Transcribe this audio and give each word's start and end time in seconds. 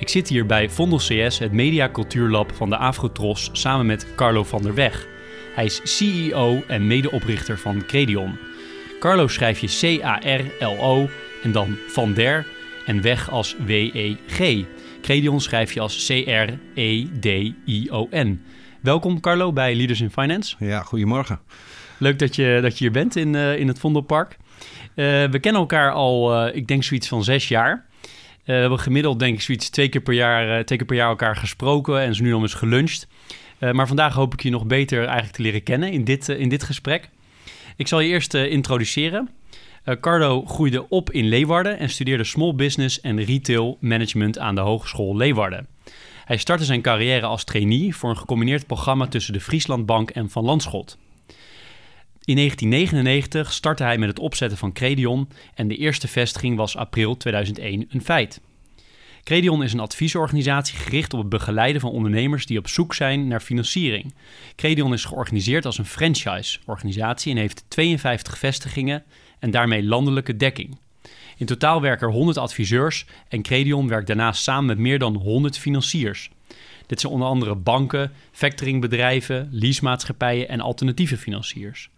Ik 0.00 0.08
zit 0.08 0.28
hier 0.28 0.46
bij 0.46 0.70
Vondel 0.70 0.98
CS, 0.98 1.38
het 1.38 1.52
Media 1.52 1.88
Cultuurlab 1.88 2.52
van 2.54 2.70
de 2.70 2.76
Afrotros, 2.76 3.50
samen 3.52 3.86
met 3.86 4.14
Carlo 4.14 4.44
van 4.44 4.62
der 4.62 4.74
Weg. 4.74 5.06
Hij 5.54 5.64
is 5.64 5.80
CEO 5.84 6.62
en 6.66 6.86
medeoprichter 6.86 7.58
van 7.58 7.86
Credion. 7.86 8.38
Carlo 9.00 9.28
schrijf 9.28 9.58
je 9.58 9.98
C-A-R-L-O 9.98 11.08
en 11.42 11.52
dan 11.52 11.76
Van 11.88 12.12
der 12.12 12.46
en 12.86 13.02
Weg 13.02 13.30
als 13.30 13.56
W-E-G. 13.66 14.64
Credion 15.02 15.40
schrijf 15.40 15.72
je 15.72 15.80
als 15.80 16.06
C-R-E-D-I-O-N. 16.06 16.54
Welkom 18.80 19.20
Carlo 19.20 19.52
bij 19.52 19.74
Leaders 19.74 20.00
in 20.00 20.10
Finance. 20.10 20.56
Ja, 20.58 20.82
goedemorgen. 20.82 21.40
Leuk 21.98 22.18
dat 22.18 22.36
je, 22.36 22.58
dat 22.62 22.78
je 22.78 22.84
hier 22.84 22.92
bent 22.92 23.16
in, 23.16 23.34
uh, 23.34 23.58
in 23.58 23.68
het 23.68 23.78
Vondelpark. 23.78 24.36
Uh, 24.94 25.06
we 25.30 25.38
kennen 25.40 25.60
elkaar 25.60 25.92
al, 25.92 26.46
uh, 26.46 26.54
ik 26.54 26.66
denk 26.66 26.84
zoiets 26.84 27.08
van 27.08 27.24
zes 27.24 27.48
jaar. 27.48 27.88
We 28.44 28.52
hebben 28.52 28.78
gemiddeld 28.78 29.18
denk 29.18 29.34
ik 29.34 29.40
zoiets 29.40 29.68
twee 29.68 29.88
keer 29.88 30.00
per 30.00 30.14
jaar, 30.14 30.64
twee 30.64 30.78
keer 30.78 30.86
per 30.86 30.96
jaar 30.96 31.08
elkaar 31.08 31.36
gesproken 31.36 32.00
en 32.00 32.14
zo 32.14 32.22
nu 32.22 32.30
nog 32.30 32.42
eens 32.42 32.54
geluncht. 32.54 33.06
maar 33.72 33.86
vandaag 33.86 34.14
hoop 34.14 34.32
ik 34.32 34.42
je 34.42 34.50
nog 34.50 34.66
beter 34.66 35.04
eigenlijk 35.04 35.32
te 35.32 35.42
leren 35.42 35.62
kennen 35.62 35.92
in 35.92 36.04
dit, 36.04 36.28
in 36.28 36.48
dit 36.48 36.62
gesprek. 36.62 37.08
Ik 37.76 37.88
zal 37.88 38.00
je 38.00 38.08
eerst 38.08 38.34
introduceren. 38.34 39.30
Carlo 40.00 40.44
groeide 40.44 40.88
op 40.88 41.10
in 41.10 41.28
Leeuwarden 41.28 41.78
en 41.78 41.88
studeerde 41.88 42.24
Small 42.24 42.54
Business 42.54 43.00
en 43.00 43.24
Retail 43.24 43.76
Management 43.80 44.38
aan 44.38 44.54
de 44.54 44.60
Hogeschool 44.60 45.16
Leeuwarden. 45.16 45.66
Hij 46.24 46.36
startte 46.36 46.64
zijn 46.64 46.82
carrière 46.82 47.26
als 47.26 47.44
trainee 47.44 47.96
voor 47.96 48.10
een 48.10 48.16
gecombineerd 48.16 48.66
programma 48.66 49.06
tussen 49.06 49.32
de 49.32 49.40
Frieslandbank 49.40 50.10
en 50.10 50.30
Van 50.30 50.44
Landschot. 50.44 50.98
In 52.24 52.36
1999 52.36 53.52
startte 53.52 53.82
hij 53.82 53.98
met 53.98 54.08
het 54.08 54.18
opzetten 54.18 54.58
van 54.58 54.72
Credion 54.72 55.28
en 55.54 55.68
de 55.68 55.76
eerste 55.76 56.08
vestiging 56.08 56.56
was 56.56 56.76
april 56.76 57.16
2001 57.16 57.86
een 57.88 58.02
feit. 58.02 58.40
Credion 59.24 59.62
is 59.62 59.72
een 59.72 59.80
adviesorganisatie 59.80 60.78
gericht 60.78 61.14
op 61.14 61.20
het 61.20 61.28
begeleiden 61.28 61.80
van 61.80 61.90
ondernemers 61.90 62.46
die 62.46 62.58
op 62.58 62.68
zoek 62.68 62.94
zijn 62.94 63.28
naar 63.28 63.40
financiering. 63.40 64.14
Credion 64.56 64.92
is 64.92 65.04
georganiseerd 65.04 65.66
als 65.66 65.78
een 65.78 65.86
franchise-organisatie 65.86 67.32
en 67.32 67.38
heeft 67.38 67.64
52 67.68 68.38
vestigingen 68.38 69.04
en 69.38 69.50
daarmee 69.50 69.82
landelijke 69.82 70.36
dekking. 70.36 70.78
In 71.36 71.46
totaal 71.46 71.80
werken 71.80 72.06
er 72.06 72.12
100 72.12 72.38
adviseurs 72.38 73.06
en 73.28 73.42
Credion 73.42 73.88
werkt 73.88 74.06
daarnaast 74.06 74.42
samen 74.42 74.66
met 74.66 74.78
meer 74.78 74.98
dan 74.98 75.14
100 75.14 75.58
financiers. 75.58 76.30
Dit 76.86 77.00
zijn 77.00 77.12
onder 77.12 77.28
andere 77.28 77.54
banken, 77.54 78.12
factoringbedrijven, 78.32 79.48
leasemaatschappijen 79.50 80.48
en 80.48 80.60
alternatieve 80.60 81.16
financiers. 81.16 81.90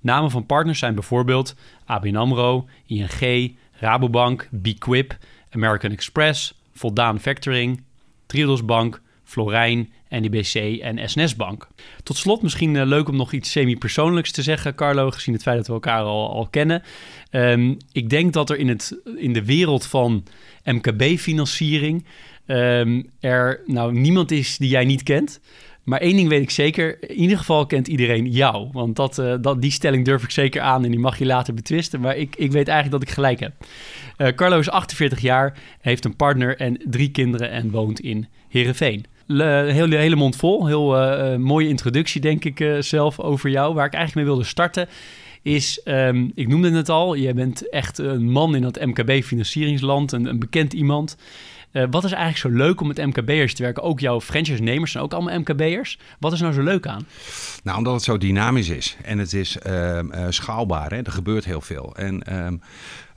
Namen 0.00 0.30
van 0.30 0.46
partners 0.46 0.78
zijn 0.78 0.94
bijvoorbeeld 0.94 1.54
ABN 1.84 2.16
AMRO, 2.16 2.68
ING, 2.86 3.56
Rabobank, 3.72 4.48
BQuip, 4.50 5.18
American 5.50 5.90
Express, 5.90 6.54
Voldaan 6.72 7.20
Factoring, 7.20 7.82
Triodos 8.26 8.64
Bank, 8.64 9.00
Florijn, 9.24 9.92
NIBC 10.08 10.80
en 10.80 11.08
SNS 11.08 11.36
Bank. 11.36 11.68
Tot 12.02 12.16
slot 12.16 12.42
misschien 12.42 12.74
uh, 12.74 12.86
leuk 12.86 13.08
om 13.08 13.16
nog 13.16 13.32
iets 13.32 13.50
semi-persoonlijks 13.50 14.32
te 14.32 14.42
zeggen, 14.42 14.74
Carlo, 14.74 15.10
gezien 15.10 15.34
het 15.34 15.42
feit 15.42 15.56
dat 15.56 15.66
we 15.66 15.72
elkaar 15.72 16.02
al, 16.02 16.30
al 16.30 16.48
kennen. 16.48 16.82
Um, 17.30 17.76
ik 17.92 18.10
denk 18.10 18.32
dat 18.32 18.50
er 18.50 18.56
in, 18.56 18.68
het, 18.68 19.00
in 19.16 19.32
de 19.32 19.44
wereld 19.44 19.86
van 19.86 20.24
MKB-financiering 20.64 22.04
um, 22.46 23.10
er 23.20 23.62
nou 23.66 23.92
niemand 23.92 24.30
is 24.30 24.56
die 24.56 24.68
jij 24.68 24.84
niet 24.84 25.02
kent. 25.02 25.40
Maar 25.84 26.00
één 26.00 26.16
ding 26.16 26.28
weet 26.28 26.42
ik 26.42 26.50
zeker. 26.50 27.10
In 27.10 27.16
ieder 27.16 27.38
geval 27.38 27.66
kent 27.66 27.88
iedereen 27.88 28.30
jou. 28.30 28.68
Want 28.72 28.96
dat, 28.96 29.18
uh, 29.18 29.34
dat, 29.40 29.62
die 29.62 29.70
stelling 29.70 30.04
durf 30.04 30.22
ik 30.22 30.30
zeker 30.30 30.60
aan 30.60 30.84
en 30.84 30.90
die 30.90 31.00
mag 31.00 31.18
je 31.18 31.26
later 31.26 31.54
betwisten. 31.54 32.00
Maar 32.00 32.16
ik, 32.16 32.36
ik 32.36 32.52
weet 32.52 32.68
eigenlijk 32.68 32.90
dat 32.90 33.08
ik 33.08 33.14
gelijk 33.14 33.40
heb. 33.40 33.52
Uh, 34.18 34.28
Carlo 34.28 34.58
is 34.58 34.70
48 34.70 35.20
jaar, 35.20 35.58
heeft 35.80 36.04
een 36.04 36.16
partner 36.16 36.56
en 36.56 36.80
drie 36.84 37.10
kinderen 37.10 37.50
en 37.50 37.70
woont 37.70 38.00
in 38.00 38.28
Heerenveen. 38.48 39.04
Le, 39.26 39.44
hele, 39.72 39.96
hele 39.96 40.16
mond 40.16 40.36
vol. 40.36 40.66
Heel 40.66 41.02
uh, 41.02 41.36
mooie 41.36 41.68
introductie, 41.68 42.20
denk 42.20 42.44
ik 42.44 42.76
zelf, 42.80 43.20
over 43.20 43.50
jou. 43.50 43.74
Waar 43.74 43.86
ik 43.86 43.94
eigenlijk 43.94 44.26
mee 44.26 44.34
wilde 44.34 44.48
starten 44.48 44.88
is, 45.42 45.80
um, 45.84 46.32
ik 46.34 46.48
noemde 46.48 46.70
het 46.70 46.88
al, 46.88 47.14
je 47.14 47.34
bent 47.34 47.68
echt 47.68 47.98
een 47.98 48.30
man 48.30 48.54
in 48.54 48.62
dat 48.62 48.84
MKB-financieringsland, 48.84 50.12
een 50.12 50.38
bekend 50.38 50.72
iemand. 50.72 51.16
Uh, 51.72 51.84
wat 51.90 52.04
is 52.04 52.12
eigenlijk 52.12 52.56
zo 52.56 52.64
leuk 52.64 52.80
om 52.80 52.86
met 52.86 52.96
MKB'ers 52.96 53.54
te 53.54 53.62
werken? 53.62 53.82
Ook 53.82 54.00
jouw 54.00 54.20
franchise-nemers 54.20 54.90
zijn 54.90 55.04
ook 55.04 55.12
allemaal 55.12 55.38
MKB'ers. 55.38 55.98
Wat 56.18 56.32
is 56.32 56.40
nou 56.40 56.52
zo 56.52 56.62
leuk 56.62 56.86
aan? 56.86 57.06
Nou, 57.62 57.78
omdat 57.78 57.94
het 57.94 58.02
zo 58.02 58.18
dynamisch 58.18 58.68
is 58.68 58.96
en 59.02 59.18
het 59.18 59.32
is 59.32 59.58
uh, 59.66 59.98
uh, 59.98 60.26
schaalbaar. 60.28 60.90
Hè? 60.90 60.96
Er 61.02 61.12
gebeurt 61.12 61.44
heel 61.44 61.60
veel. 61.60 61.96
En 61.96 62.36
um, 62.46 62.60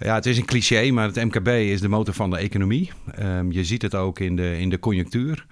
ja, 0.04 0.16
het 0.16 0.26
is 0.26 0.38
een 0.38 0.46
cliché, 0.46 0.92
maar 0.92 1.08
het 1.08 1.16
MKB 1.16 1.48
is 1.48 1.82
de 1.82 1.88
motor 1.88 2.14
van 2.14 2.30
de 2.30 2.38
economie. 2.38 2.92
Um, 3.20 3.52
je 3.52 3.64
ziet 3.64 3.82
het 3.82 3.96
ook 3.96 4.20
in 4.20 4.36
de, 4.36 4.60
in 4.60 4.70
de 4.70 4.80
conjunctuur. 4.80 5.46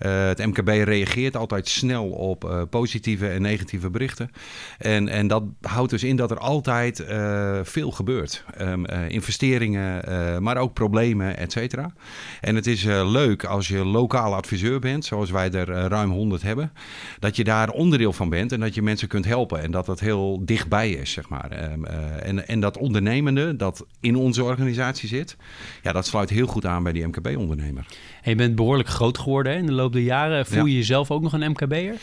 Uh, 0.00 0.26
het 0.26 0.46
MKB 0.46 0.68
reageert 0.68 1.36
altijd 1.36 1.68
snel 1.68 2.08
op 2.08 2.44
uh, 2.44 2.62
positieve 2.70 3.28
en 3.28 3.42
negatieve 3.42 3.90
berichten. 3.90 4.30
En, 4.78 5.08
en 5.08 5.26
dat 5.26 5.42
houdt 5.60 5.90
dus 5.90 6.04
in 6.04 6.16
dat 6.16 6.30
er 6.30 6.38
altijd 6.38 7.00
uh, 7.00 7.58
veel 7.62 7.90
gebeurt. 7.90 8.44
Um, 8.60 8.86
investeringen, 8.86 10.42
maar 10.42 10.56
ook 10.56 10.72
problemen, 10.72 11.36
et 11.36 11.52
cetera. 11.52 11.92
En 12.40 12.54
het 12.54 12.66
is 12.66 12.84
leuk 12.84 13.44
als 13.44 13.68
je 13.68 13.84
lokaal 13.84 14.34
adviseur 14.34 14.78
bent, 14.80 15.04
zoals 15.04 15.30
wij 15.30 15.50
er 15.50 15.66
ruim 15.66 16.10
100 16.10 16.42
hebben, 16.42 16.72
dat 17.18 17.36
je 17.36 17.44
daar 17.44 17.70
onderdeel 17.70 18.12
van 18.12 18.28
bent 18.28 18.52
en 18.52 18.60
dat 18.60 18.74
je 18.74 18.82
mensen 18.82 19.08
kunt 19.08 19.24
helpen. 19.24 19.62
En 19.62 19.70
dat 19.70 19.86
dat 19.86 20.00
heel 20.00 20.44
dichtbij 20.44 20.90
is, 20.90 21.12
zeg 21.12 21.28
maar. 21.28 21.72
Um, 21.72 21.84
en, 21.84 22.48
en 22.48 22.60
dat 22.60 22.78
ondernemende, 22.78 23.56
dat 23.56 23.86
in 24.00 24.16
onze 24.16 24.42
organisatie 24.42 25.08
zit, 25.08 25.36
ja, 25.82 25.92
dat 25.92 26.06
sluit 26.06 26.30
heel 26.30 26.46
goed 26.46 26.66
aan 26.66 26.82
bij 26.82 26.92
die 26.92 27.06
MKB-ondernemer. 27.06 27.86
En 28.28 28.34
je 28.34 28.40
bent 28.40 28.56
behoorlijk 28.56 28.88
groot 28.88 29.18
geworden 29.18 29.52
hè, 29.52 29.58
in 29.58 29.66
de 29.66 29.72
loop 29.72 29.92
der 29.92 30.02
jaren. 30.02 30.46
Voel 30.46 30.64
je 30.64 30.72
ja. 30.72 30.78
jezelf 30.78 31.10
ook 31.10 31.22
nog 31.22 31.32
een 31.32 31.50
MKB'er? 31.50 31.94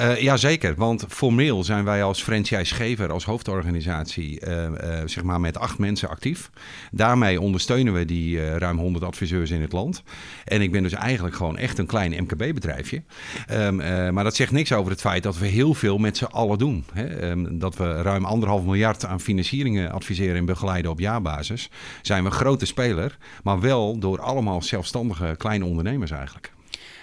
Uh, 0.00 0.20
Jazeker, 0.20 0.74
want 0.74 1.04
formeel 1.08 1.64
zijn 1.64 1.84
wij 1.84 2.02
als 2.02 2.22
franchisegever, 2.22 3.12
als 3.12 3.24
hoofdorganisatie, 3.24 4.46
uh, 4.46 4.62
uh, 4.62 4.70
zeg 5.04 5.22
maar 5.22 5.40
met 5.40 5.58
acht 5.58 5.78
mensen 5.78 6.08
actief. 6.08 6.50
Daarmee 6.90 7.40
ondersteunen 7.40 7.92
we 7.92 8.04
die 8.04 8.56
ruim 8.58 8.78
100 8.78 9.04
adviseurs 9.04 9.50
in 9.50 9.60
het 9.60 9.72
land. 9.72 10.02
En 10.44 10.62
ik 10.62 10.72
ben 10.72 10.82
dus 10.82 10.92
eigenlijk 10.92 11.36
gewoon 11.36 11.56
echt 11.56 11.78
een 11.78 11.86
klein 11.86 12.22
MKB-bedrijfje. 12.22 13.02
Um, 13.52 13.76
maar 14.14 14.24
dat 14.24 14.36
zegt 14.36 14.52
niks 14.52 14.72
over 14.72 14.90
het 14.90 15.00
feit 15.00 15.22
dat 15.22 15.38
we 15.38 15.46
heel 15.46 15.74
veel 15.74 15.98
met 15.98 16.16
z'n 16.16 16.24
allen 16.24 16.58
doen. 16.58 16.84
Hè? 16.92 17.30
Um, 17.30 17.58
dat 17.58 17.76
we 17.76 18.02
ruim 18.02 18.24
anderhalf 18.24 18.64
miljard 18.64 19.04
aan 19.04 19.20
financieringen 19.20 19.92
adviseren 19.92 20.36
en 20.36 20.44
begeleiden 20.44 20.90
op 20.90 20.98
jaarbasis. 20.98 21.70
Zijn 22.02 22.22
we 22.22 22.30
een 22.30 22.36
grote 22.36 22.66
speler, 22.66 23.18
maar 23.42 23.60
wel 23.60 23.98
door 23.98 24.20
allemaal 24.20 24.62
zelfstandige 24.62 25.34
kleine 25.38 25.59
ondernemers 25.64 26.10
eigenlijk. 26.10 26.52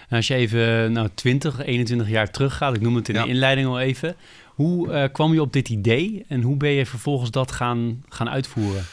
Als 0.09 0.27
je 0.27 0.33
even 0.33 0.91
nou, 0.91 1.09
20, 1.13 1.65
21 1.65 2.09
jaar 2.09 2.31
teruggaat, 2.31 2.75
ik 2.75 2.81
noem 2.81 2.95
het 2.95 3.09
in 3.09 3.15
ja. 3.15 3.23
de 3.23 3.29
inleiding 3.29 3.67
al 3.67 3.79
even. 3.79 4.15
Hoe 4.45 4.87
uh, 4.87 5.03
kwam 5.11 5.33
je 5.33 5.41
op 5.41 5.53
dit 5.53 5.69
idee 5.69 6.25
en 6.27 6.41
hoe 6.41 6.57
ben 6.57 6.69
je 6.69 6.85
vervolgens 6.85 7.31
dat 7.31 7.51
gaan, 7.51 8.03
gaan 8.09 8.29
uitvoeren? 8.29 8.83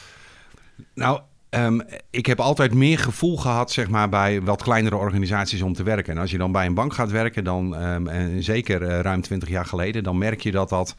Nou, 0.93 1.21
Um, 1.57 1.81
ik 2.09 2.25
heb 2.25 2.39
altijd 2.39 2.73
meer 2.73 2.99
gevoel 2.99 3.37
gehad 3.37 3.71
zeg 3.71 3.89
maar, 3.89 4.09
bij 4.09 4.41
wat 4.41 4.63
kleinere 4.63 4.95
organisaties 4.95 5.61
om 5.61 5.73
te 5.73 5.83
werken. 5.83 6.13
En 6.13 6.19
als 6.19 6.31
je 6.31 6.37
dan 6.37 6.51
bij 6.51 6.65
een 6.65 6.73
bank 6.73 6.93
gaat 6.93 7.11
werken, 7.11 7.43
dan, 7.43 7.83
um, 7.83 8.07
en 8.07 8.43
zeker 8.43 8.81
uh, 8.81 8.99
ruim 8.99 9.21
20 9.21 9.49
jaar 9.49 9.65
geleden, 9.65 10.03
dan 10.03 10.17
merk 10.17 10.41
je 10.41 10.51
dat 10.51 10.69
dat 10.69 10.95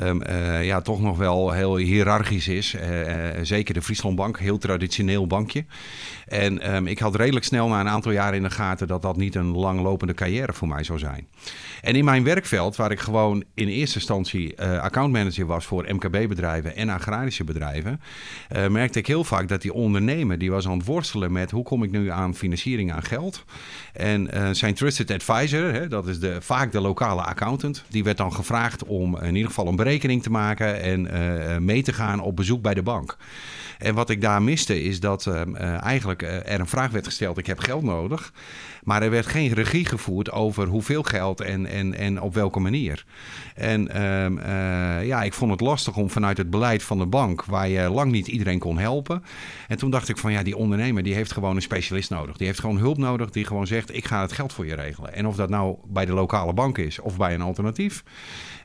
um, 0.00 0.22
uh, 0.28 0.64
ja, 0.64 0.80
toch 0.80 1.00
nog 1.00 1.16
wel 1.16 1.52
heel 1.52 1.76
hiërarchisch 1.76 2.48
is. 2.48 2.74
Uh, 2.74 2.82
zeker 3.42 3.74
de 3.74 3.82
Frieslandbank, 3.82 4.38
heel 4.38 4.58
traditioneel 4.58 5.26
bankje. 5.26 5.64
En 6.26 6.86
ik 6.86 6.98
had 6.98 7.14
redelijk 7.14 7.44
snel 7.44 7.68
na 7.68 7.80
een 7.80 7.88
aantal 7.88 8.12
jaren 8.12 8.36
in 8.36 8.42
de 8.42 8.50
gaten 8.50 8.86
dat 8.86 9.02
dat 9.02 9.16
niet 9.16 9.34
een 9.34 9.56
langlopende 9.56 10.14
carrière 10.14 10.52
voor 10.52 10.68
mij 10.68 10.84
zou 10.84 10.98
zijn. 10.98 11.26
En 11.82 11.94
in 11.94 12.04
mijn 12.04 12.24
werkveld, 12.24 12.76
waar 12.76 12.90
ik 12.90 13.00
gewoon 13.00 13.44
in 13.54 13.68
eerste 13.68 13.98
instantie 13.98 14.62
accountmanager 14.62 15.46
was 15.46 15.64
voor 15.64 15.86
MKB-bedrijven 15.88 16.76
en 16.76 16.88
agrarische 16.88 17.44
bedrijven, 17.44 18.00
merkte 18.68 18.98
ik 18.98 19.06
heel 19.06 19.24
vaak 19.24 19.48
dat 19.48 19.62
die 19.62 19.72
ondernemer 19.84 20.38
die 20.38 20.50
was 20.50 20.66
aan 20.66 20.78
het 20.78 20.86
worstelen 20.86 21.32
met 21.32 21.50
hoe 21.50 21.62
kom 21.62 21.82
ik 21.82 21.90
nu 21.90 22.10
aan 22.10 22.34
financiering, 22.34 22.92
aan 22.92 23.02
geld. 23.02 23.44
En 23.92 24.30
uh, 24.34 24.48
zijn 24.52 24.74
trusted 24.74 25.10
advisor, 25.10 25.72
hè, 25.72 25.88
dat 25.88 26.06
is 26.06 26.20
de, 26.20 26.36
vaak 26.40 26.72
de 26.72 26.80
lokale 26.80 27.22
accountant, 27.22 27.84
die 27.88 28.04
werd 28.04 28.16
dan 28.16 28.32
gevraagd 28.32 28.84
om 28.84 29.18
in 29.18 29.34
ieder 29.34 29.48
geval 29.48 29.66
een 29.66 29.76
berekening 29.76 30.22
te 30.22 30.30
maken 30.30 30.80
en 30.80 31.06
uh, 31.06 31.58
mee 31.58 31.82
te 31.82 31.92
gaan 31.92 32.20
op 32.20 32.36
bezoek 32.36 32.62
bij 32.62 32.74
de 32.74 32.82
bank. 32.82 33.16
En 33.78 33.94
wat 33.94 34.10
ik 34.10 34.20
daar 34.20 34.42
miste 34.42 34.82
is 34.82 35.00
dat 35.00 35.26
uh, 35.26 35.82
eigenlijk 35.82 36.22
er 36.22 36.60
een 36.60 36.66
vraag 36.66 36.90
werd 36.90 37.06
gesteld: 37.06 37.38
ik 37.38 37.46
heb 37.46 37.58
geld 37.58 37.82
nodig. 37.82 38.32
Maar 38.84 39.02
er 39.02 39.10
werd 39.10 39.26
geen 39.26 39.52
regie 39.52 39.84
gevoerd 39.84 40.30
over 40.30 40.66
hoeveel 40.66 41.02
geld 41.02 41.40
en, 41.40 41.66
en, 41.66 41.94
en 41.94 42.20
op 42.20 42.34
welke 42.34 42.60
manier. 42.60 43.04
En 43.54 43.88
ehm, 43.88 44.38
eh, 44.38 45.06
ja, 45.06 45.22
ik 45.22 45.32
vond 45.32 45.50
het 45.50 45.60
lastig 45.60 45.96
om 45.96 46.10
vanuit 46.10 46.36
het 46.36 46.50
beleid 46.50 46.82
van 46.82 46.98
de 46.98 47.06
bank, 47.06 47.44
waar 47.44 47.68
je 47.68 47.90
lang 47.90 48.12
niet 48.12 48.26
iedereen 48.28 48.58
kon 48.58 48.78
helpen. 48.78 49.24
En 49.68 49.78
toen 49.78 49.90
dacht 49.90 50.08
ik 50.08 50.18
van 50.18 50.32
ja, 50.32 50.42
die 50.42 50.56
ondernemer 50.56 51.02
die 51.02 51.14
heeft 51.14 51.32
gewoon 51.32 51.56
een 51.56 51.62
specialist 51.62 52.10
nodig. 52.10 52.36
Die 52.36 52.46
heeft 52.46 52.60
gewoon 52.60 52.78
hulp 52.78 52.98
nodig 52.98 53.30
die 53.30 53.44
gewoon 53.44 53.66
zegt, 53.66 53.94
ik 53.94 54.04
ga 54.04 54.20
het 54.20 54.32
geld 54.32 54.52
voor 54.52 54.66
je 54.66 54.74
regelen. 54.74 55.14
En 55.14 55.26
of 55.26 55.36
dat 55.36 55.48
nou 55.48 55.76
bij 55.86 56.04
de 56.04 56.12
lokale 56.12 56.52
bank 56.52 56.78
is 56.78 57.00
of 57.00 57.16
bij 57.16 57.34
een 57.34 57.40
alternatief. 57.40 58.02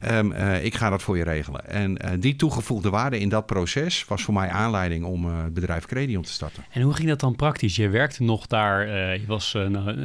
Um, 0.07 0.31
uh, 0.31 0.65
ik 0.65 0.75
ga 0.75 0.89
dat 0.89 1.01
voor 1.01 1.17
je 1.17 1.23
regelen. 1.23 1.69
En 1.69 1.97
uh, 2.05 2.11
die 2.19 2.35
toegevoegde 2.35 2.89
waarde 2.89 3.19
in 3.19 3.29
dat 3.29 3.45
proces 3.45 4.05
was 4.07 4.23
voor 4.23 4.33
mij 4.33 4.49
aanleiding 4.49 5.05
om 5.05 5.25
uh, 5.25 5.43
het 5.43 5.53
bedrijf 5.53 5.85
Credion 5.85 6.23
te 6.23 6.31
starten. 6.31 6.63
En 6.71 6.81
hoe 6.81 6.93
ging 6.93 7.07
dat 7.07 7.19
dan 7.19 7.35
praktisch? 7.35 7.75
Je 7.75 7.89
werkte 7.89 8.23
nog 8.23 8.47
daar, 8.47 8.87
je 9.19 9.25
was 9.27 9.53
nou, 9.53 9.97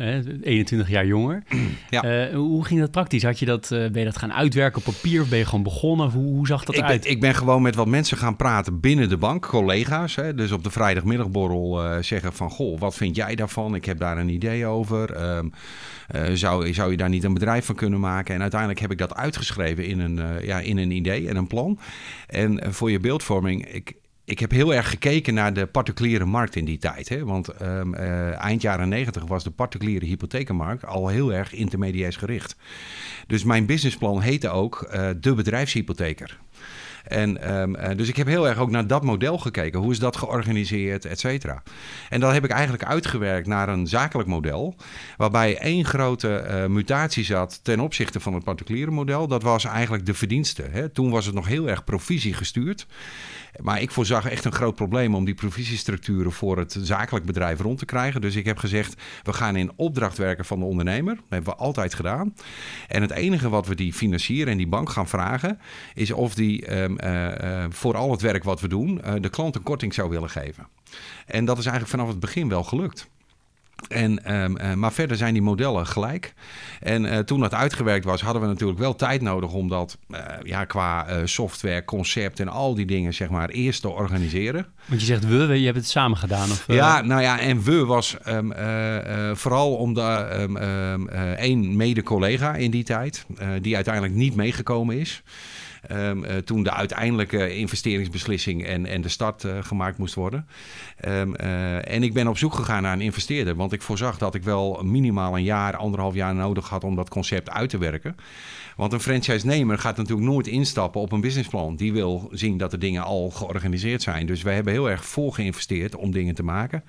21 0.42 0.88
jaar 0.88 1.06
jonger. 1.06 1.42
Ja. 1.90 2.30
hoe 2.32 2.64
ging 2.64 2.80
dat 2.80 2.90
praktisch? 2.90 3.22
Had 3.22 3.38
je 3.38 3.46
dat, 3.46 3.66
ben 3.68 3.98
je 3.98 4.04
dat 4.04 4.16
gaan 4.16 4.32
uitwerken 4.32 4.78
op 4.78 4.84
papier 4.84 5.22
of 5.22 5.28
ben 5.28 5.38
je 5.38 5.44
gewoon 5.44 5.62
begonnen? 5.62 6.10
Hoe, 6.10 6.34
hoe 6.34 6.46
zag 6.46 6.64
dat 6.64 6.74
ik 6.74 6.80
eruit? 6.80 7.02
Ben, 7.02 7.10
ik 7.10 7.20
ben 7.20 7.34
gewoon 7.34 7.62
met 7.62 7.74
wat 7.74 7.86
mensen 7.86 8.16
gaan 8.16 8.36
praten 8.36 8.80
binnen 8.80 9.08
de 9.08 9.16
bank, 9.16 9.46
collega's. 9.46 10.14
Hè, 10.14 10.34
dus 10.34 10.52
op 10.52 10.64
de 10.64 10.70
vrijdagmiddagborrel 10.70 12.02
zeggen 12.02 12.32
van, 12.32 12.50
goh, 12.50 12.78
wat 12.78 12.94
vind 12.94 13.16
jij 13.16 13.34
daarvan? 13.34 13.74
Ik 13.74 13.84
heb 13.84 13.98
daar 13.98 14.18
een 14.18 14.28
idee 14.28 14.66
over. 14.66 15.22
Um, 15.36 15.52
zou, 16.32 16.74
zou 16.74 16.90
je 16.90 16.96
daar 16.96 17.08
niet 17.08 17.24
een 17.24 17.34
bedrijf 17.34 17.64
van 17.64 17.74
kunnen 17.74 18.00
maken? 18.00 18.34
En 18.34 18.40
uiteindelijk 18.40 18.80
heb 18.80 18.90
ik 18.90 18.98
dat 18.98 19.14
uitgeschreven 19.14 19.83
in 19.86 20.00
een, 20.00 20.16
uh, 20.16 20.44
ja, 20.44 20.60
in 20.60 20.78
een 20.78 20.90
idee 20.90 21.28
en 21.28 21.36
een 21.36 21.46
plan. 21.46 21.78
En 22.26 22.52
uh, 22.52 22.72
voor 22.72 22.90
je 22.90 23.00
beeldvorming, 23.00 23.66
ik, 23.72 23.92
ik 24.24 24.38
heb 24.38 24.50
heel 24.50 24.74
erg 24.74 24.88
gekeken 24.88 25.34
naar 25.34 25.52
de 25.52 25.66
particuliere 25.66 26.24
markt 26.24 26.56
in 26.56 26.64
die 26.64 26.78
tijd. 26.78 27.08
Hè? 27.08 27.24
Want 27.24 27.62
um, 27.62 27.94
uh, 27.94 28.42
eind 28.42 28.62
jaren 28.62 28.88
negentig 28.88 29.24
was 29.24 29.44
de 29.44 29.50
particuliere 29.50 30.06
hypothekenmarkt 30.06 30.86
al 30.86 31.08
heel 31.08 31.32
erg 31.32 31.52
intermediairs 31.52 32.16
gericht. 32.16 32.56
Dus 33.26 33.44
mijn 33.44 33.66
businessplan 33.66 34.20
heette 34.20 34.48
ook 34.48 34.88
de 35.20 35.34
bedrijfshypotheker. 35.34 36.38
En, 37.04 37.54
um, 37.56 37.96
dus 37.96 38.08
ik 38.08 38.16
heb 38.16 38.26
heel 38.26 38.48
erg 38.48 38.58
ook 38.58 38.70
naar 38.70 38.86
dat 38.86 39.02
model 39.02 39.38
gekeken. 39.38 39.80
Hoe 39.80 39.92
is 39.92 39.98
dat 39.98 40.16
georganiseerd, 40.16 41.04
et 41.04 41.20
cetera. 41.20 41.62
En 42.08 42.20
dat 42.20 42.32
heb 42.32 42.44
ik 42.44 42.50
eigenlijk 42.50 42.84
uitgewerkt 42.84 43.46
naar 43.46 43.68
een 43.68 43.86
zakelijk 43.86 44.28
model. 44.28 44.76
Waarbij 45.16 45.58
één 45.58 45.84
grote 45.84 46.44
uh, 46.48 46.66
mutatie 46.66 47.24
zat 47.24 47.60
ten 47.62 47.80
opzichte 47.80 48.20
van 48.20 48.34
het 48.34 48.44
particuliere 48.44 48.90
model. 48.90 49.28
Dat 49.28 49.42
was 49.42 49.64
eigenlijk 49.64 50.06
de 50.06 50.14
verdiensten. 50.14 50.72
Hè. 50.72 50.88
Toen 50.88 51.10
was 51.10 51.26
het 51.26 51.34
nog 51.34 51.46
heel 51.46 51.68
erg 51.68 51.84
provisie 51.84 52.34
gestuurd. 52.34 52.86
Maar 53.62 53.80
ik 53.80 53.90
voorzag 53.90 54.28
echt 54.28 54.44
een 54.44 54.52
groot 54.52 54.74
probleem 54.74 55.14
om 55.14 55.24
die 55.24 55.34
provisiestructuren 55.34 56.32
voor 56.32 56.58
het 56.58 56.76
zakelijk 56.80 57.26
bedrijf 57.26 57.60
rond 57.60 57.78
te 57.78 57.84
krijgen. 57.84 58.20
Dus 58.20 58.36
ik 58.36 58.44
heb 58.44 58.58
gezegd, 58.58 59.02
we 59.22 59.32
gaan 59.32 59.56
in 59.56 59.72
opdracht 59.76 60.18
werken 60.18 60.44
van 60.44 60.58
de 60.58 60.64
ondernemer. 60.64 61.14
Dat 61.14 61.24
hebben 61.28 61.52
we 61.52 61.58
altijd 61.58 61.94
gedaan. 61.94 62.34
En 62.88 63.02
het 63.02 63.10
enige 63.10 63.48
wat 63.48 63.66
we 63.66 63.74
die 63.74 63.92
financieren 63.92 64.52
en 64.52 64.58
die 64.58 64.66
bank 64.66 64.90
gaan 64.90 65.08
vragen, 65.08 65.58
is 65.94 66.10
of 66.10 66.34
die 66.34 66.68
uh, 66.68 66.93
voor 67.68 67.96
al 67.96 68.10
het 68.10 68.20
werk 68.20 68.44
wat 68.44 68.60
we 68.60 68.68
doen, 68.68 69.00
uh, 69.04 69.12
de 69.20 69.28
klant 69.28 69.54
een 69.54 69.62
korting 69.62 69.94
zou 69.94 70.10
willen 70.10 70.30
geven. 70.30 70.66
En 71.26 71.44
dat 71.44 71.58
is 71.58 71.66
eigenlijk 71.66 71.96
vanaf 71.96 72.08
het 72.08 72.20
begin 72.20 72.48
wel 72.48 72.62
gelukt. 72.64 73.08
En, 73.88 74.34
um, 74.34 74.58
uh, 74.58 74.72
maar 74.72 74.92
verder 74.92 75.16
zijn 75.16 75.32
die 75.32 75.42
modellen 75.42 75.86
gelijk. 75.86 76.34
En 76.80 77.04
uh, 77.04 77.18
toen 77.18 77.40
dat 77.40 77.54
uitgewerkt 77.54 78.04
was, 78.04 78.20
hadden 78.20 78.42
we 78.42 78.48
natuurlijk 78.48 78.78
wel 78.78 78.94
tijd 78.94 79.20
nodig 79.20 79.52
om 79.52 79.68
dat 79.68 79.98
uh, 80.08 80.18
ja, 80.42 80.64
qua 80.64 81.06
software, 81.24 81.84
concept 81.84 82.40
en 82.40 82.48
al 82.48 82.74
die 82.74 82.86
dingen 82.86 83.14
zeg 83.14 83.28
maar 83.28 83.48
eerst 83.48 83.80
te 83.80 83.88
organiseren. 83.88 84.66
Want 84.86 85.00
je 85.00 85.06
zegt 85.06 85.26
we, 85.26 85.36
je 85.36 85.64
hebt 85.64 85.76
het 85.76 85.88
samen 85.88 86.18
gedaan? 86.18 86.50
Of, 86.50 86.64
Ja, 86.66 87.00
nou 87.00 87.22
ja, 87.22 87.40
en 87.40 87.62
we 87.62 87.84
was 87.84 88.16
um, 88.28 88.52
vooral 89.36 89.74
omdat 89.74 90.38
um, 90.38 91.08
één 91.36 91.76
mede-collega 91.76 92.54
in 92.54 92.70
die 92.70 92.84
tijd, 92.84 93.26
die 93.60 93.74
uiteindelijk 93.74 94.14
niet 94.14 94.34
meegekomen 94.34 94.98
is. 94.98 95.22
Um, 95.92 96.24
uh, 96.24 96.36
toen 96.36 96.62
de 96.62 96.72
uiteindelijke 96.72 97.56
investeringsbeslissing 97.56 98.66
en, 98.66 98.86
en 98.86 99.00
de 99.00 99.08
start 99.08 99.44
uh, 99.44 99.52
gemaakt 99.60 99.98
moest 99.98 100.14
worden. 100.14 100.46
Um, 101.08 101.34
uh, 101.40 101.92
en 101.92 102.02
ik 102.02 102.12
ben 102.12 102.26
op 102.26 102.38
zoek 102.38 102.54
gegaan 102.54 102.82
naar 102.82 102.92
een 102.92 103.00
investeerder, 103.00 103.54
want 103.54 103.72
ik 103.72 103.82
voorzag 103.82 104.18
dat 104.18 104.34
ik 104.34 104.42
wel 104.42 104.82
minimaal 104.82 105.36
een 105.36 105.42
jaar, 105.42 105.76
anderhalf 105.76 106.14
jaar 106.14 106.34
nodig 106.34 106.68
had 106.68 106.84
om 106.84 106.96
dat 106.96 107.08
concept 107.08 107.50
uit 107.50 107.70
te 107.70 107.78
werken. 107.78 108.16
Want 108.76 108.92
een 108.92 109.00
franchise-nemer 109.00 109.78
gaat 109.78 109.96
natuurlijk 109.96 110.26
nooit 110.28 110.46
instappen 110.46 111.00
op 111.00 111.12
een 111.12 111.20
businessplan. 111.20 111.76
Die 111.76 111.92
wil 111.92 112.28
zien 112.32 112.56
dat 112.56 112.70
de 112.70 112.78
dingen 112.78 113.02
al 113.02 113.30
georganiseerd 113.30 114.02
zijn. 114.02 114.26
Dus 114.26 114.42
wij 114.42 114.54
hebben 114.54 114.72
heel 114.72 114.90
erg 114.90 115.04
vol 115.04 115.30
geïnvesteerd 115.30 115.96
om 115.96 116.10
dingen 116.10 116.34
te 116.34 116.42
maken. 116.42 116.84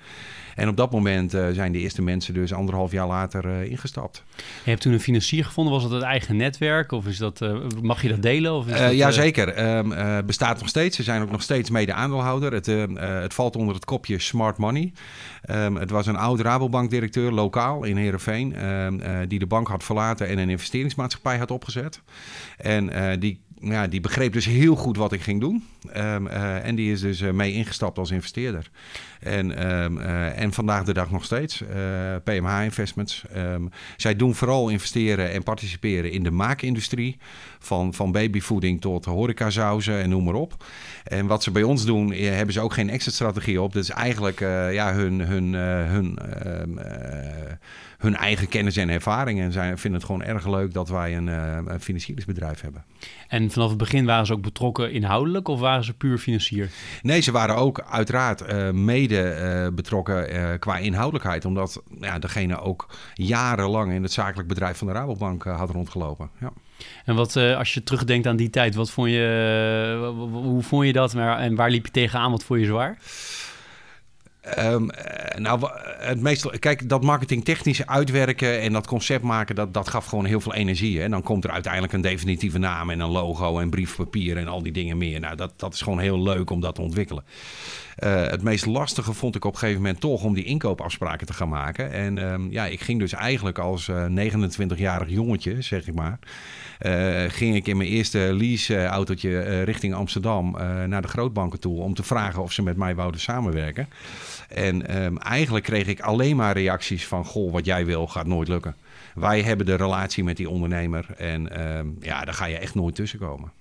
En 0.56 0.68
op 0.68 0.76
dat 0.76 0.90
moment 0.90 1.34
uh, 1.34 1.46
zijn 1.52 1.72
de 1.72 1.78
eerste 1.78 2.02
mensen 2.02 2.34
dus 2.34 2.52
anderhalf 2.52 2.92
jaar 2.92 3.06
later 3.06 3.46
uh, 3.46 3.70
ingestapt. 3.70 4.24
Je 4.36 4.70
hebt 4.70 4.82
toen 4.82 4.92
een 4.92 5.00
financier 5.00 5.44
gevonden. 5.44 5.72
Was 5.72 5.82
dat 5.82 5.92
het 5.92 6.02
eigen 6.02 6.36
netwerk? 6.36 6.92
Of 6.92 7.06
is 7.06 7.18
dat, 7.18 7.40
uh, 7.40 7.56
mag 7.82 8.02
je 8.02 8.08
dat 8.08 8.22
delen? 8.22 8.54
Of 8.54 8.66
is 8.66 8.78
dat, 8.78 8.94
Jazeker. 8.94 9.76
Um, 9.76 10.26
bestaat 10.26 10.58
nog 10.58 10.68
steeds. 10.68 10.96
Ze 10.96 11.02
zijn 11.02 11.22
ook 11.22 11.30
nog 11.30 11.42
steeds 11.42 11.70
mede 11.70 11.92
aandeelhouder. 11.92 12.52
Het, 12.52 12.66
het 12.96 13.34
valt 13.34 13.56
onder 13.56 13.74
het 13.74 13.84
kopje 13.84 14.18
Smart 14.18 14.56
Money. 14.56 14.92
Um, 15.50 15.76
het 15.76 15.90
was 15.90 16.06
een 16.06 16.16
oud 16.16 16.40
Rabobank-directeur, 16.40 17.32
lokaal 17.32 17.84
in 17.84 17.96
Heerenveen... 17.96 18.64
Um, 18.64 19.00
die 19.28 19.38
de 19.38 19.46
bank 19.46 19.68
had 19.68 19.84
verlaten 19.84 20.28
en 20.28 20.38
een 20.38 20.50
investeringsmaatschappij 20.50 21.38
had 21.38 21.50
opgezet. 21.50 22.00
En 22.56 22.90
die 23.20 23.44
ja, 23.70 23.86
die 23.86 24.00
begreep 24.00 24.32
dus 24.32 24.44
heel 24.44 24.76
goed 24.76 24.96
wat 24.96 25.12
ik 25.12 25.22
ging 25.22 25.40
doen. 25.40 25.64
Um, 25.96 26.26
uh, 26.26 26.64
en 26.66 26.74
die 26.74 26.92
is 26.92 27.00
dus 27.00 27.20
uh, 27.20 27.30
mee 27.30 27.52
ingestapt 27.52 27.98
als 27.98 28.10
investeerder. 28.10 28.70
En, 29.20 29.74
um, 29.82 29.98
uh, 29.98 30.40
en 30.40 30.52
vandaag 30.52 30.84
de 30.84 30.92
dag 30.92 31.10
nog 31.10 31.24
steeds. 31.24 31.62
PMH 32.24 32.62
Investments. 32.62 33.24
Um, 33.36 33.70
zij 33.96 34.16
doen 34.16 34.34
vooral 34.34 34.68
investeren 34.68 35.32
en 35.32 35.42
participeren 35.42 36.10
in 36.10 36.22
de 36.22 36.30
maakindustrie. 36.30 37.16
Van, 37.58 37.94
van 37.94 38.12
babyvoeding 38.12 38.80
tot 38.80 39.04
horecazauzen 39.04 40.02
en 40.02 40.08
noem 40.08 40.24
maar 40.24 40.34
op. 40.34 40.64
En 41.04 41.26
wat 41.26 41.42
ze 41.42 41.50
bij 41.50 41.62
ons 41.62 41.84
doen, 41.84 42.12
hebben 42.12 42.54
ze 42.54 42.60
ook 42.60 42.72
geen 42.72 42.90
exit-strategie 42.90 43.60
op. 43.60 43.72
Dat 43.72 43.82
is 43.82 43.90
eigenlijk 43.90 44.40
ja, 44.70 44.94
hun, 44.94 45.20
hun, 45.20 45.52
hun 45.54 46.18
hun 47.98 48.16
eigen 48.16 48.48
kennis 48.48 48.76
en 48.76 48.88
ervaring. 48.88 49.40
En 49.40 49.52
zij 49.52 49.76
vinden 49.76 50.00
het 50.00 50.04
gewoon 50.10 50.22
erg 50.22 50.46
leuk 50.46 50.72
dat 50.72 50.88
wij 50.88 51.16
een, 51.16 51.26
een 51.26 51.80
financieringsbedrijf 51.80 52.60
hebben. 52.60 52.84
En 53.28 53.50
vanaf 53.56 53.68
het 53.70 53.78
begin 53.78 54.06
waren 54.06 54.26
ze 54.26 54.32
ook 54.32 54.42
betrokken 54.42 54.92
inhoudelijk 54.92 55.48
of 55.48 55.60
waren 55.60 55.84
ze 55.84 55.94
puur 55.94 56.18
financier? 56.18 56.70
Nee, 57.02 57.20
ze 57.20 57.32
waren 57.32 57.56
ook 57.56 57.84
uiteraard 57.90 58.42
uh, 58.42 58.70
mede 58.70 59.36
uh, 59.40 59.74
betrokken 59.74 60.58
qua 60.58 60.76
inhoudelijkheid. 60.76 61.44
Omdat 61.44 61.82
ja, 62.00 62.18
degene 62.18 62.60
ook 62.60 62.86
jarenlang 63.14 63.92
in 63.92 64.02
het 64.02 64.12
zakelijk 64.12 64.48
bedrijf 64.48 64.78
van 64.78 64.86
de 64.86 64.92
Rabobank 64.92 65.44
had 65.44 65.70
rondgelopen. 65.70 66.30
Ja. 66.40 66.52
En 67.04 67.14
wat, 67.14 67.36
als 67.36 67.74
je 67.74 67.82
terugdenkt 67.82 68.26
aan 68.26 68.36
die 68.36 68.50
tijd, 68.50 68.74
wat 68.74 68.90
vond 68.90 69.10
je, 69.10 70.12
hoe 70.32 70.62
vond 70.62 70.86
je 70.86 70.92
dat 70.92 71.14
en 71.14 71.54
waar 71.54 71.70
liep 71.70 71.86
je 71.86 71.92
tegenaan? 71.92 72.30
Wat 72.30 72.44
vond 72.44 72.60
je 72.60 72.66
zwaar? 72.66 72.98
Um, 74.58 74.88
nou, 75.36 75.70
het 75.98 76.20
meestal, 76.20 76.52
kijk, 76.58 76.88
dat 76.88 77.02
marketingtechnisch 77.02 77.86
uitwerken 77.86 78.60
en 78.60 78.72
dat 78.72 78.86
concept 78.86 79.22
maken, 79.22 79.54
dat, 79.54 79.74
dat 79.74 79.88
gaf 79.88 80.06
gewoon 80.06 80.24
heel 80.24 80.40
veel 80.40 80.54
energie. 80.54 81.02
En 81.02 81.10
dan 81.10 81.22
komt 81.22 81.44
er 81.44 81.50
uiteindelijk 81.50 81.92
een 81.92 82.00
definitieve 82.00 82.58
naam 82.58 82.90
en 82.90 83.00
een 83.00 83.10
logo 83.10 83.58
en 83.58 83.70
briefpapier 83.70 84.36
en 84.36 84.48
al 84.48 84.62
die 84.62 84.72
dingen 84.72 84.98
meer. 84.98 85.20
Nou, 85.20 85.36
dat, 85.36 85.52
dat 85.56 85.74
is 85.74 85.80
gewoon 85.80 85.98
heel 85.98 86.22
leuk 86.22 86.50
om 86.50 86.60
dat 86.60 86.74
te 86.74 86.80
ontwikkelen. 86.80 87.24
Uh, 88.04 88.26
het 88.26 88.42
meest 88.42 88.66
lastige 88.66 89.12
vond 89.12 89.36
ik 89.36 89.44
op 89.44 89.52
een 89.52 89.58
gegeven 89.58 89.82
moment 89.82 90.00
toch 90.00 90.22
om 90.22 90.34
die 90.34 90.44
inkoopafspraken 90.44 91.26
te 91.26 91.32
gaan 91.32 91.48
maken. 91.48 91.92
En 91.92 92.32
um, 92.32 92.50
ja, 92.50 92.66
ik 92.66 92.80
ging 92.80 92.98
dus 92.98 93.12
eigenlijk 93.12 93.58
als 93.58 93.88
uh, 93.88 94.06
29-jarig 94.06 95.08
jongetje, 95.08 95.62
zeg 95.62 95.86
ik 95.86 95.94
maar. 95.94 96.18
Uh, 96.80 97.24
ging 97.28 97.54
ik 97.54 97.66
in 97.66 97.76
mijn 97.76 97.88
eerste 97.88 98.18
lease-autootje 98.18 99.62
richting 99.62 99.94
Amsterdam 99.94 100.50
naar 100.86 101.02
de 101.02 101.08
grootbanken 101.08 101.60
toe 101.60 101.80
om 101.80 101.94
te 101.94 102.02
vragen 102.02 102.42
of 102.42 102.52
ze 102.52 102.62
met 102.62 102.76
mij 102.76 102.94
wouden 102.94 103.20
samenwerken. 103.20 103.88
En 104.48 105.02
um, 105.02 105.18
eigenlijk 105.18 105.64
kreeg 105.64 105.86
ik 105.86 106.00
alleen 106.00 106.36
maar 106.36 106.56
reacties 106.56 107.06
van: 107.06 107.24
Goh, 107.24 107.52
wat 107.52 107.64
jij 107.64 107.86
wil 107.86 108.06
gaat 108.06 108.26
nooit 108.26 108.48
lukken. 108.48 108.74
Wij 109.14 109.42
hebben 109.42 109.66
de 109.66 109.74
relatie 109.74 110.24
met 110.24 110.36
die 110.36 110.50
ondernemer 110.50 111.06
en 111.16 111.68
um, 111.76 111.96
ja, 112.00 112.24
daar 112.24 112.34
ga 112.34 112.44
je 112.44 112.58
echt 112.58 112.74
nooit 112.74 112.94
tussenkomen. 112.94 113.52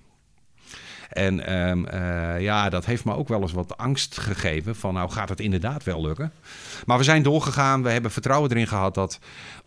En 1.10 1.46
ehm, 1.46 1.86
eh, 1.86 2.42
ja, 2.42 2.70
dat 2.70 2.86
heeft 2.86 3.06
me 3.06 3.16
ook 3.16 3.28
wel 3.28 3.42
eens 3.42 3.52
wat 3.52 3.78
angst 3.78 4.18
gegeven 4.18 4.76
van 4.76 4.94
nou 4.94 5.10
gaat 5.10 5.30
het 5.30 5.40
inderdaad 5.40 5.84
wel 5.84 6.02
lukken. 6.02 6.32
Maar 6.86 6.98
we 6.98 7.04
zijn 7.04 7.24
doorgegaan. 7.24 7.84
We 7.84 7.90
hebben 7.90 8.12
vertrouwen 8.12 8.52
erin 8.52 8.68
gehad 8.68 8.94
dat 8.94 9.20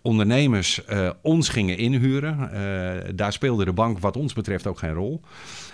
ondernemers 0.02 0.80
uh, 0.88 1.11
ons 1.23 1.49
gingen 1.49 1.76
inhuren. 1.76 2.50
Uh, 2.52 3.14
daar 3.14 3.33
speelde 3.33 3.64
de 3.64 3.73
bank 3.73 3.99
wat 3.99 4.16
ons 4.16 4.33
betreft 4.33 4.66
ook 4.66 4.78
geen 4.78 4.95
rol. 4.95 5.21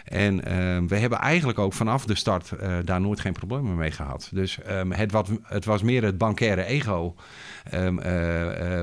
En 0.05 0.35
uh, 0.35 0.43
we 0.89 0.97
hebben 0.97 1.19
eigenlijk 1.19 1.59
ook 1.59 1.73
vanaf 1.73 2.05
de 2.05 2.15
start 2.15 2.53
daar 2.85 3.01
nooit 3.01 3.21
geen 3.21 3.33
problemen 3.33 3.77
mee 3.77 3.91
gehad. 3.91 4.31
Dus 4.33 4.59
um, 4.71 4.93
het, 4.93 5.13
wat, 5.13 5.31
het 5.43 5.65
was 5.65 5.83
meer 5.83 6.05
het 6.05 6.19
bankaire 6.19 6.65
ego 6.65 7.15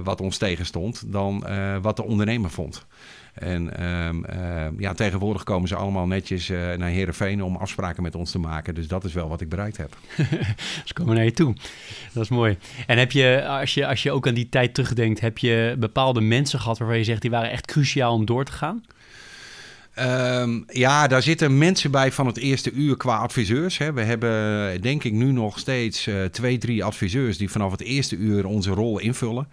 wat 0.03 0.21
ons 0.21 0.37
tegenstond 0.37 1.03
dan 1.11 1.45
wat 1.81 1.95
de 1.95 2.03
ondernemer 2.03 2.49
vond. 2.49 2.85
En 3.33 3.85
um, 3.85 4.25
uh, 4.33 4.65
ja, 4.77 4.93
tegenwoordig 4.93 5.43
komen 5.43 5.67
ze 5.67 5.75
allemaal 5.75 6.07
netjes 6.07 6.49
uh, 6.49 6.73
naar 6.73 6.89
Heerenveen 6.89 7.43
om 7.43 7.55
afspraken 7.55 8.03
met 8.03 8.15
ons 8.15 8.31
te 8.31 8.39
maken. 8.39 8.75
Dus 8.75 8.87
dat 8.87 9.03
is 9.03 9.13
wel 9.13 9.29
wat 9.29 9.41
ik 9.41 9.49
bereikt 9.49 9.77
heb. 9.77 9.97
ze 10.85 10.93
komen 10.93 11.15
naar 11.15 11.23
je 11.23 11.31
toe. 11.31 11.53
Dat 12.13 12.23
is 12.23 12.29
mooi. 12.29 12.57
En 12.87 12.97
heb 12.97 13.11
je 13.11 13.47
als, 13.47 13.73
je, 13.73 13.87
als 13.87 14.03
je 14.03 14.11
ook 14.11 14.27
aan 14.27 14.33
die 14.33 14.49
tijd 14.49 14.73
terugdenkt, 14.73 15.19
heb 15.19 15.37
je 15.37 15.75
bepaalde 15.79 16.21
mensen 16.21 16.59
gehad 16.59 16.77
waarvan 16.77 16.97
je 16.97 17.03
zegt 17.03 17.21
die 17.21 17.31
waren 17.31 17.51
echt 17.51 17.65
cruciaal 17.65 18.13
om 18.13 18.25
door 18.25 18.45
te 18.45 18.51
gaan? 18.51 18.83
Um, 19.99 20.65
ja, 20.67 21.07
daar 21.07 21.21
zitten 21.21 21.57
mensen 21.57 21.91
bij 21.91 22.11
van 22.11 22.25
het 22.27 22.37
eerste 22.37 22.71
uur 22.71 22.97
qua 22.97 23.17
adviseurs. 23.17 23.77
Hè. 23.77 23.93
We 23.93 24.01
hebben 24.01 24.81
denk 24.81 25.03
ik 25.03 25.13
nu 25.13 25.31
nog 25.31 25.59
steeds 25.59 26.07
uh, 26.07 26.23
twee, 26.23 26.57
drie 26.57 26.83
adviseurs 26.83 27.37
die 27.37 27.51
vanaf 27.51 27.71
het 27.71 27.81
eerste 27.81 28.15
uur 28.15 28.45
onze 28.45 28.71
rol 28.71 28.99
invullen. 28.99 29.47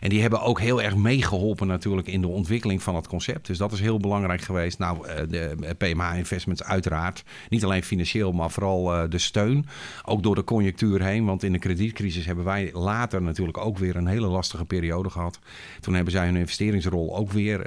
En 0.00 0.08
die 0.08 0.20
hebben 0.20 0.40
ook 0.40 0.60
heel 0.60 0.82
erg 0.82 0.96
meegeholpen 0.96 1.66
natuurlijk 1.66 2.08
in 2.08 2.20
de 2.20 2.26
ontwikkeling 2.26 2.82
van 2.82 2.94
het 2.94 3.08
concept. 3.08 3.46
Dus 3.46 3.58
dat 3.58 3.72
is 3.72 3.80
heel 3.80 3.98
belangrijk 3.98 4.40
geweest. 4.40 4.78
Nou, 4.78 5.08
uh, 5.08 5.14
de 5.28 5.74
PMH 5.78 6.16
Investments 6.16 6.62
uiteraard. 6.62 7.24
Niet 7.48 7.64
alleen 7.64 7.82
financieel, 7.82 8.32
maar 8.32 8.50
vooral 8.50 9.08
de 9.08 9.18
steun. 9.18 9.66
Ook 10.04 10.22
door 10.22 10.34
de 10.34 10.44
conjunctuur 10.44 11.02
heen. 11.02 11.24
Want 11.24 11.42
in 11.42 11.52
de 11.52 11.58
kredietcrisis 11.58 12.26
hebben 12.26 12.44
wij 12.44 12.70
later 12.72 13.22
natuurlijk 13.22 13.58
ook 13.58 13.78
weer 13.78 13.96
een 13.96 14.06
hele 14.06 14.26
lastige 14.26 14.64
periode 14.64 15.10
gehad. 15.10 15.38
Toen 15.80 15.94
hebben 15.94 16.12
zij 16.12 16.24
hun 16.24 16.36
investeringsrol 16.36 17.16
ook 17.16 17.32
weer 17.32 17.66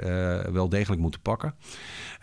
wel 0.52 0.68
degelijk 0.68 1.00
moeten 1.00 1.20
pakken. 1.20 1.54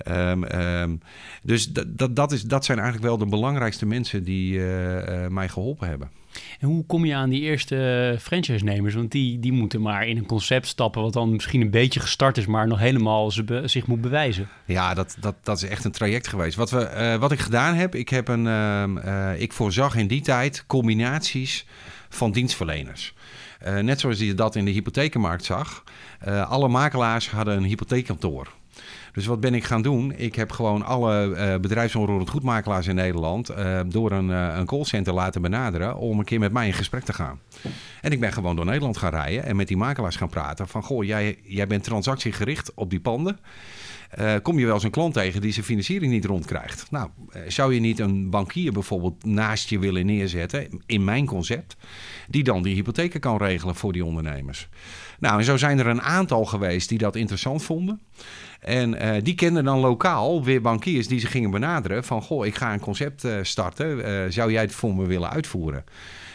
Um, 0.07 0.43
um, 0.43 1.01
dus 1.43 1.67
dat, 1.71 2.15
dat, 2.15 2.31
is, 2.31 2.43
dat 2.43 2.65
zijn 2.65 2.77
eigenlijk 2.79 3.07
wel 3.07 3.17
de 3.17 3.25
belangrijkste 3.25 3.85
mensen 3.85 4.23
die 4.23 4.53
uh, 4.53 4.95
uh, 4.95 5.27
mij 5.27 5.49
geholpen 5.49 5.87
hebben. 5.87 6.09
En 6.59 6.67
hoe 6.67 6.85
kom 6.85 7.05
je 7.05 7.15
aan 7.15 7.29
die 7.29 7.41
eerste 7.41 8.17
franchise-nemers? 8.19 8.93
Want 8.93 9.11
die, 9.11 9.39
die 9.39 9.51
moeten 9.51 9.81
maar 9.81 10.07
in 10.07 10.17
een 10.17 10.25
concept 10.25 10.67
stappen... 10.67 11.01
wat 11.01 11.13
dan 11.13 11.31
misschien 11.31 11.61
een 11.61 11.69
beetje 11.69 11.99
gestart 11.99 12.37
is... 12.37 12.45
maar 12.45 12.67
nog 12.67 12.79
helemaal 12.79 13.31
zich 13.65 13.87
moet 13.87 14.01
bewijzen. 14.01 14.47
Ja, 14.65 14.93
dat, 14.93 15.17
dat, 15.19 15.35
dat 15.43 15.57
is 15.57 15.69
echt 15.69 15.85
een 15.85 15.91
traject 15.91 16.27
geweest. 16.27 16.55
Wat, 16.55 16.71
we, 16.71 16.91
uh, 16.97 17.15
wat 17.15 17.31
ik 17.31 17.39
gedaan 17.39 17.75
heb... 17.75 17.95
Ik, 17.95 18.09
heb 18.09 18.27
een, 18.27 18.47
ik 19.39 19.53
voorzag 19.53 19.95
in 19.95 20.07
die 20.07 20.21
tijd 20.21 20.63
combinaties 20.67 21.65
van 22.09 22.31
dienstverleners. 22.31 23.13
Net 23.81 23.99
zoals 23.99 24.19
je 24.19 24.33
dat 24.33 24.55
in 24.55 24.65
de 24.65 24.71
hypothekenmarkt 24.71 25.45
zag. 25.45 25.83
Alle 26.47 26.67
makelaars 26.67 27.29
hadden 27.29 27.57
een 27.57 27.63
hypotheekkantoor. 27.63 28.47
Dus 29.13 29.25
wat 29.25 29.39
ben 29.39 29.53
ik 29.53 29.63
gaan 29.63 29.81
doen? 29.81 30.13
Ik 30.15 30.35
heb 30.35 30.51
gewoon 30.51 30.85
alle 30.85 31.27
uh, 31.27 31.55
bedrijfsonroerend 31.59 32.29
goedmakelaars 32.29 32.87
in 32.87 32.95
Nederland 32.95 33.51
uh, 33.51 33.79
door 33.87 34.11
een, 34.11 34.29
uh, 34.29 34.53
een 34.57 34.65
callcenter 34.65 35.13
laten 35.13 35.41
benaderen 35.41 35.97
om 35.97 36.19
een 36.19 36.25
keer 36.25 36.39
met 36.39 36.51
mij 36.51 36.67
in 36.67 36.73
gesprek 36.73 37.03
te 37.03 37.13
gaan. 37.13 37.39
En 38.01 38.11
ik 38.11 38.19
ben 38.19 38.33
gewoon 38.33 38.55
door 38.55 38.65
Nederland 38.65 38.97
gaan 38.97 39.11
rijden 39.11 39.43
en 39.43 39.55
met 39.55 39.67
die 39.67 39.77
makelaars 39.77 40.15
gaan 40.15 40.29
praten 40.29 40.67
van 40.67 40.83
goh, 40.83 41.03
jij, 41.03 41.39
jij 41.43 41.67
bent 41.67 41.83
transactiegericht 41.83 42.73
op 42.73 42.89
die 42.89 42.99
panden. 42.99 43.39
Kom 44.41 44.59
je 44.59 44.65
wel 44.65 44.73
eens 44.73 44.83
een 44.83 44.91
klant 44.91 45.13
tegen 45.13 45.41
die 45.41 45.51
zijn 45.51 45.65
financiering 45.65 46.11
niet 46.11 46.25
rondkrijgt. 46.25 46.91
Nou, 46.91 47.09
zou 47.47 47.73
je 47.73 47.79
niet 47.79 47.99
een 47.99 48.29
bankier 48.29 48.71
bijvoorbeeld 48.71 49.25
naast 49.25 49.69
je 49.69 49.79
willen 49.79 50.05
neerzetten, 50.05 50.81
in 50.85 51.03
mijn 51.03 51.25
concept, 51.25 51.75
die 52.27 52.43
dan 52.43 52.63
die 52.63 52.75
hypotheken 52.75 53.19
kan 53.19 53.37
regelen 53.37 53.75
voor 53.75 53.93
die 53.93 54.05
ondernemers? 54.05 54.67
Nou, 55.19 55.37
en 55.37 55.45
zo 55.45 55.57
zijn 55.57 55.79
er 55.79 55.87
een 55.87 56.01
aantal 56.01 56.45
geweest 56.45 56.89
die 56.89 56.97
dat 56.97 57.15
interessant 57.15 57.63
vonden. 57.63 58.01
En 58.63 58.93
uh, 58.93 59.21
die 59.23 59.35
kenden 59.35 59.63
dan 59.63 59.79
lokaal 59.79 60.43
weer 60.43 60.61
bankiers 60.61 61.07
die 61.07 61.19
ze 61.19 61.27
gingen 61.27 61.51
benaderen 61.51 62.03
van... 62.03 62.21
goh, 62.21 62.45
ik 62.45 62.55
ga 62.55 62.73
een 62.73 62.79
concept 62.79 63.23
uh, 63.23 63.35
starten, 63.41 63.97
uh, 63.97 64.21
zou 64.29 64.51
jij 64.51 64.61
het 64.61 64.75
voor 64.75 64.95
me 64.95 65.05
willen 65.05 65.29
uitvoeren? 65.29 65.83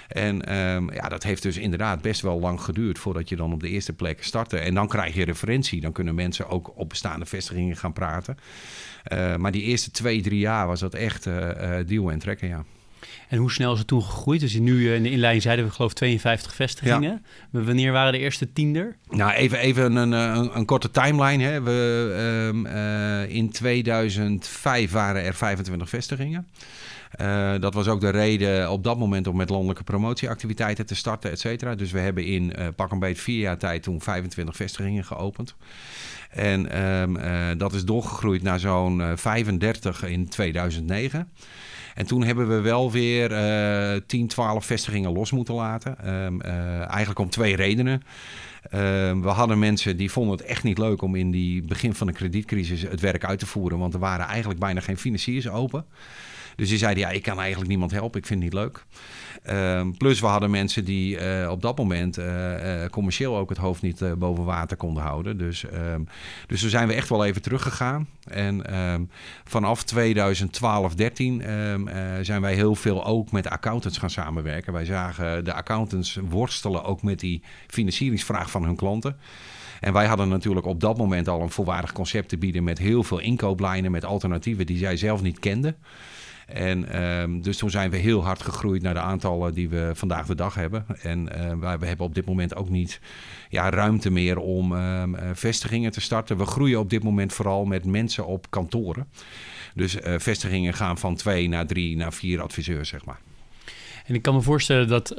En 0.08 0.58
um, 0.58 0.92
ja, 0.92 1.08
dat 1.08 1.23
heeft 1.23 1.42
dus 1.42 1.56
inderdaad 1.56 2.02
best 2.02 2.20
wel 2.20 2.40
lang 2.40 2.61
geduurd 2.61 2.99
voordat 2.99 3.28
je 3.28 3.37
dan 3.37 3.52
op 3.52 3.61
de 3.61 3.68
eerste 3.68 3.92
plek 3.92 4.25
startte. 4.25 4.58
En 4.58 4.75
dan 4.75 4.88
krijg 4.88 5.14
je 5.14 5.25
referentie. 5.25 5.80
Dan 5.80 5.92
kunnen 5.92 6.14
mensen 6.14 6.49
ook 6.49 6.73
op 6.78 6.88
bestaande 6.88 7.26
vestigingen 7.26 7.76
gaan 7.76 7.92
praten. 7.92 8.37
Maar 9.38 9.52
die 9.52 9.62
eerste 9.62 9.90
twee, 9.90 10.20
drie 10.20 10.38
jaar 10.38 10.66
was 10.66 10.80
dat 10.80 10.94
echt 10.94 11.28
duwen 11.87 12.12
en 12.12 12.18
trekken, 12.18 12.49
ja. 12.49 12.64
En 13.28 13.38
hoe 13.38 13.52
snel 13.52 13.72
is 13.72 13.78
het 13.78 13.88
toen 13.88 14.02
gegroeid? 14.02 14.40
Dus 14.40 14.54
nu 14.54 14.94
in 14.94 15.02
de 15.02 15.10
inleiding 15.10 15.42
zeiden 15.42 15.64
we 15.64 15.70
geloof 15.70 15.92
52 15.92 16.54
vestigingen. 16.54 17.22
Ja. 17.52 17.60
Wanneer 17.60 17.92
waren 17.92 18.12
de 18.12 18.18
eerste 18.18 18.52
tien 18.52 18.76
er? 18.76 18.96
Nou, 19.10 19.32
even, 19.32 19.58
even 19.58 19.96
een, 19.96 20.12
een, 20.12 20.56
een 20.56 20.64
korte 20.64 20.90
timeline. 20.90 21.44
Hè. 21.44 21.62
We, 21.62 22.50
um, 22.52 22.66
uh, 22.66 23.36
in 23.36 23.50
2005 23.50 24.90
waren 24.90 25.24
er 25.24 25.34
25 25.34 25.88
vestigingen. 25.88 26.48
Uh, 27.20 27.54
dat 27.60 27.74
was 27.74 27.88
ook 27.88 28.00
de 28.00 28.10
reden 28.10 28.70
op 28.70 28.84
dat 28.84 28.98
moment 28.98 29.26
om 29.26 29.36
met 29.36 29.48
landelijke 29.48 29.84
promotieactiviteiten 29.84 30.86
te 30.86 30.94
starten, 30.94 31.30
et 31.30 31.40
cetera. 31.40 31.74
Dus 31.74 31.90
we 31.90 31.98
hebben 31.98 32.24
in 32.24 32.52
uh, 32.58 32.66
pak 32.76 32.90
een 32.90 32.98
beetje 32.98 33.22
vier 33.22 33.40
jaar 33.40 33.58
tijd 33.58 33.82
toen 33.82 34.00
25 34.00 34.56
vestigingen 34.56 35.04
geopend. 35.04 35.54
En 36.30 36.82
um, 36.82 37.16
uh, 37.16 37.49
dat 37.56 37.73
is 37.73 37.85
doorgegroeid 37.85 38.42
naar 38.42 38.58
zo'n 38.58 39.02
35 39.16 40.04
in 40.04 40.28
2009. 40.28 41.28
En 41.99 42.06
toen 42.06 42.25
hebben 42.25 42.49
we 42.49 42.61
wel 42.61 42.92
weer 42.92 43.32
uh, 43.94 44.00
10, 44.06 44.26
12 44.26 44.64
vestigingen 44.64 45.12
los 45.12 45.30
moeten 45.30 45.54
laten. 45.54 46.14
Um, 46.25 46.40
uh, 46.42 46.88
eigenlijk 46.88 47.18
om 47.18 47.30
twee 47.30 47.56
redenen. 47.56 48.02
Uh, 48.64 48.80
we 49.20 49.28
hadden 49.28 49.58
mensen 49.58 49.97
die 49.97 50.11
vonden 50.11 50.37
het 50.37 50.47
echt 50.47 50.62
niet 50.62 50.78
leuk 50.78 51.02
om 51.02 51.14
in 51.14 51.30
die 51.30 51.62
begin 51.62 51.94
van 51.94 52.06
de 52.06 52.12
kredietcrisis 52.12 52.82
het 52.82 53.00
werk 53.00 53.25
uit 53.25 53.38
te 53.38 53.47
voeren. 53.47 53.78
Want 53.78 53.94
er 53.94 54.00
waren 54.00 54.26
eigenlijk 54.26 54.61
bijna 54.61 54.80
geen 54.80 54.99
financiers 54.99 55.49
open. 55.49 55.85
Dus 56.58 56.68
die 56.68 56.78
zeiden, 56.78 57.02
ja, 57.02 57.10
ik 57.10 57.22
kan 57.22 57.38
eigenlijk 57.38 57.68
niemand 57.68 57.90
helpen, 57.90 58.20
ik 58.20 58.26
vind 58.26 58.42
het 58.42 58.52
niet 58.52 58.62
leuk. 58.62 58.84
Uh, 59.50 59.86
plus 59.98 60.20
we 60.20 60.26
hadden 60.26 60.50
mensen 60.50 60.84
die 60.84 61.20
uh, 61.40 61.50
op 61.50 61.62
dat 61.62 61.78
moment 61.78 62.18
uh, 62.18 62.84
commercieel 62.90 63.36
ook 63.36 63.48
het 63.48 63.58
hoofd 63.58 63.82
niet 63.82 64.18
boven 64.18 64.44
water 64.44 64.76
konden 64.76 65.02
houden. 65.02 65.38
Dus, 65.38 65.64
um, 65.74 66.08
dus 66.46 66.60
toen 66.60 66.70
zijn 66.70 66.88
we 66.88 66.94
echt 66.94 67.08
wel 67.08 67.24
even 67.24 67.42
teruggegaan. 67.42 68.08
En 68.24 68.78
um, 68.78 69.10
vanaf 69.44 69.84
2012, 69.84 70.94
13 70.94 71.42
zijn 72.22 72.40
wij 72.40 72.54
heel 72.54 72.74
veel 72.74 73.04
ook 73.04 73.32
met 73.32 73.48
accountants 73.48 73.98
gaan 73.98 74.10
samenwerken. 74.10 74.72
Wij 74.72 74.84
zagen 74.84 75.44
de 75.44 75.52
accountants 75.52 76.18
worstelen 76.28 76.84
ook 76.84 77.02
met 77.02 77.20
die 77.20 77.42
financieringsvraag 77.66 78.50
van 78.50 78.64
hun 78.64 78.76
klanten. 78.76 79.16
En 79.80 79.92
wij 79.92 80.06
hadden 80.06 80.28
natuurlijk 80.28 80.66
op 80.66 80.80
dat 80.80 80.98
moment 80.98 81.28
al 81.28 81.40
een 81.40 81.50
volwaardig 81.50 81.92
concept 81.92 82.28
te 82.28 82.38
bieden 82.38 82.64
met 82.64 82.78
heel 82.78 83.02
veel 83.02 83.18
inkooplijnen, 83.18 83.90
met 83.90 84.04
alternatieven 84.04 84.66
die 84.66 84.78
zij 84.78 84.96
zelf 84.96 85.22
niet 85.22 85.38
kenden. 85.38 85.76
En 86.49 87.02
um, 87.02 87.43
dus 87.43 87.57
toen 87.57 87.71
zijn 87.71 87.90
we 87.90 87.97
heel 87.97 88.25
hard 88.25 88.43
gegroeid 88.43 88.83
naar 88.83 88.95
de 88.95 89.00
aantallen 89.00 89.55
die 89.55 89.69
we 89.69 89.90
vandaag 89.95 90.26
de 90.26 90.35
dag 90.35 90.55
hebben. 90.55 90.87
En 91.02 91.19
uh, 91.21 91.76
we 91.78 91.87
hebben 91.87 92.07
op 92.07 92.14
dit 92.14 92.26
moment 92.26 92.57
ook 92.57 92.69
niet 92.69 93.00
ja, 93.49 93.71
ruimte 93.71 94.11
meer 94.11 94.38
om 94.38 94.73
um, 94.73 95.17
vestigingen 95.33 95.90
te 95.90 96.00
starten. 96.00 96.37
We 96.37 96.45
groeien 96.45 96.78
op 96.78 96.90
dit 96.90 97.02
moment 97.02 97.33
vooral 97.33 97.64
met 97.64 97.85
mensen 97.85 98.26
op 98.26 98.50
kantoren. 98.50 99.07
Dus 99.75 99.97
uh, 99.97 100.14
vestigingen 100.19 100.75
gaan 100.75 100.99
van 100.99 101.14
twee 101.14 101.49
naar 101.49 101.67
drie 101.67 101.97
naar 101.97 102.12
vier 102.12 102.40
adviseurs, 102.40 102.88
zeg 102.88 103.05
maar. 103.05 103.21
En 104.07 104.14
ik 104.14 104.23
kan 104.23 104.35
me 104.35 104.40
voorstellen 104.40 104.88
dat 104.88 105.14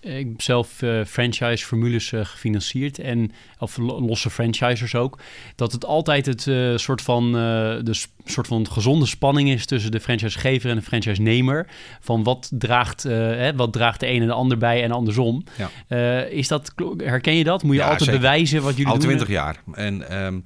ik 0.00 0.26
heb 0.28 0.42
zelf 0.42 0.82
uh, 0.82 1.04
franchise-formules 1.04 2.12
uh, 2.12 2.24
gefinancierd 2.24 2.98
en 2.98 3.32
of 3.58 3.76
losse 3.76 4.30
franchisers 4.30 4.94
ook. 4.94 5.18
Dat 5.54 5.72
het 5.72 5.84
altijd 5.84 6.26
het 6.26 6.46
uh, 6.46 6.76
soort 6.76 7.02
van 7.02 7.32
de 7.32 8.04
soort 8.24 8.46
van 8.46 8.70
gezonde 8.70 9.06
spanning 9.06 9.50
is 9.50 9.66
tussen 9.66 9.90
de 9.90 10.00
franchisegever 10.00 10.70
en 10.70 10.76
de 10.76 10.82
franchise-nemer. 10.82 11.66
Van 12.00 12.22
wat 12.22 12.50
draagt, 12.52 13.02
hè, 13.02 13.54
wat 13.54 13.72
draagt 13.72 14.00
de 14.00 14.08
een 14.08 14.20
en 14.20 14.26
de 14.26 14.32
ander 14.32 14.58
bij 14.58 14.82
en 14.82 14.90
andersom. 14.90 15.44
Ja. 15.88 16.22
is 16.22 16.48
dat, 16.48 16.72
herken 16.96 17.34
je 17.34 17.44
dat? 17.44 17.62
Moet 17.62 17.74
je 17.74 17.80
ja, 17.80 17.88
altijd 17.88 18.04
zeker. 18.04 18.20
bewijzen 18.20 18.62
wat 18.62 18.76
jullie 18.76 18.92
Al 18.92 18.98
doen? 18.98 19.02
Al 19.02 19.14
twintig 19.14 19.34
jaar. 19.34 19.56
En 19.72 20.22
um, 20.22 20.44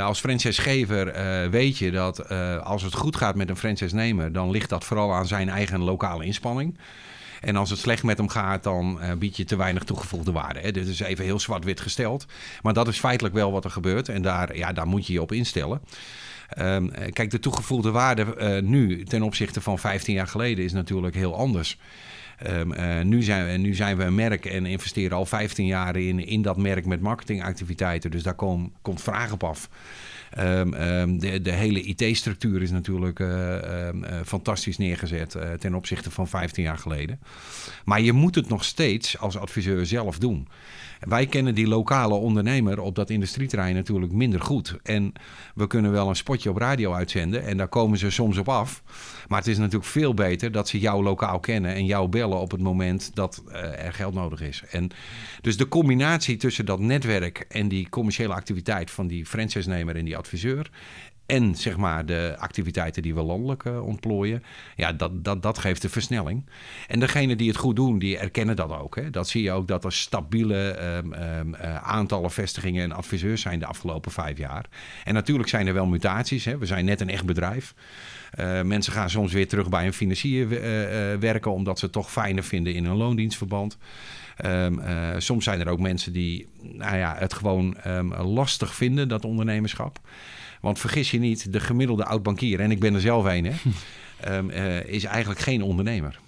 als 0.00 0.20
franchisegever 0.20 1.14
weet 1.50 1.78
je 1.78 1.90
dat 1.90 2.28
als 2.62 2.82
het 2.82 2.94
goed 2.94 3.16
gaat 3.16 3.34
met 3.34 3.48
een 3.48 3.56
franchise-nemer, 3.56 4.32
dan 4.32 4.50
ligt 4.50 4.68
dat 4.68 4.84
vooral 4.84 5.12
aan 5.12 5.26
zijn 5.26 5.48
eigen 5.48 5.82
lokale 5.82 6.24
inspanning. 6.24 6.78
En 7.40 7.56
als 7.56 7.70
het 7.70 7.78
slecht 7.78 8.02
met 8.02 8.18
hem 8.18 8.28
gaat, 8.28 8.62
dan 8.62 8.98
uh, 9.02 9.12
bied 9.12 9.36
je 9.36 9.44
te 9.44 9.56
weinig 9.56 9.84
toegevoegde 9.84 10.32
waarde. 10.32 10.60
Hè. 10.60 10.70
Dit 10.70 10.86
is 10.86 11.00
even 11.00 11.24
heel 11.24 11.40
zwart-wit 11.40 11.80
gesteld. 11.80 12.26
Maar 12.62 12.72
dat 12.72 12.88
is 12.88 12.98
feitelijk 12.98 13.34
wel 13.34 13.52
wat 13.52 13.64
er 13.64 13.70
gebeurt. 13.70 14.08
En 14.08 14.22
daar, 14.22 14.56
ja, 14.56 14.72
daar 14.72 14.86
moet 14.86 15.06
je 15.06 15.12
je 15.12 15.22
op 15.22 15.32
instellen. 15.32 15.80
Um, 16.58 16.90
kijk, 17.12 17.30
de 17.30 17.38
toegevoegde 17.38 17.90
waarde 17.90 18.26
uh, 18.38 18.62
nu 18.62 19.04
ten 19.04 19.22
opzichte 19.22 19.60
van 19.60 19.78
15 19.78 20.14
jaar 20.14 20.26
geleden 20.26 20.64
is 20.64 20.72
natuurlijk 20.72 21.14
heel 21.14 21.36
anders. 21.36 21.78
Uh, 22.46 23.00
nu, 23.00 23.22
zijn 23.22 23.46
we, 23.46 23.52
nu 23.52 23.74
zijn 23.74 23.96
we 23.96 24.04
een 24.04 24.14
merk 24.14 24.44
en 24.44 24.66
investeren 24.66 25.16
al 25.16 25.26
15 25.26 25.66
jaar 25.66 25.96
in, 25.96 26.26
in 26.26 26.42
dat 26.42 26.56
merk 26.56 26.86
met 26.86 27.00
marketingactiviteiten. 27.00 28.10
Dus 28.10 28.22
daar 28.22 28.34
kom, 28.34 28.72
komt 28.82 29.02
vraag 29.02 29.32
op 29.32 29.44
af. 29.44 29.68
Ehm, 30.30 30.72
ehm, 30.72 31.18
de, 31.18 31.40
de 31.40 31.52
hele 31.52 31.82
IT-structuur 31.82 32.62
is 32.62 32.70
natuurlijk 32.70 33.20
eh, 33.20 33.86
ehm, 33.86 34.04
eh, 34.04 34.20
fantastisch 34.24 34.78
neergezet 34.78 35.34
eh, 35.34 35.52
ten 35.52 35.74
opzichte 35.74 36.10
van 36.10 36.28
15 36.28 36.62
jaar 36.62 36.78
geleden. 36.78 37.20
Maar 37.84 38.00
je 38.00 38.12
moet 38.12 38.34
het 38.34 38.48
nog 38.48 38.64
steeds 38.64 39.18
als 39.18 39.36
adviseur 39.38 39.86
zelf 39.86 40.18
doen. 40.18 40.48
Wij 41.00 41.26
kennen 41.26 41.54
die 41.54 41.68
lokale 41.68 42.14
ondernemer 42.14 42.80
op 42.80 42.94
dat 42.94 43.10
industrieterrein 43.10 43.74
natuurlijk 43.74 44.12
minder 44.12 44.40
goed. 44.40 44.76
En 44.82 45.12
we 45.54 45.66
kunnen 45.66 45.92
wel 45.92 46.08
een 46.08 46.16
spotje 46.16 46.50
op 46.50 46.56
radio 46.56 46.92
uitzenden 46.92 47.44
en 47.44 47.56
daar 47.56 47.68
komen 47.68 47.98
ze 47.98 48.10
soms 48.10 48.38
op 48.38 48.48
af. 48.48 48.82
Maar 49.28 49.38
het 49.38 49.48
is 49.48 49.58
natuurlijk 49.58 49.84
veel 49.84 50.14
beter 50.14 50.52
dat 50.52 50.68
ze 50.68 50.78
jou 50.78 51.02
lokaal 51.02 51.40
kennen 51.40 51.74
en 51.74 51.86
jou 51.86 52.08
bellen 52.08 52.40
op 52.40 52.50
het 52.50 52.60
moment 52.60 53.14
dat 53.14 53.42
er 53.76 53.92
geld 53.92 54.14
nodig 54.14 54.40
is. 54.40 54.62
En 54.70 54.90
dus 55.40 55.56
de 55.56 55.68
combinatie 55.68 56.36
tussen 56.36 56.66
dat 56.66 56.80
netwerk 56.80 57.44
en 57.48 57.68
die 57.68 57.88
commerciële 57.88 58.34
activiteit 58.34 58.90
van 58.90 59.06
die 59.06 59.26
franchise-nemer 59.26 59.96
en 59.96 60.04
die 60.04 60.16
adviseur. 60.16 60.70
En 61.26 61.54
zeg 61.54 61.76
maar 61.76 62.06
de 62.06 62.34
activiteiten 62.38 63.02
die 63.02 63.14
we 63.14 63.22
landelijk 63.22 63.64
uh, 63.64 63.86
ontplooien. 63.86 64.42
Ja, 64.76 64.92
dat, 64.92 65.24
dat, 65.24 65.42
dat 65.42 65.58
geeft 65.58 65.82
de 65.82 65.88
versnelling. 65.88 66.46
En 66.86 67.00
degenen 67.00 67.38
die 67.38 67.48
het 67.48 67.56
goed 67.56 67.76
doen, 67.76 67.98
die 67.98 68.18
erkennen 68.18 68.56
dat 68.56 68.70
ook. 68.70 68.96
Hè. 68.96 69.10
Dat 69.10 69.28
zie 69.28 69.42
je 69.42 69.52
ook 69.52 69.68
dat 69.68 69.84
er 69.84 69.92
stabiele 69.92 70.78
um, 70.96 71.12
um, 71.12 71.54
uh, 71.54 71.76
aantallen 71.76 72.30
vestigingen 72.30 72.82
en 72.82 72.92
adviseurs 72.92 73.40
zijn 73.40 73.58
de 73.58 73.66
afgelopen 73.66 74.12
vijf 74.12 74.38
jaar. 74.38 74.64
En 75.04 75.14
natuurlijk 75.14 75.48
zijn 75.48 75.66
er 75.66 75.74
wel 75.74 75.86
mutaties. 75.86 76.44
Hè. 76.44 76.58
We 76.58 76.66
zijn 76.66 76.84
net 76.84 77.00
een 77.00 77.10
echt 77.10 77.24
bedrijf. 77.24 77.74
Uh, 78.40 78.62
mensen 78.62 78.92
gaan 78.92 79.10
soms 79.10 79.32
weer 79.32 79.48
terug 79.48 79.68
bij 79.68 79.86
een 79.86 79.92
financier 79.92 80.48
werken, 81.20 81.52
omdat 81.52 81.78
ze 81.78 81.84
het 81.84 81.94
toch 81.94 82.10
fijner 82.10 82.44
vinden 82.44 82.74
in 82.74 82.84
een 82.84 82.96
loondienstverband. 82.96 83.78
Uh, 84.44 84.66
soms 85.18 85.44
zijn 85.44 85.60
er 85.60 85.68
ook 85.68 85.80
mensen 85.80 86.12
die 86.12 86.46
nou 86.62 86.96
ja, 86.96 87.16
het 87.18 87.34
gewoon 87.34 87.76
lastig 88.22 88.74
vinden, 88.74 89.08
dat 89.08 89.24
ondernemerschap. 89.24 90.00
Want 90.66 90.78
vergis 90.78 91.10
je 91.10 91.18
niet, 91.18 91.52
de 91.52 91.60
gemiddelde 91.60 92.04
oud-bankier, 92.04 92.60
en 92.60 92.70
ik 92.70 92.80
ben 92.80 92.94
er 92.94 93.00
zelf 93.00 93.24
een, 93.24 93.44
hè, 93.44 93.52
um, 94.36 94.50
uh, 94.60 94.84
is 94.84 95.04
eigenlijk 95.04 95.40
geen 95.40 95.62
ondernemer. 95.62 96.18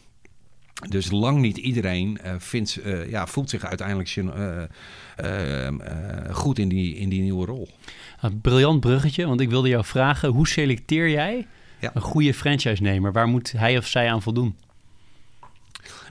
Dus 0.89 1.11
lang 1.11 1.41
niet 1.41 1.57
iedereen 1.57 2.19
uh, 2.25 2.35
vindt, 2.39 2.79
uh, 2.85 3.11
ja, 3.11 3.27
voelt 3.27 3.51
zich 3.51 3.65
uiteindelijk 3.65 4.17
uh, 4.17 4.63
goed 6.31 6.59
in 6.59 6.69
die, 6.69 6.95
in 6.95 7.09
die 7.09 7.23
nieuwe 7.23 7.47
rol. 7.47 7.69
Een 8.21 8.41
briljant 8.41 8.81
bruggetje, 8.81 9.27
want 9.27 9.41
ik 9.41 9.49
wilde 9.49 9.69
jou 9.69 9.85
vragen: 9.85 10.29
hoe 10.29 10.49
selecteer 10.49 11.11
jij 11.11 11.47
ja. 11.81 11.91
een 11.95 12.03
goede 12.03 12.35
franchise-nemer? 12.35 13.13
Waar 13.13 13.29
moet 13.29 13.53
hij 13.53 13.79
of 13.79 13.87
zij 13.87 14.11
aan 14.11 14.23
voldoen? 14.23 14.57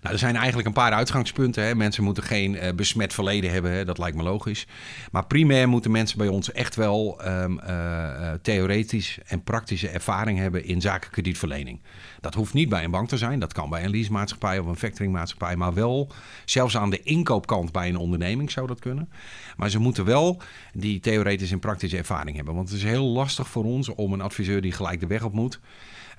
Nou, 0.02 0.14
er 0.14 0.20
zijn 0.20 0.36
eigenlijk 0.36 0.68
een 0.68 0.74
paar 0.74 0.92
uitgangspunten. 0.92 1.64
Hè. 1.64 1.76
Mensen 1.76 2.04
moeten 2.04 2.24
geen 2.24 2.54
uh, 2.54 2.70
besmet 2.76 3.14
verleden 3.14 3.52
hebben, 3.52 3.72
hè. 3.72 3.86
dat 3.86 3.98
lijkt 3.98 4.18
me 4.18 4.24
logisch. 4.24 4.68
Maar 5.12 5.26
primair 5.26 5.70
moeten 5.70 5.92
mensen 5.92 6.18
bij 6.18 6.28
ons 6.28 6.52
echt 6.52 6.76
wel 6.76 7.22
um, 7.28 7.60
uh, 7.68 8.32
theoretisch 8.42 9.18
en 9.26 9.44
praktische 9.44 9.90
ervaring 9.90 10.40
hebben 10.40 10.66
in 10.66 10.82
zaken 10.82 11.12
kredietverlening. 11.12 11.82
Dat 12.22 12.34
hoeft 12.34 12.54
niet 12.54 12.70
bij 12.70 12.84
een 12.84 12.92
bank 12.92 13.08
te 13.08 13.18
zijn, 13.18 13.40
dat 13.40 13.54
kan 13.54 13.70
bij 13.70 13.84
een 13.84 13.90
leasemaatschappij 13.90 14.60
of 14.60 14.66
een 14.66 14.76
factoringmaatschappij, 14.76 15.56
maar 15.56 15.74
wel 15.74 16.12
zelfs 16.46 16.78
aan 16.78 16.90
de 16.90 17.04
inkoopkant 17.04 17.72
bij 17.72 17.90
een 17.90 17.98
onderneming 17.98 18.52
zou 18.52 18.68
dat 18.68 18.80
kunnen. 18.80 19.10
Maar 19.58 19.70
ze 19.70 19.80
moeten 19.80 20.06
wel 20.06 20.42
die 20.74 21.00
theoretische 21.00 21.54
en 21.54 21.60
praktische 21.60 21.98
ervaring 21.98 22.36
hebben. 22.36 22.56
Want 22.56 22.70
het 22.70 22.78
is 22.78 22.84
heel 22.84 23.06
lastig 23.06 23.48
voor 23.48 23.64
ons 23.64 23.90
om 23.90 24.14
een 24.14 24.22
adviseur 24.22 24.62
die 24.62 24.72
gelijk 24.72 25.00
de 25.00 25.08
weg 25.08 25.24
op 25.24 25.34
moet, 25.34 25.60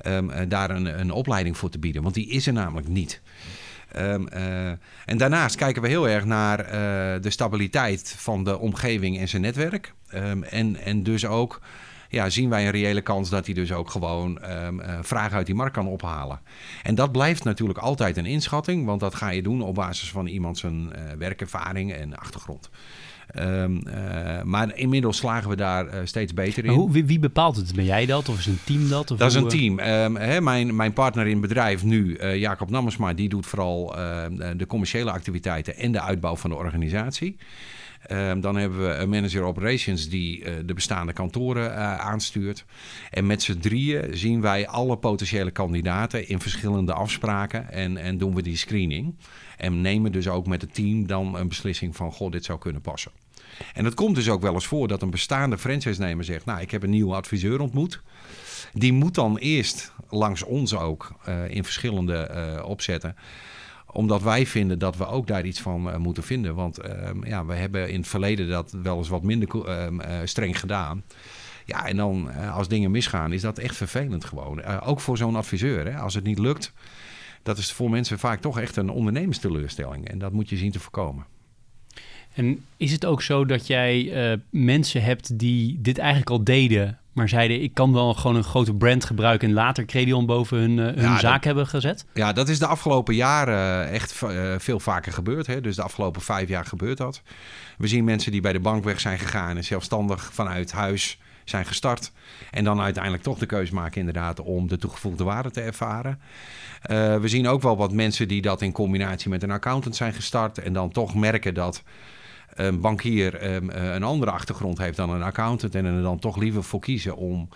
um, 0.06 0.48
daar 0.48 0.70
een, 0.70 1.00
een 1.00 1.10
opleiding 1.10 1.56
voor 1.56 1.70
te 1.70 1.78
bieden. 1.78 2.02
Want 2.02 2.14
die 2.14 2.28
is 2.28 2.46
er 2.46 2.52
namelijk 2.52 2.88
niet. 2.88 3.20
Um, 3.96 4.28
uh, 4.34 4.68
en 5.04 5.16
daarnaast 5.16 5.56
kijken 5.56 5.82
we 5.82 5.88
heel 5.88 6.08
erg 6.08 6.24
naar 6.24 6.64
uh, 6.64 6.72
de 7.22 7.30
stabiliteit 7.30 8.14
van 8.18 8.44
de 8.44 8.58
omgeving 8.58 9.18
en 9.18 9.28
zijn 9.28 9.42
netwerk. 9.42 9.92
Um, 10.14 10.42
en, 10.42 10.76
en 10.76 11.02
dus 11.02 11.26
ook 11.26 11.60
ja, 12.08 12.30
zien 12.30 12.48
wij 12.48 12.64
een 12.64 12.70
reële 12.70 13.00
kans 13.00 13.30
dat 13.30 13.44
hij 13.44 13.54
dus 13.54 13.72
ook 13.72 13.90
gewoon 13.90 14.50
um, 14.50 14.82
vragen 15.00 15.36
uit 15.36 15.46
die 15.46 15.54
markt 15.54 15.74
kan 15.74 15.86
ophalen. 15.86 16.40
En 16.82 16.94
dat 16.94 17.12
blijft 17.12 17.44
natuurlijk 17.44 17.78
altijd 17.78 18.16
een 18.16 18.26
inschatting, 18.26 18.84
want 18.84 19.00
dat 19.00 19.14
ga 19.14 19.28
je 19.30 19.42
doen 19.42 19.62
op 19.62 19.74
basis 19.74 20.10
van 20.10 20.26
iemand 20.26 20.58
zijn 20.58 20.92
werkervaring 21.18 21.92
en 21.92 22.16
achtergrond. 22.16 22.70
Um, 23.36 23.82
uh, 23.86 24.42
maar 24.42 24.76
inmiddels 24.76 25.16
slagen 25.16 25.50
we 25.50 25.56
daar 25.56 25.86
uh, 25.86 26.00
steeds 26.04 26.34
beter 26.34 26.64
in. 26.64 26.70
Hoe, 26.70 26.90
wie, 26.90 27.04
wie, 27.04 27.18
bepaalt 27.18 27.56
het? 27.56 27.74
Ben 27.74 27.84
jij 27.84 28.06
dat 28.06 28.28
of 28.28 28.38
is 28.38 28.46
een 28.46 28.58
team 28.64 28.88
dat? 28.88 29.10
Of 29.10 29.18
dat 29.18 29.30
is 29.30 29.34
een 29.34 29.48
team. 29.48 29.78
Um, 29.78 30.16
hè, 30.16 30.40
mijn, 30.40 30.76
mijn 30.76 30.92
partner 30.92 31.26
in 31.26 31.40
bedrijf 31.40 31.84
nu, 31.84 32.18
Jacob 32.36 32.70
Nammersma, 32.70 33.12
die 33.12 33.28
doet 33.28 33.46
vooral 33.46 33.86
de 34.56 34.66
commerciële 34.66 35.10
activiteiten 35.10 35.76
en 35.76 35.92
de 35.92 36.00
uitbouw 36.00 36.36
van 36.36 36.50
de 36.50 36.56
organisatie. 36.56 37.36
Um, 38.10 38.40
dan 38.40 38.56
hebben 38.56 38.88
we 38.88 38.94
een 38.94 39.08
manager 39.08 39.42
operations 39.42 40.08
die 40.08 40.40
uh, 40.40 40.52
de 40.64 40.74
bestaande 40.74 41.12
kantoren 41.12 41.70
uh, 41.70 41.98
aanstuurt. 41.98 42.64
En 43.10 43.26
met 43.26 43.42
z'n 43.42 43.58
drieën 43.58 44.16
zien 44.16 44.40
wij 44.40 44.68
alle 44.68 44.96
potentiële 44.96 45.50
kandidaten 45.50 46.28
in 46.28 46.40
verschillende 46.40 46.92
afspraken 46.92 47.70
en, 47.70 47.96
en 47.96 48.18
doen 48.18 48.34
we 48.34 48.42
die 48.42 48.56
screening. 48.56 49.14
En 49.56 49.80
nemen 49.80 50.12
dus 50.12 50.28
ook 50.28 50.46
met 50.46 50.60
het 50.60 50.74
team 50.74 51.06
dan 51.06 51.36
een 51.36 51.48
beslissing 51.48 51.96
van, 51.96 52.12
goh, 52.12 52.30
dit 52.30 52.44
zou 52.44 52.58
kunnen 52.58 52.80
passen. 52.80 53.12
En 53.74 53.84
het 53.84 53.94
komt 53.94 54.14
dus 54.14 54.28
ook 54.28 54.42
wel 54.42 54.54
eens 54.54 54.66
voor 54.66 54.88
dat 54.88 55.02
een 55.02 55.10
bestaande 55.10 55.58
franchise-nemer 55.58 56.24
zegt, 56.24 56.44
nou, 56.44 56.60
ik 56.60 56.70
heb 56.70 56.82
een 56.82 56.90
nieuwe 56.90 57.14
adviseur 57.14 57.60
ontmoet. 57.60 58.02
Die 58.72 58.92
moet 58.92 59.14
dan 59.14 59.36
eerst 59.36 59.92
langs 60.08 60.42
ons 60.42 60.74
ook 60.74 61.12
uh, 61.28 61.48
in 61.48 61.64
verschillende 61.64 62.30
uh, 62.56 62.64
opzetten 62.64 63.16
omdat 63.92 64.22
wij 64.22 64.46
vinden 64.46 64.78
dat 64.78 64.96
we 64.96 65.06
ook 65.06 65.26
daar 65.26 65.44
iets 65.44 65.60
van 65.60 65.88
uh, 65.88 65.96
moeten 65.96 66.22
vinden. 66.22 66.54
Want 66.54 66.84
uh, 66.84 67.10
ja, 67.22 67.44
we 67.44 67.54
hebben 67.54 67.90
in 67.90 67.98
het 67.98 68.08
verleden 68.08 68.48
dat 68.48 68.76
wel 68.82 68.98
eens 68.98 69.08
wat 69.08 69.22
minder 69.22 69.48
uh, 69.54 69.86
streng 70.24 70.60
gedaan. 70.60 71.04
Ja, 71.64 71.86
en 71.86 71.96
dan 71.96 72.34
als 72.34 72.68
dingen 72.68 72.90
misgaan, 72.90 73.32
is 73.32 73.40
dat 73.40 73.58
echt 73.58 73.76
vervelend 73.76 74.24
gewoon. 74.24 74.64
ook 74.64 75.00
voor 75.00 75.16
zo'n 75.16 75.36
adviseur. 75.36 75.92
Hè? 75.92 75.98
Als 75.98 76.14
het 76.14 76.24
niet 76.24 76.38
lukt, 76.38 76.72
dat 77.42 77.58
is 77.58 77.72
voor 77.72 77.90
mensen 77.90 78.18
vaak 78.18 78.40
toch 78.40 78.58
echt 78.58 78.76
een 78.76 78.90
ondernemersteleurstelling. 78.90 80.08
En 80.08 80.18
dat 80.18 80.32
moet 80.32 80.48
je 80.48 80.56
zien 80.56 80.72
te 80.72 80.80
voorkomen. 80.80 81.26
En 82.38 82.64
is 82.76 82.92
het 82.92 83.04
ook 83.04 83.22
zo 83.22 83.44
dat 83.44 83.66
jij 83.66 84.40
mensen 84.50 85.02
hebt 85.02 85.38
die 85.38 85.78
dit 85.80 85.98
eigenlijk 85.98 86.30
al 86.30 86.44
deden, 86.44 86.98
maar 87.12 87.28
zeiden 87.28 87.62
ik 87.62 87.74
kan 87.74 87.92
wel 87.92 88.14
gewoon 88.14 88.36
een 88.36 88.44
grote 88.44 88.74
brand 88.74 89.04
gebruiken 89.04 89.48
en 89.48 89.54
later 89.54 89.84
Credion 89.84 90.26
boven 90.26 90.58
hun, 90.58 90.78
uh, 90.78 90.84
hun 90.84 90.96
ja, 90.96 91.18
zaak 91.18 91.34
dat, 91.34 91.44
hebben 91.44 91.66
gezet? 91.66 92.06
Ja, 92.14 92.32
dat 92.32 92.48
is 92.48 92.58
de 92.58 92.66
afgelopen 92.66 93.14
jaren 93.14 93.90
echt 93.90 94.22
uh, 94.24 94.54
veel 94.58 94.80
vaker 94.80 95.12
gebeurd. 95.12 95.46
Hè? 95.46 95.60
Dus 95.60 95.76
de 95.76 95.82
afgelopen 95.82 96.22
vijf 96.22 96.48
jaar 96.48 96.64
gebeurt 96.64 96.98
dat. 96.98 97.22
We 97.78 97.86
zien 97.86 98.04
mensen 98.04 98.32
die 98.32 98.40
bij 98.40 98.52
de 98.52 98.60
bank 98.60 98.84
weg 98.84 99.00
zijn 99.00 99.18
gegaan 99.18 99.56
en 99.56 99.64
zelfstandig 99.64 100.30
vanuit 100.32 100.72
huis 100.72 101.18
zijn 101.44 101.66
gestart. 101.66 102.12
En 102.50 102.64
dan 102.64 102.80
uiteindelijk 102.80 103.22
toch 103.22 103.38
de 103.38 103.46
keuze 103.46 103.74
maken 103.74 103.98
inderdaad 103.98 104.40
om 104.40 104.68
de 104.68 104.76
toegevoegde 104.76 105.24
waarde 105.24 105.50
te 105.50 105.60
ervaren. 105.60 106.20
Uh, 106.90 107.16
we 107.16 107.28
zien 107.28 107.48
ook 107.48 107.62
wel 107.62 107.76
wat 107.76 107.92
mensen 107.92 108.28
die 108.28 108.42
dat 108.42 108.62
in 108.62 108.72
combinatie 108.72 109.30
met 109.30 109.42
een 109.42 109.50
accountant 109.50 109.96
zijn 109.96 110.12
gestart 110.12 110.58
en 110.58 110.72
dan 110.72 110.90
toch 110.90 111.14
merken 111.14 111.54
dat 111.54 111.82
een 112.58 112.80
bankier 112.80 113.54
um, 113.54 113.70
een 113.70 114.02
andere 114.02 114.30
achtergrond 114.30 114.78
heeft 114.78 114.96
dan 114.96 115.10
een 115.10 115.22
accountant 115.22 115.74
en 115.74 115.84
er 115.84 116.02
dan 116.02 116.18
toch 116.18 116.36
liever 116.36 116.64
voor 116.64 116.80
kiezen 116.80 117.16
om 117.16 117.48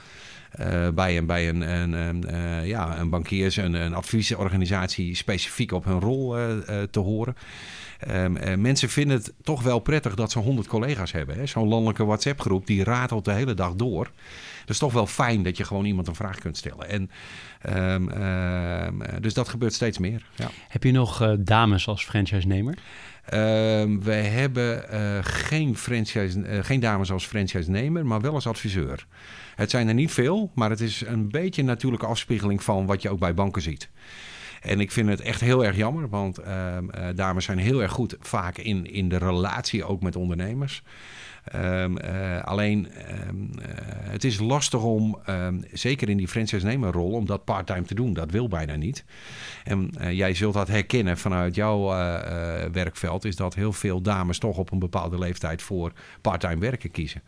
uh, 0.61 0.88
bij 0.88 1.17
een, 1.17 1.27
bij 1.27 1.49
een, 1.49 1.61
een, 1.61 2.25
uh, 2.31 2.67
ja, 2.67 2.99
een 2.99 3.11
bankiers, 3.11 3.57
een, 3.57 3.75
een 3.75 3.95
adviesorganisatie 3.95 5.15
specifiek 5.15 5.73
op 5.73 5.85
hun 5.85 6.01
rol 6.01 6.37
te 6.91 6.99
horen. 6.99 7.37
Um, 8.11 8.61
mensen 8.61 8.88
vinden 8.88 9.17
het 9.17 9.33
toch 9.43 9.62
wel 9.62 9.79
prettig 9.79 10.15
dat 10.15 10.31
ze 10.31 10.38
100 10.38 10.69
collega's 10.69 11.12
hebben. 11.12 11.49
Zo'n 11.49 11.69
landelijke 11.69 12.05
WhatsApp-groep 12.05 12.67
die 12.67 12.85
ratelt 12.85 13.25
de 13.25 13.33
hele 13.33 13.55
dag 13.55 13.75
door. 13.75 14.11
Het 14.61 14.71
is 14.71 14.79
toch 14.79 14.93
wel 14.93 15.07
fijn 15.07 15.43
dat 15.43 15.57
je 15.57 15.65
gewoon 15.65 15.85
iemand 15.85 16.09
een 16.09 16.15
vraag 16.15 16.38
kunt 16.38 16.57
stellen. 16.57 16.88
En, 16.88 17.11
um, 17.93 19.03
dus 19.21 19.35
dat 19.35 19.49
gebeurt 19.49 19.75
steeds 19.75 19.99
meer. 19.99 20.27
Ja. 20.35 20.51
Heb 20.69 20.85
je 20.85 20.93
nog 20.93 21.37
dames 21.38 21.88
als 21.88 22.05
franchise-nemer? 22.05 22.79
Uh, 23.24 23.30
we 24.00 24.12
hebben 24.12 24.85
uh, 24.92 25.18
geen, 25.20 25.76
franchise, 25.76 26.38
uh, 26.38 26.64
geen 26.64 26.80
dames 26.80 27.12
als 27.12 27.26
franchise-nemer, 27.26 28.06
maar 28.06 28.20
wel 28.20 28.35
als 28.35 28.46
adviseur. 28.46 29.06
Het 29.54 29.70
zijn 29.70 29.88
er 29.88 29.94
niet 29.94 30.12
veel, 30.12 30.50
maar 30.54 30.70
het 30.70 30.80
is 30.80 31.04
een 31.06 31.28
beetje 31.28 31.61
een 31.61 31.66
natuurlijke 31.66 32.06
afspiegeling 32.06 32.62
van 32.62 32.87
wat 32.87 33.02
je 33.02 33.11
ook 33.11 33.18
bij 33.18 33.35
banken 33.35 33.62
ziet. 33.62 33.88
En 34.61 34.80
ik 34.80 34.92
vind 34.92 35.08
het 35.08 35.20
echt 35.20 35.40
heel 35.40 35.64
erg 35.64 35.76
jammer, 35.76 36.08
want 36.08 36.40
uh, 36.40 36.76
dames 37.14 37.44
zijn 37.44 37.58
heel 37.58 37.82
erg 37.82 37.92
goed 37.92 38.16
vaak 38.20 38.58
in, 38.58 38.87
in 38.87 39.08
de 39.08 39.18
relatie 39.18 39.85
ook 39.85 40.02
met 40.02 40.16
ondernemers. 40.16 40.82
Um, 41.55 41.98
uh, 41.98 42.42
alleen, 42.42 42.88
um, 43.28 43.50
uh, 43.59 43.64
het 44.11 44.24
is 44.24 44.38
lastig 44.38 44.83
om, 44.83 45.18
um, 45.28 45.64
zeker 45.72 46.09
in 46.09 46.16
die 46.16 46.28
franchise-nemerrol, 46.28 47.11
om 47.11 47.26
dat 47.26 47.44
part-time 47.44 47.83
te 47.83 47.94
doen. 47.94 48.12
Dat 48.12 48.31
wil 48.31 48.48
bijna 48.48 48.74
niet. 48.74 49.05
En 49.64 49.90
uh, 50.00 50.12
jij 50.12 50.35
zult 50.35 50.55
dat 50.55 50.68
herkennen 50.68 51.18
vanuit 51.18 51.55
jouw 51.55 51.81
werkveld, 52.72 53.24
is 53.24 53.37
dat 53.37 53.55
heel 53.55 53.72
veel 53.72 54.00
dames 54.00 54.38
toch 54.38 54.57
op 54.57 54.72
een 54.72 54.78
bepaalde 54.78 55.18
leeftijd 55.18 55.62
voor 55.62 55.92
part-time 56.20 56.61
werken 56.61 56.90
kiezen. 56.90 57.22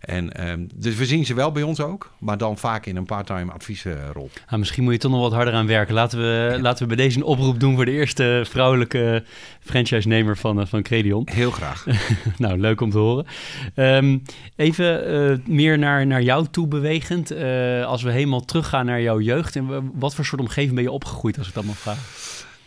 En, 0.00 0.68
dus 0.74 0.96
we 0.96 1.06
zien 1.06 1.26
ze 1.26 1.34
wel 1.34 1.52
bij 1.52 1.62
ons 1.62 1.80
ook, 1.80 2.12
maar 2.18 2.38
dan 2.38 2.58
vaak 2.58 2.86
in 2.86 2.96
een 2.96 3.04
part-time 3.04 3.52
adviesrol. 3.52 4.30
Ah, 4.46 4.58
misschien 4.58 4.84
moet 4.84 4.92
je 4.92 4.98
toch 4.98 5.10
nog 5.10 5.20
wat 5.20 5.32
harder 5.32 5.54
aan 5.54 5.66
werken. 5.66 5.94
Laten 5.94 6.18
we, 6.18 6.50
ja. 6.52 6.60
laten 6.60 6.88
we 6.88 6.94
bij 6.94 7.04
deze 7.04 7.16
een 7.16 7.24
oproep 7.24 7.60
doen 7.60 7.74
voor 7.74 7.84
de 7.84 7.90
eerste 7.90 8.42
vrouwelijke 8.48 9.24
franchise-nemer 9.60 10.36
van, 10.36 10.66
van 10.66 10.82
Credion. 10.82 11.28
Heel 11.30 11.50
graag. 11.50 11.86
nou, 12.38 12.58
leuk 12.58 12.80
om 12.80 12.90
te 12.90 12.98
horen. 12.98 13.26
Ehm, 13.74 14.18
even 14.56 15.06
eh, 15.06 15.38
meer 15.46 15.78
naar, 15.78 16.06
naar 16.06 16.22
jou 16.22 16.46
toe 16.50 16.66
bewegend. 16.66 17.30
Eh, 17.30 17.84
als 17.84 18.02
we 18.02 18.10
helemaal 18.10 18.44
teruggaan 18.44 18.86
naar 18.86 19.00
jouw 19.00 19.20
jeugd. 19.20 19.56
En 19.56 19.90
wat 19.94 20.14
voor 20.14 20.24
soort 20.24 20.40
omgeving 20.40 20.74
ben 20.74 20.82
je 20.82 20.90
opgegroeid, 20.90 21.38
als 21.38 21.48
ik 21.48 21.54
dat 21.54 21.64
mag 21.64 21.76
vragen? 21.76 22.02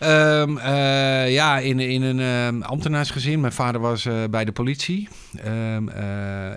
Um, 0.04 0.58
uh, 0.58 1.32
ja, 1.32 1.60
in, 1.60 1.80
in 1.80 2.02
een 2.02 2.56
uh, 2.56 2.68
ambtenaarsgezin. 2.68 3.40
Mijn 3.40 3.54
vader 3.54 3.82
was 3.82 4.08
bij 4.30 4.46
de 4.46 4.52
politie. 4.52 5.10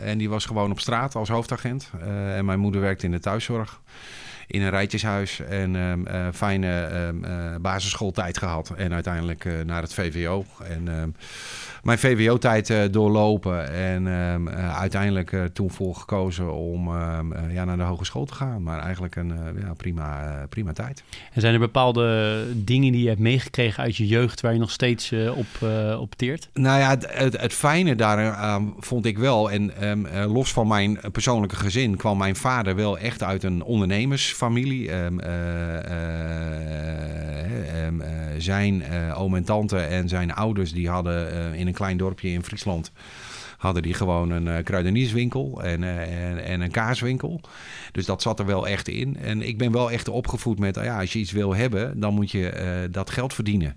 En 0.03 0.19
die 0.19 0.29
was 0.29 0.45
gewoon 0.45 0.71
op 0.71 0.81
straat 0.81 1.15
als 1.15 1.29
hoofdagent. 1.29 1.91
en 2.37 2.45
mijn 2.45 2.59
moeder 2.59 2.81
werkte 2.81 3.07
in 3.07 3.13
de 3.13 3.21
thuiszorg. 3.21 3.81
In 4.47 4.63
een 4.63 4.71
rijtjeshuis. 4.71 5.41
En 5.41 6.07
fijne 6.35 7.15
basisschooltijd 7.61 8.39
gehad. 8.39 8.73
En 8.77 8.93
uiteindelijk 8.93 9.49
naar 9.65 9.83
het 9.83 9.95
VWO. 9.95 10.45
En 10.63 11.15
mijn 11.85 11.99
VWO-tijd 11.99 12.69
uh, 12.69 12.83
doorlopen. 12.91 13.73
En 13.73 14.07
um, 14.07 14.49
uh, 14.49 14.79
uiteindelijk 14.79 15.33
uh, 15.33 15.45
toen 15.45 15.71
voor 15.71 15.95
gekozen 15.95 16.55
om 16.55 16.89
ehm, 16.89 17.51
ja, 17.51 17.65
naar 17.65 17.77
de 17.77 17.83
hogeschool 17.83 18.25
te 18.25 18.35
gaan. 18.35 18.63
Maar 18.63 18.79
eigenlijk 18.79 19.17
een 19.17 19.33
ja, 19.61 19.75
prima, 19.77 20.47
prima 20.49 20.73
tijd. 20.73 21.03
En 21.33 21.41
zijn 21.41 21.55
er 21.55 21.61
bepaalde 21.61 22.45
dingen 22.55 22.93
die 22.93 23.03
je 23.03 23.09
hebt 23.09 23.21
meegekregen 23.21 23.83
uit 23.83 23.97
je 23.97 24.07
jeugd 24.07 24.41
waar 24.41 24.53
je 24.53 24.59
nog 24.59 24.71
steeds 24.71 25.13
op, 25.35 25.69
op 25.99 26.15
teert? 26.15 26.49
Nou 26.53 26.79
ja, 26.79 26.91
het, 26.91 27.07
het, 27.11 27.41
het 27.41 27.53
fijne 27.53 27.95
daar 27.95 28.61
vond 28.79 29.07
ik 29.07 29.19
wel. 29.19 29.51
En 29.51 29.89
um, 29.89 30.07
los 30.09 30.53
van 30.53 30.69
mijn 30.69 30.99
persoonlijke 31.13 31.57
gezin 31.57 31.97
kwam 31.97 32.19
mijn 32.19 32.37
vader 32.37 32.77
wel 32.77 32.99
echt 32.99 33.23
uit 33.23 33.43
een 33.43 33.63
ondernemersfamilie. 33.63 34.91
Zijn 38.39 38.83
oom 39.15 39.35
en 39.37 39.45
tante 39.45 39.79
en 39.79 40.09
zijn 40.09 40.35
ouders 40.35 40.73
die 40.73 40.89
hadden 40.89 41.55
in 41.55 41.67
een 41.67 41.73
klein 41.73 41.97
dorpje 41.97 42.29
in 42.29 42.45
Friesland 42.45 42.93
hadden 43.57 43.83
die 43.83 43.95
gewoon 43.95 44.31
een 44.31 44.47
uh, 44.47 44.57
kruidenierswinkel 44.65 45.63
en, 45.63 45.85
en, 45.85 46.45
en, 46.45 46.61
een 46.61 46.71
kaaswinkel. 46.71 47.41
Dus 47.93 48.07
dat 48.07 48.23
zat 48.23 48.39
er 48.39 48.47
wel 48.47 48.69
echt 48.69 48.89
in. 48.89 49.17
En 49.17 49.43
ik 49.43 49.59
ben 49.59 49.73
wel 49.73 49.91
echt 49.91 50.09
opgevoed 50.09 50.59
met, 50.59 50.75
ja, 50.75 51.01
als 51.01 51.13
je 51.13 51.19
iets 51.19 51.33
wil 51.33 51.55
hebben, 51.55 52.01
dan 52.01 52.15
moet 52.15 52.31
je 52.31 52.89
dat 52.91 53.11
geld 53.11 53.35
verdienen. 53.35 53.77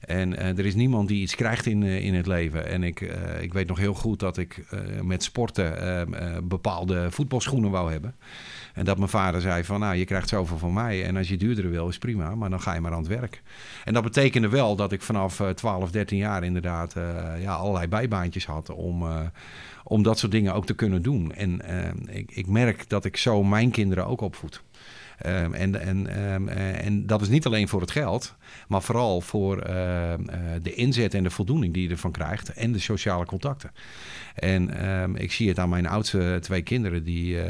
En 0.00 0.38
er 0.38 0.66
is 0.66 0.74
niemand 0.74 1.08
die 1.08 1.22
iets 1.22 1.34
krijgt 1.34 1.66
in, 1.66 1.82
in 1.82 2.14
het 2.14 2.26
leven. 2.26 2.66
En 2.66 2.82
ik, 2.82 3.00
ik 3.40 3.52
weet 3.52 3.68
nog 3.68 3.78
heel 3.78 3.94
goed 3.94 4.20
dat 4.20 4.36
ik 4.36 4.64
met 5.02 5.22
sporten 5.22 6.08
bepaalde 6.48 7.10
voetbalschoenen 7.10 7.70
wou 7.70 7.92
hebben. 7.92 8.14
En 8.74 8.84
dat 8.84 8.98
mijn 8.98 9.10
vader 9.10 9.40
zei 9.40 9.64
van, 9.64 9.80
nou, 9.80 9.96
je 9.96 10.04
krijgt 10.04 10.28
zoveel 10.28 10.58
van 10.58 10.72
mij. 10.72 11.04
En 11.04 11.16
als 11.16 11.28
je 11.28 11.36
duurdere 11.36 11.68
wil, 11.68 11.88
is 11.88 11.98
prima, 11.98 12.34
maar 12.34 12.50
dan 12.50 12.60
ga 12.60 12.74
je 12.74 12.80
maar 12.80 12.92
aan 12.92 12.98
het 12.98 13.08
werk. 13.08 13.42
En 13.84 13.94
dat 13.94 14.02
betekende 14.02 14.48
wel 14.48 14.76
dat 14.76 14.92
ik 14.92 15.02
vanaf 15.02 15.42
12, 15.54 15.90
13 15.90 16.18
jaar 16.18 16.44
inderdaad 16.44 16.94
ja, 17.40 17.54
allerlei 17.54 17.86
bijbaantjes 17.88 18.46
had 18.46 18.70
om, 18.70 19.04
om 19.84 20.02
dat 20.02 20.18
soort 20.18 20.32
dingen 20.32 20.54
ook 20.54 20.66
te 20.66 20.74
kunnen 20.74 21.02
doen. 21.02 21.32
En 21.32 21.60
ik, 22.06 22.30
ik 22.30 22.46
merk 22.46 22.88
dat 22.88 23.04
ik 23.04 23.16
zo 23.16 23.42
mijn 23.42 23.70
kinderen 23.70 24.06
ook 24.06 24.20
opvoed. 24.20 24.62
Um, 25.26 25.54
en, 25.54 25.80
en, 25.80 26.22
um, 26.32 26.48
en 26.48 27.06
dat 27.06 27.20
is 27.20 27.28
niet 27.28 27.46
alleen 27.46 27.68
voor 27.68 27.80
het 27.80 27.90
geld, 27.90 28.34
maar 28.68 28.82
vooral 28.82 29.20
voor 29.20 29.68
uh, 29.68 30.10
uh, 30.10 30.16
de 30.62 30.74
inzet 30.74 31.14
en 31.14 31.22
de 31.22 31.30
voldoening 31.30 31.74
die 31.74 31.82
je 31.82 31.88
ervan 31.88 32.10
krijgt 32.10 32.52
en 32.52 32.72
de 32.72 32.78
sociale 32.78 33.24
contacten. 33.24 33.70
En 34.34 35.16
ik 35.16 35.32
zie 35.32 35.48
het 35.48 35.58
aan 35.58 35.68
mijn 35.68 35.86
oudste 35.86 36.38
twee 36.40 36.62
kinderen, 36.62 37.04
die, 37.04 37.34
uh, 37.34 37.44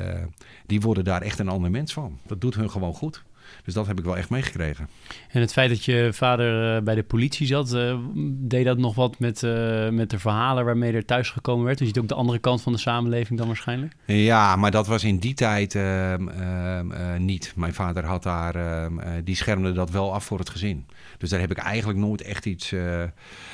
die 0.67 0.81
worden 0.81 1.05
daar 1.05 1.23
echt 1.23 1.39
een 1.39 1.49
ander 1.49 1.71
mens 1.71 1.93
van. 1.93 2.19
Dat 2.27 2.41
doet 2.41 2.55
hun 2.55 2.71
gewoon 2.71 2.95
goed. 2.95 3.25
Dus 3.67 3.75
dat 3.75 3.87
heb 3.87 3.99
ik 3.99 4.05
wel 4.05 4.17
echt 4.17 4.31
meegekregen. 4.31 4.89
En 5.29 5.41
het 5.41 5.53
feit 5.53 5.69
dat 5.69 5.85
je 5.85 6.09
vader 6.13 6.77
uh, 6.77 6.83
bij 6.83 6.95
de 6.95 7.03
politie 7.03 7.47
zat, 7.47 7.75
uh, 7.75 7.99
deed 8.29 8.65
dat 8.65 8.79
nog 8.79 8.95
wat 8.95 9.19
met, 9.19 9.43
uh, 9.43 9.89
met 9.89 10.11
de 10.11 10.19
verhalen 10.19 10.65
waarmee 10.65 10.93
er 10.93 11.05
thuis 11.05 11.31
gekomen 11.31 11.65
werd? 11.65 11.79
Dus 11.79 11.87
je 11.87 11.93
ziet 11.95 12.03
ook 12.03 12.09
de 12.09 12.15
andere 12.15 12.39
kant 12.39 12.63
van 12.63 12.73
de 12.73 12.79
samenleving 12.79 13.39
dan 13.39 13.47
waarschijnlijk? 13.47 13.95
Ja, 14.05 14.57
maar 14.57 14.71
dat 14.71 14.87
was 14.87 15.05
in 15.05 15.19
die 15.19 15.35
tijd 15.35 15.75
ehm, 15.75 16.29
ehm, 16.29 17.25
niet. 17.25 17.53
Mijn 17.57 17.75
vader 17.75 18.05
had 18.05 18.23
daar, 18.23 18.55
ehm, 18.55 19.25
die 19.25 19.37
schermde 19.37 19.73
dat 19.73 19.91
wel 19.91 20.15
af 20.15 20.25
voor 20.25 20.39
het 20.39 20.51
gezin. 20.51 20.87
Dus 21.19 21.31
daar 21.31 21.41
heb 21.41 21.51
ik 21.51 21.59
eigenlijk 21.59 21.99
nooit 21.99 22.23
echt 22.23 22.47
iets. 22.47 22.73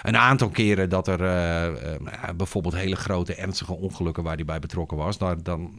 een 0.03 0.17
aantal 0.17 0.49
keren 0.49 0.89
dat 0.89 1.09
er 1.09 1.19
bijvoorbeeld 2.37 2.75
hele 2.75 2.97
grote 2.97 3.35
ernstige 3.35 3.73
ongelukken 3.73 4.23
waar 4.23 4.35
hij 4.35 4.45
bij 4.45 4.59
betrokken 4.59 4.97
was. 4.97 5.19
Daar, 5.19 5.43
dan 5.43 5.71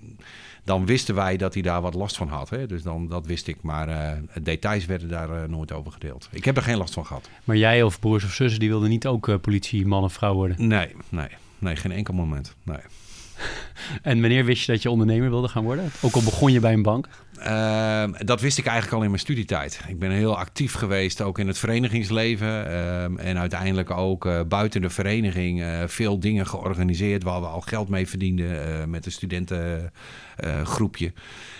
dan 0.63 0.85
wisten 0.85 1.15
wij 1.15 1.37
dat 1.37 1.53
hij 1.53 1.63
daar 1.63 1.81
wat 1.81 1.93
last 1.93 2.17
van 2.17 2.27
had. 2.27 2.49
Hè? 2.49 2.67
Dus 2.67 2.83
dan, 2.83 3.07
dat 3.07 3.25
wist 3.25 3.47
ik. 3.47 3.57
Maar 3.61 3.89
uh, 3.89 4.11
details 4.41 4.85
werden 4.85 5.09
daar 5.09 5.29
uh, 5.29 5.49
nooit 5.49 5.71
over 5.71 5.91
gedeeld. 5.91 6.29
Ik 6.31 6.45
heb 6.45 6.57
er 6.57 6.63
geen 6.63 6.77
last 6.77 6.93
van 6.93 7.05
gehad. 7.05 7.29
Maar 7.43 7.57
jij 7.57 7.83
of 7.83 7.99
broers 7.99 8.23
of 8.23 8.33
zussen, 8.33 8.59
die 8.59 8.69
wilden 8.69 8.89
niet 8.89 9.07
ook 9.07 9.27
uh, 9.27 9.35
politie, 9.41 9.85
man 9.85 10.03
of 10.03 10.13
vrouw 10.13 10.33
worden? 10.33 10.67
Nee, 10.67 10.95
nee, 11.09 11.27
nee, 11.59 11.75
geen 11.75 11.91
enkel 11.91 12.13
moment. 12.13 12.55
Nee. 12.63 12.77
en 14.01 14.21
wanneer 14.21 14.45
wist 14.45 14.65
je 14.65 14.71
dat 14.71 14.81
je 14.81 14.89
ondernemer 14.89 15.29
wilde 15.29 15.47
gaan 15.47 15.63
worden? 15.63 15.91
Ook 16.01 16.13
al 16.13 16.23
begon 16.23 16.51
je 16.51 16.59
bij 16.59 16.73
een 16.73 16.81
bank? 16.81 17.07
Uh, 17.47 18.03
dat 18.17 18.41
wist 18.41 18.57
ik 18.57 18.65
eigenlijk 18.65 18.95
al 18.95 19.03
in 19.03 19.09
mijn 19.09 19.21
studietijd. 19.21 19.79
Ik 19.87 19.99
ben 19.99 20.11
heel 20.11 20.37
actief 20.37 20.73
geweest, 20.73 21.21
ook 21.21 21.39
in 21.39 21.47
het 21.47 21.57
verenigingsleven. 21.57 22.47
Uh, 22.47 23.03
en 23.03 23.37
uiteindelijk 23.37 23.91
ook 23.91 24.25
uh, 24.25 24.41
buiten 24.47 24.81
de 24.81 24.89
vereniging 24.89 25.61
eh, 25.61 25.83
veel 25.85 26.19
dingen 26.19 26.47
georganiseerd... 26.47 27.23
waar 27.23 27.41
we 27.41 27.47
al 27.47 27.61
geld 27.61 27.89
mee 27.89 28.07
verdienden 28.07 28.89
met 28.89 29.05
een 29.05 29.11
studentengroepje. 29.11 31.13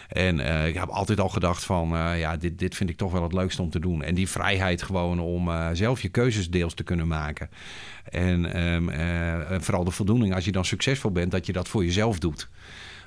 En 0.08 0.40
ik 0.68 0.74
heb 0.74 0.90
altijd 0.90 1.20
al 1.20 1.30
gedacht 1.30 1.64
van, 1.64 1.90
ja, 2.18 2.38
dit, 2.38 2.60
dit 2.60 2.76
vind 2.76 2.90
ik 2.90 2.98
toch 2.98 3.12
wel 3.12 3.24
het 3.24 3.34
leukste 3.34 3.62
om 3.62 3.70
te 3.70 3.80
doen. 3.80 4.04
En 4.04 4.16
die 4.16 4.30
vrijheid 4.30 4.84
gewoon 4.84 5.20
om 5.20 5.50
zelf 5.74 6.02
je 6.02 6.10
keuzes 6.10 6.50
deels 6.50 6.74
te 6.74 6.84
kunnen 6.84 7.08
maken. 7.08 7.50
En 8.04 8.64
um, 8.74 8.92
vooral 9.62 9.84
de 9.84 9.92
voldoening 9.92 10.36
als 10.36 10.46
je 10.46 10.52
dan 10.52 10.66
succesvol 10.66 11.12
bent, 11.12 11.32
dat 11.32 11.46
je 11.46 11.54
dat 11.54 11.68
voor 11.68 11.86
jezelf 11.86 12.20
doet. 12.20 12.50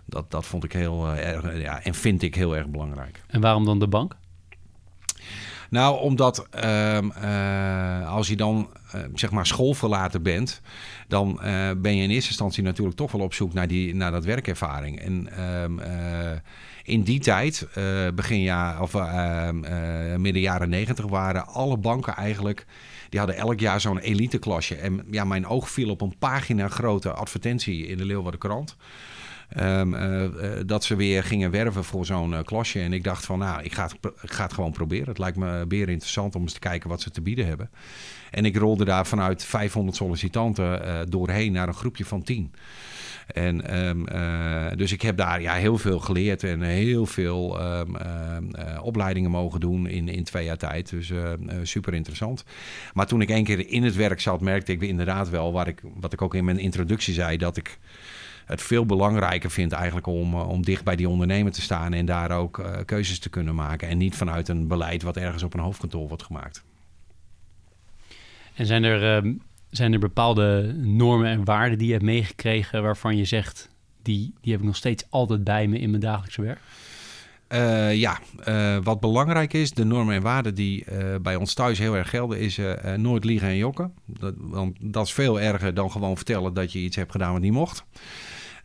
Dat, 0.07 0.31
dat 0.31 0.47
vond 0.47 0.65
ik 0.65 0.73
heel 0.73 1.13
uh, 1.13 1.29
erg 1.29 1.61
ja, 1.61 1.83
en 1.83 1.95
vind 1.95 2.23
ik 2.23 2.35
heel 2.35 2.57
erg 2.57 2.67
belangrijk. 2.67 3.23
En 3.27 3.41
waarom 3.41 3.65
dan 3.65 3.79
de 3.79 3.89
bank? 3.89 4.17
Nou, 5.71 6.01
omdat 6.01 6.47
um, 6.65 7.13
uh, 7.23 8.11
als 8.11 8.29
je 8.29 8.37
dan 8.37 8.71
uh, 8.95 9.01
zeg 9.15 9.31
maar 9.31 9.47
schoolverlaten 9.47 10.23
bent, 10.23 10.61
dan 11.09 11.41
ben 11.77 11.97
je 11.97 12.03
in 12.03 12.11
eerste 12.11 12.29
instantie 12.29 12.63
natuurlijk 12.63 12.97
toch 12.97 13.13
wel 13.13 13.21
op 13.21 13.35
zoek 13.35 13.53
naar, 13.53 13.69
die, 13.69 13.95
naar 13.95 14.11
dat 14.11 14.25
werkervaring. 14.25 15.01
En 15.01 15.43
um, 15.63 15.81
in 16.85 17.03
die 17.03 17.21
tijd, 17.21 17.69
begin 18.15 18.41
jaar, 18.41 18.83
of 18.83 18.93
midden 20.17 20.43
jaren 20.43 20.69
negentig, 20.69 21.07
waren 21.07 21.47
alle 21.47 21.77
banken 21.77 22.15
eigenlijk 22.15 22.67
die 23.09 23.19
hadden 23.19 23.39
elk 23.39 23.61
jaar 23.61 23.81
zo'n 23.81 23.99
eliteklasje. 23.99 24.75
En 24.75 25.03
ja, 25.11 25.25
mijn 25.25 25.47
oog 25.47 25.71
viel 25.71 25.91
op 25.91 26.01
een 26.01 26.19
pagina 26.19 26.69
grote 26.69 27.13
advertentie 27.13 27.87
in 27.87 27.97
de 27.97 28.05
Leeuwarden 28.05 28.41
Krant. 28.41 28.77
Um, 29.59 29.95
uh, 29.95 30.29
dat 30.67 30.85
ze 30.85 30.97
weer 30.97 31.25
gingen 31.25 31.51
werven 31.51 31.85
voor 31.85 32.07
zo'n 32.07 32.31
uh, 32.31 32.39
klasje. 32.43 32.81
En 32.81 32.93
ik 32.93 33.05
dacht 33.05 33.25
van, 33.25 33.39
nou, 33.39 33.63
ik 33.63 33.73
ga, 33.73 33.89
het, 34.01 34.31
ga 34.31 34.43
het 34.43 34.53
gewoon 34.53 34.73
proberen. 34.73 35.09
Het 35.09 35.19
lijkt 35.19 35.37
me 35.37 35.65
weer 35.69 35.89
interessant 35.89 36.35
om 36.35 36.43
eens 36.43 36.53
te 36.53 36.59
kijken 36.59 36.89
wat 36.89 37.01
ze 37.01 37.11
te 37.11 37.21
bieden 37.21 37.47
hebben. 37.47 37.71
En 38.31 38.45
ik 38.45 38.57
rolde 38.57 38.85
daar 38.85 39.07
vanuit 39.07 39.45
500 39.45 39.97
sollicitanten 39.97 41.11
doorheen 41.11 41.53
naar 41.53 41.69
een 41.69 41.75
groepje 41.75 42.05
van 42.05 42.23
10. 42.23 42.53
En 43.27 43.63
uh, 44.13 44.67
dus 44.77 44.93
ik 44.93 45.03
heb 45.03 45.17
daar 45.17 45.41
ja, 45.41 45.55
heel 45.55 45.79
veel 45.79 45.99
geleerd 45.99 46.45
en 46.45 46.63
heel 46.63 47.07
veel 47.07 47.61
uh, 47.61 47.81
opleidingen 48.83 49.31
mogen 49.31 49.61
doen 49.61 49.87
in, 49.87 50.09
in 50.09 50.25
twee 50.25 50.45
jaar 50.45 50.57
tijd. 50.57 50.91
Dus 50.91 51.13
super 51.63 51.95
interessant. 51.95 52.45
Maar 52.95 53.07
toen 53.07 53.21
ik 53.21 53.31
één 53.31 53.45
keer 53.45 53.69
in 53.69 53.85
het 53.85 53.95
werk 53.95 54.21
zat, 54.21 54.41
merkte 54.41 54.73
ik 54.73 54.83
inderdaad 54.83 55.31
wel, 55.31 55.53
waar 55.53 55.69
ik, 55.69 55.83
wat 55.95 56.13
ik 56.13 56.23
ook 56.23 56.35
in 56.35 56.45
mijn 56.45 56.59
introductie 56.59 57.15
zei, 57.15 57.37
dat 57.37 57.57
ik 57.57 57.79
het 58.47 58.63
veel 58.63 58.87
belangrijker 58.87 59.51
vind 59.51 59.73
eigenlijk 59.73 60.07
om, 60.07 60.35
om 60.35 60.63
dicht 60.63 60.85
bij 60.85 60.97
die 60.97 61.09
ondernemer 61.09 61.53
te 61.53 61.61
staan 61.61 61.93
en 61.93 62.07
daar 62.07 62.31
ook 62.31 62.59
uh, 62.59 62.77
keuzes 62.85 63.19
te 63.19 63.29
kunnen 63.29 63.55
maken. 63.55 63.89
En 63.89 63.99
niet 63.99 64.17
vanuit 64.17 64.49
een 64.49 64.67
beleid 64.67 65.03
wat 65.03 65.17
ergens 65.17 65.43
op 65.43 65.55
een 65.55 65.61
hoofdkantoor 65.61 66.09
wordt 66.09 66.23
gemaakt. 66.23 66.65
En 68.55 68.67
zijn 68.67 68.85
er 68.85 69.25
uh, 69.25 69.33
zijn 69.71 69.93
er 69.93 69.99
bepaalde 69.99 70.75
normen 70.77 71.31
en 71.31 71.45
waarden 71.45 71.79
die 71.79 71.87
je 71.87 71.93
hebt 71.93 72.05
meegekregen 72.05 72.83
waarvan 72.83 73.17
je 73.17 73.25
zegt, 73.25 73.69
die, 74.03 74.35
die 74.41 74.53
heb 74.53 74.61
ik 74.61 74.67
nog 74.67 74.77
steeds 74.77 75.05
altijd 75.09 75.45
bij 75.45 75.67
me 75.67 75.79
in 75.79 75.91
mijn 75.91 76.03
dagelijkse 76.03 76.43
werk? 76.43 76.61
Uh, 77.49 77.95
ja, 77.95 78.19
uh, 78.49 78.77
wat 78.83 79.01
belangrijk 79.01 79.53
is, 79.53 79.71
de 79.71 79.85
normen 79.85 80.15
en 80.15 80.23
waarden 80.23 80.55
die 80.55 80.85
uh, 80.93 81.15
bij 81.23 81.37
ons 81.37 81.55
thuis 81.55 81.79
heel 81.79 81.97
erg 81.97 82.11
gelden, 82.11 82.41
is 82.41 82.61
nooit 82.97 83.25
liegen 83.25 83.49
en 83.49 83.57
jokken. 83.57 83.93
Dat, 84.05 84.35
want 84.37 84.77
dat 84.81 85.07
is 85.07 85.13
veel 85.13 85.41
erger 85.41 85.75
dan 85.75 85.91
gewoon 85.91 86.17
vertellen 86.17 86.55
dat 86.55 86.73
je 86.73 86.79
iets 86.79 86.97
hebt 86.97 87.11
gedaan 87.11 87.33
wat 87.33 87.41
niet 87.41 87.53
mocht. 87.53 87.85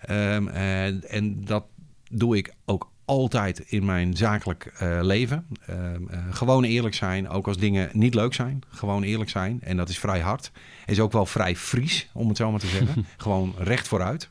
Um, 0.10 0.48
en, 0.48 1.04
en 1.10 1.46
dat 1.46 1.64
doe 2.10 2.38
ik 2.38 2.54
ook 2.66 2.92
altijd 3.12 3.60
in 3.60 3.86
mijn 3.86 4.18
zakelijk 4.18 4.72
uh, 4.82 5.00
leven. 5.02 5.48
Uh, 5.70 5.76
uh, 5.76 6.18
gewoon 6.32 6.64
eerlijk 6.64 6.96
zijn, 6.96 7.30
ook 7.30 7.48
als 7.48 7.58
dingen 7.58 7.90
niet 7.94 8.14
leuk 8.14 8.34
zijn. 8.34 8.62
Gewoon 8.70 9.04
eerlijk 9.04 9.30
zijn. 9.30 9.60
En 9.62 9.78
dat 9.78 9.90
is 9.90 10.00
vrij 10.00 10.20
hard. 10.20 10.52
Is 10.86 11.00
ook 11.00 11.12
wel 11.12 11.26
vrij 11.26 11.56
Fries, 11.56 12.10
om 12.14 12.28
het 12.28 12.38
zo 12.38 12.52
maar 12.52 12.60
te 12.60 12.68
zeggen. 12.68 13.06
gewoon 13.18 13.54
recht 13.58 13.88
vooruit. 13.88 14.30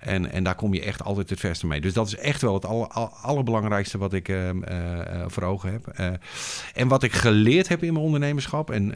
En, 0.00 0.30
en 0.30 0.44
daar 0.44 0.54
kom 0.54 0.74
je 0.74 0.82
echt 0.82 1.02
altijd 1.02 1.30
het 1.30 1.40
verste 1.40 1.66
mee. 1.66 1.80
Dus 1.80 1.92
dat 1.92 2.06
is 2.06 2.16
echt 2.16 2.42
wel 2.42 2.54
het 2.54 2.64
aller, 2.64 2.88
allerbelangrijkste 3.22 3.98
wat 3.98 4.12
ik 4.12 4.28
ehm, 4.28 4.60
voor 5.26 5.42
ogen 5.42 5.72
heb. 5.72 5.86
en 6.74 6.88
wat 6.88 7.02
ik 7.02 7.12
geleerd 7.12 7.68
heb 7.68 7.82
in 7.82 7.92
mijn 7.92 8.04
ondernemerschap... 8.04 8.70
En, 8.70 8.94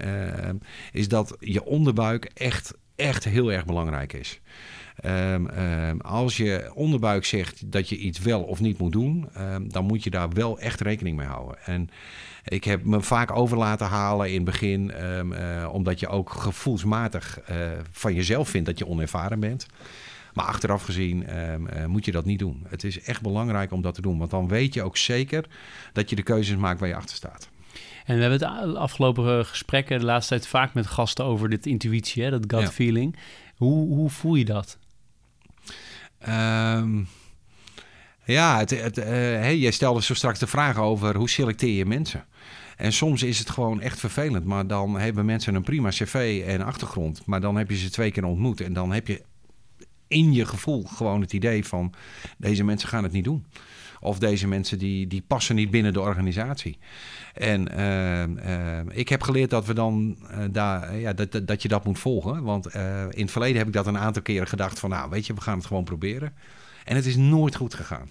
is 0.93 1.09
dat 1.09 1.37
je 1.39 1.65
onderbuik 1.65 2.25
echt, 2.35 2.75
echt 2.97 3.25
heel 3.25 3.53
erg 3.53 3.65
belangrijk 3.65 4.13
is. 4.13 4.41
Ehm, 4.97 5.47
ehm, 5.47 5.99
als 5.99 6.37
je 6.37 6.71
onderbuik 6.75 7.25
zegt 7.25 7.73
dat 7.73 7.89
je 7.89 7.97
iets 7.97 8.19
wel 8.19 8.43
of 8.43 8.61
niet 8.61 8.79
moet 8.79 8.93
doen, 8.93 9.29
ehm, 9.35 9.69
dan 9.69 9.85
moet 9.85 10.05
je 10.05 10.11
daar 10.11 10.31
wel 10.31 10.59
echt 10.59 10.81
rekening 10.81 11.17
mee 11.17 11.27
houden. 11.27 11.57
En 11.65 11.91
ik 12.45 12.65
heb 12.65 12.85
me 12.85 13.01
vaak 13.01 13.37
over 13.37 13.57
laten 13.57 13.87
halen 13.87 14.29
in 14.29 14.35
het 14.35 14.45
begin, 14.45 14.91
eh, 14.91 15.69
omdat 15.73 16.01
je 16.01 16.09
ook 16.09 16.31
gevoelsmatig 16.31 17.41
eh, 17.41 17.57
van 17.91 18.15
jezelf 18.15 18.49
vindt 18.49 18.67
dat 18.67 18.79
je 18.79 18.87
onervaren 18.87 19.41
bent. 19.41 19.67
Maar 20.35 20.45
achteraf 20.45 20.83
gezien 20.83 21.27
eh, 21.27 21.87
moet 21.87 22.05
je 22.05 22.13
dat 22.13 22.25
niet 22.25 22.39
doen. 22.39 22.67
Het 22.69 22.85
is 22.85 23.03
echt 23.03 23.23
belangrijk 23.23 23.73
om 23.73 23.83
dat 23.83 23.95
te 23.95 24.03
doen, 24.03 24.19
want 24.19 24.31
dan 24.31 24.49
weet 24.49 24.75
je 24.75 24.83
ook 24.83 24.97
zeker 24.97 25.45
dat 25.93 26.11
je 26.11 26.17
de 26.17 26.23
keuzes 26.23 26.57
maakt 26.57 26.81
waar 26.81 26.89
je 26.89 26.95
achter 26.95 27.17
staat. 27.17 27.49
En 28.05 28.17
we 28.17 28.23
hebben 28.23 28.49
het 28.49 28.77
afgelopen 28.77 29.47
gesprekken 29.47 29.99
de 29.99 30.05
laatste 30.05 30.35
tijd 30.35 30.47
vaak 30.47 30.75
met 30.75 30.87
gasten 30.87 31.25
over 31.25 31.49
dit 31.49 31.67
intuïtie, 31.67 32.23
hè, 32.23 32.31
dat 32.31 32.45
gut 32.47 32.73
feeling. 32.73 33.17
Hoe, 33.57 33.95
hoe 33.95 34.11
voel 34.11 34.35
je 34.35 34.45
dat? 34.45 34.79
Um, 36.29 37.09
ja, 38.25 38.59
het, 38.59 38.71
het, 38.71 38.99
uh, 38.99 39.61
jij 39.61 39.71
stelde 39.71 40.03
zo 40.03 40.15
straks 40.15 40.39
de 40.39 40.47
vraag 40.47 40.79
over 40.79 41.17
hoe 41.17 41.29
selecteer 41.29 41.77
je 41.77 41.87
mensen. 41.87 42.25
En 42.77 42.93
soms 42.93 43.23
is 43.23 43.39
het 43.39 43.51
gewoon 43.51 43.81
echt 43.81 44.01
vervelend, 44.01 44.45
maar 44.45 44.67
dan 44.67 44.99
hebben 44.99 45.25
mensen 45.25 45.55
een 45.55 45.63
prima 45.63 45.89
cv 45.89 46.43
en 46.47 46.63
achtergrond. 46.63 47.27
Maar 47.27 47.41
dan 47.41 47.57
heb 47.57 47.71
je 47.71 47.77
ze 47.77 47.91
twee 47.91 48.11
keer 48.11 48.25
ontmoet 48.25 48.61
en 48.61 48.73
dan 48.73 48.93
heb 48.93 49.07
je 49.07 49.23
in 50.09 50.33
je 50.33 50.47
gevoel 50.47 50.85
gewoon 50.85 51.21
het 51.21 51.33
idee 51.33 51.65
van 51.65 51.93
deze 52.39 52.65
mensen 52.65 52.89
gaan 52.89 53.03
het 53.03 53.13
niet 53.13 53.25
doen. 53.25 53.47
Of 54.05 54.19
deze 54.19 54.49
mensen 54.49 54.79
die, 54.79 55.07
die 55.07 55.23
passen 55.27 55.55
niet 55.55 55.71
binnen 55.71 55.93
de 55.93 56.01
organisatie. 56.01 56.79
En 57.35 57.69
uh, 57.77 58.97
ik 58.97 59.09
heb 59.09 59.23
geleerd 59.23 59.51
dat 59.51 59.67
we 59.67 59.75
dan 59.75 60.17
uh, 60.31 60.39
daar, 60.51 60.97
ja, 60.97 61.13
dat, 61.13 61.41
dat 61.47 61.63
je 61.63 61.69
dat 61.69 61.85
moet 61.85 61.99
volgen. 61.99 62.43
Want 62.43 62.75
in 63.11 63.23
het 63.23 63.31
verleden 63.31 63.57
heb 63.57 63.67
ik 63.67 63.73
dat 63.73 63.87
een 63.87 63.99
aantal 63.99 64.23
keren 64.23 64.49
gedacht 64.49 64.79
van 64.79 64.91
nou 64.91 65.11
weet 65.11 65.27
je, 65.27 65.35
we 65.35 65.41
gaan 65.41 65.57
het 65.57 65.67
gewoon 65.67 65.85
proberen. 65.85 66.33
En 66.85 66.97
het 66.97 67.07
is 67.07 67.17
nooit 67.17 67.55
goed 67.55 67.75
gegaan. 67.75 68.09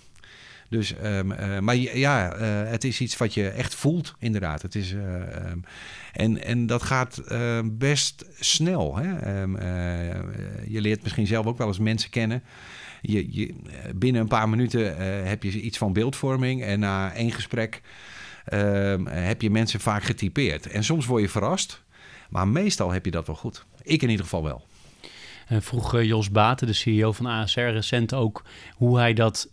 Dus, 0.70 0.96
um, 1.04 1.28
maar 1.64 1.76
ja, 1.76 2.36
het 2.66 2.84
is 2.84 3.02
iets 3.02 3.18
wat 3.18 3.34
je 3.34 3.50
echt 3.50 3.76
voelt, 3.76 4.16
inderdaad. 4.20 4.62
Het 4.62 4.76
is, 4.76 4.92
um, 4.92 5.64
en, 6.14 6.44
en 6.44 6.66
dat 6.66 6.84
gaat 6.84 7.22
uh, 7.32 7.60
best 7.64 8.26
snel. 8.40 8.98
Hè? 8.98 9.42
Je 10.68 10.82
leert 10.82 11.04
misschien 11.04 11.28
zelf 11.28 11.46
ook 11.46 11.58
wel 11.58 11.68
eens 11.68 11.80
mensen 11.80 12.10
kennen 12.10 12.44
je, 13.02 13.28
je, 13.32 13.54
binnen 13.96 14.22
een 14.22 14.28
paar 14.28 14.50
minuten 14.50 14.82
uh, 14.82 15.28
heb 15.28 15.44
je 15.44 15.62
iets 15.62 15.78
van 15.78 15.94
beeldvorming. 15.94 16.64
En 16.64 16.80
na 16.80 17.14
één 17.14 17.32
gesprek 17.32 17.82
uh, 18.54 18.96
heb 19.06 19.42
je 19.42 19.50
mensen 19.50 19.80
vaak 19.80 20.04
getypeerd. 20.04 20.68
En 20.68 20.84
soms 20.84 21.06
word 21.06 21.22
je 21.22 21.30
verrast. 21.30 21.84
Maar 22.30 22.48
meestal 22.48 22.92
heb 22.92 23.06
je 23.06 23.12
dat 23.12 23.28
wel 23.28 23.36
goed. 23.36 23.66
Ik 23.82 24.02
in 24.02 24.10
ieder 24.10 24.26
geval 24.26 24.44
wel. 24.44 24.66
En 25.48 25.62
vroeg 25.62 25.96
uh, 25.96 26.04
Jos 26.04 26.30
Baten, 26.30 26.68
de 26.68 26.74
CEO 26.74 27.12
van 27.12 27.26
ASR, 27.26 27.60
recent 27.60 28.14
ook 28.14 28.44
hoe 28.76 28.98
hij 28.98 29.14
dat 29.14 29.50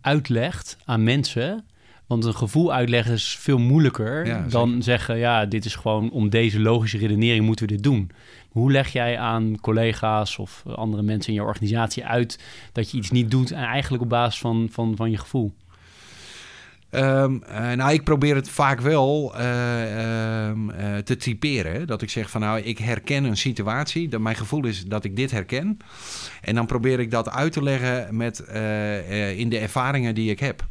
uitlegt 0.00 0.76
aan 0.84 1.02
mensen. 1.02 1.66
Want 2.06 2.24
een 2.24 2.34
gevoel 2.34 2.72
uitleggen 2.72 3.14
is 3.14 3.36
veel 3.40 3.58
moeilijker 3.58 4.48
dan 4.48 4.82
zeggen: 4.82 5.18
ja, 5.18 5.46
dit 5.46 5.64
is 5.64 5.74
gewoon 5.74 6.10
om 6.10 6.30
deze 6.30 6.60
logische 6.60 6.98
redenering 6.98 7.44
moeten 7.44 7.66
we 7.66 7.72
dit 7.72 7.82
doen. 7.82 8.10
Hoe 8.48 8.72
leg 8.72 8.88
jij 8.88 9.18
aan 9.18 9.60
collega's 9.60 10.38
of 10.38 10.62
andere 10.74 11.02
mensen 11.02 11.32
in 11.32 11.38
je 11.38 11.46
organisatie 11.46 12.04
uit 12.06 12.38
dat 12.72 12.90
je 12.90 12.96
iets 12.96 13.10
niet 13.10 13.30
doet 13.30 13.50
en 13.50 13.64
eigenlijk 13.64 14.02
op 14.02 14.08
basis 14.08 14.40
van, 14.40 14.68
van, 14.70 14.96
van 14.96 15.10
je 15.10 15.18
gevoel? 15.18 15.52
Um, 16.90 17.42
nou, 17.48 17.92
ik 17.92 18.04
probeer 18.04 18.34
het 18.34 18.50
vaak 18.50 18.80
wel 18.80 19.34
uh, 19.36 19.40
uh, 20.50 20.96
te 20.96 21.16
typeren. 21.16 21.86
Dat 21.86 22.02
ik 22.02 22.10
zeg 22.10 22.30
van 22.30 22.40
nou, 22.40 22.60
ik 22.60 22.78
herken 22.78 23.24
een 23.24 23.36
situatie. 23.36 24.08
Dat 24.08 24.20
mijn 24.20 24.36
gevoel 24.36 24.66
is 24.66 24.84
dat 24.84 25.04
ik 25.04 25.16
dit 25.16 25.30
herken. 25.30 25.78
En 26.42 26.54
dan 26.54 26.66
probeer 26.66 27.00
ik 27.00 27.10
dat 27.10 27.30
uit 27.30 27.52
te 27.52 27.62
leggen 27.62 28.16
met, 28.16 28.38
in 29.36 29.48
de 29.48 29.58
ervaringen 29.58 30.14
die 30.14 30.30
ik 30.30 30.40
heb 30.40 30.64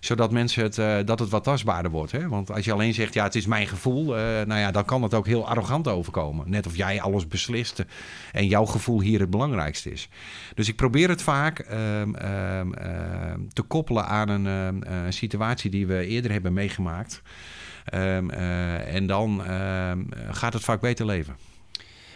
zodat 0.00 0.30
mensen 0.30 0.62
het, 0.62 0.76
uh, 0.76 0.96
dat 1.04 1.18
het 1.18 1.28
wat 1.28 1.44
tastbaarder 1.44 1.90
wordt. 1.90 2.12
Hè? 2.12 2.28
Want 2.28 2.50
als 2.50 2.64
je 2.64 2.72
alleen 2.72 2.94
zegt, 2.94 3.14
ja, 3.14 3.24
het 3.24 3.34
is 3.34 3.46
mijn 3.46 3.66
gevoel, 3.66 4.04
uh, 4.04 4.22
nou 4.22 4.60
ja, 4.60 4.70
dan 4.70 4.84
kan 4.84 5.02
het 5.02 5.14
ook 5.14 5.26
heel 5.26 5.48
arrogant 5.48 5.88
overkomen. 5.88 6.50
Net 6.50 6.66
of 6.66 6.76
jij 6.76 7.00
alles 7.00 7.26
beslist 7.26 7.84
en 8.32 8.46
jouw 8.46 8.64
gevoel 8.64 9.00
hier 9.00 9.20
het 9.20 9.30
belangrijkste 9.30 9.90
is. 9.90 10.08
Dus 10.54 10.68
ik 10.68 10.76
probeer 10.76 11.08
het 11.08 11.22
vaak 11.22 11.58
um, 11.58 12.14
um, 12.14 13.48
te 13.52 13.62
koppelen 13.62 14.06
aan 14.06 14.28
een 14.28 14.84
ehm, 14.84 15.10
situatie 15.10 15.70
die 15.70 15.86
we 15.86 16.06
eerder 16.06 16.32
hebben 16.32 16.52
meegemaakt. 16.52 17.22
Uh, 17.94 18.94
en 18.94 19.06
dan 19.06 19.42
gaat 20.30 20.52
het 20.52 20.64
vaak 20.64 20.80
beter 20.80 21.06
leven. 21.06 21.49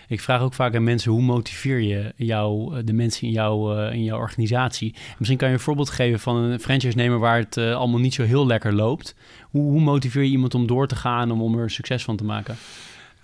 Ik 0.09 0.21
vraag 0.21 0.41
ook 0.41 0.55
vaak 0.55 0.75
aan 0.75 0.85
mensen, 0.85 1.13
hoe 1.13 1.23
motiveer 1.23 1.81
je 1.81 2.13
jou, 2.17 2.77
eh, 2.77 2.83
de 2.85 2.93
mensen 2.93 3.27
in, 3.27 3.33
jou, 3.33 3.79
uh, 3.79 3.93
in 3.93 4.05
jouw 4.05 4.19
organisatie? 4.19 4.95
Misschien 5.19 5.39
kan 5.39 5.49
je 5.49 5.55
een 5.55 5.61
voorbeeld 5.61 5.91
geven 5.91 6.21
van 6.21 6.37
een 6.37 6.61
franchise-nemer 6.61 7.19
waar 7.19 7.39
het 7.39 7.57
uh, 7.57 7.77
allemaal 7.77 8.01
niet 8.01 8.15
zo 8.15 8.23
heel 8.23 8.47
lekker 8.47 8.73
loopt. 8.73 9.15
Hoe, 9.51 9.71
hoe, 9.71 9.81
motiveer 9.81 10.23
je 10.23 10.31
iemand 10.31 10.55
om 10.55 10.67
door 10.67 10.87
te 10.87 10.97
gaan, 10.97 11.31
om, 11.31 11.43
om 11.43 11.59
er 11.59 11.71
succes 11.71 12.05
van 12.05 12.17
te 12.17 12.25
maken? 12.25 12.57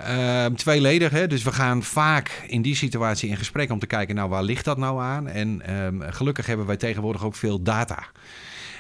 Uh, 0.01 0.45
tweeledig, 0.47 1.11
hè? 1.11 1.27
dus 1.27 1.43
we 1.43 1.53
gaan 1.53 1.83
vaak 1.83 2.45
in 2.47 2.63
die 2.63 2.75
situatie 2.75 3.29
in 3.29 3.37
gesprek 3.37 3.71
om 3.71 3.79
te 3.79 3.87
kijken, 3.87 4.15
nou 4.15 4.29
waar 4.29 4.43
ligt 4.43 4.65
dat 4.65 4.79
nou 4.79 5.01
aan? 5.01 5.29
En 5.29 5.63
uh, 5.69 6.09
gelukkig 6.11 6.47
hebben 6.47 6.67
wij 6.67 6.77
tegenwoordig 6.77 7.25
ook 7.25 7.35
veel 7.35 7.63
data. 7.63 8.05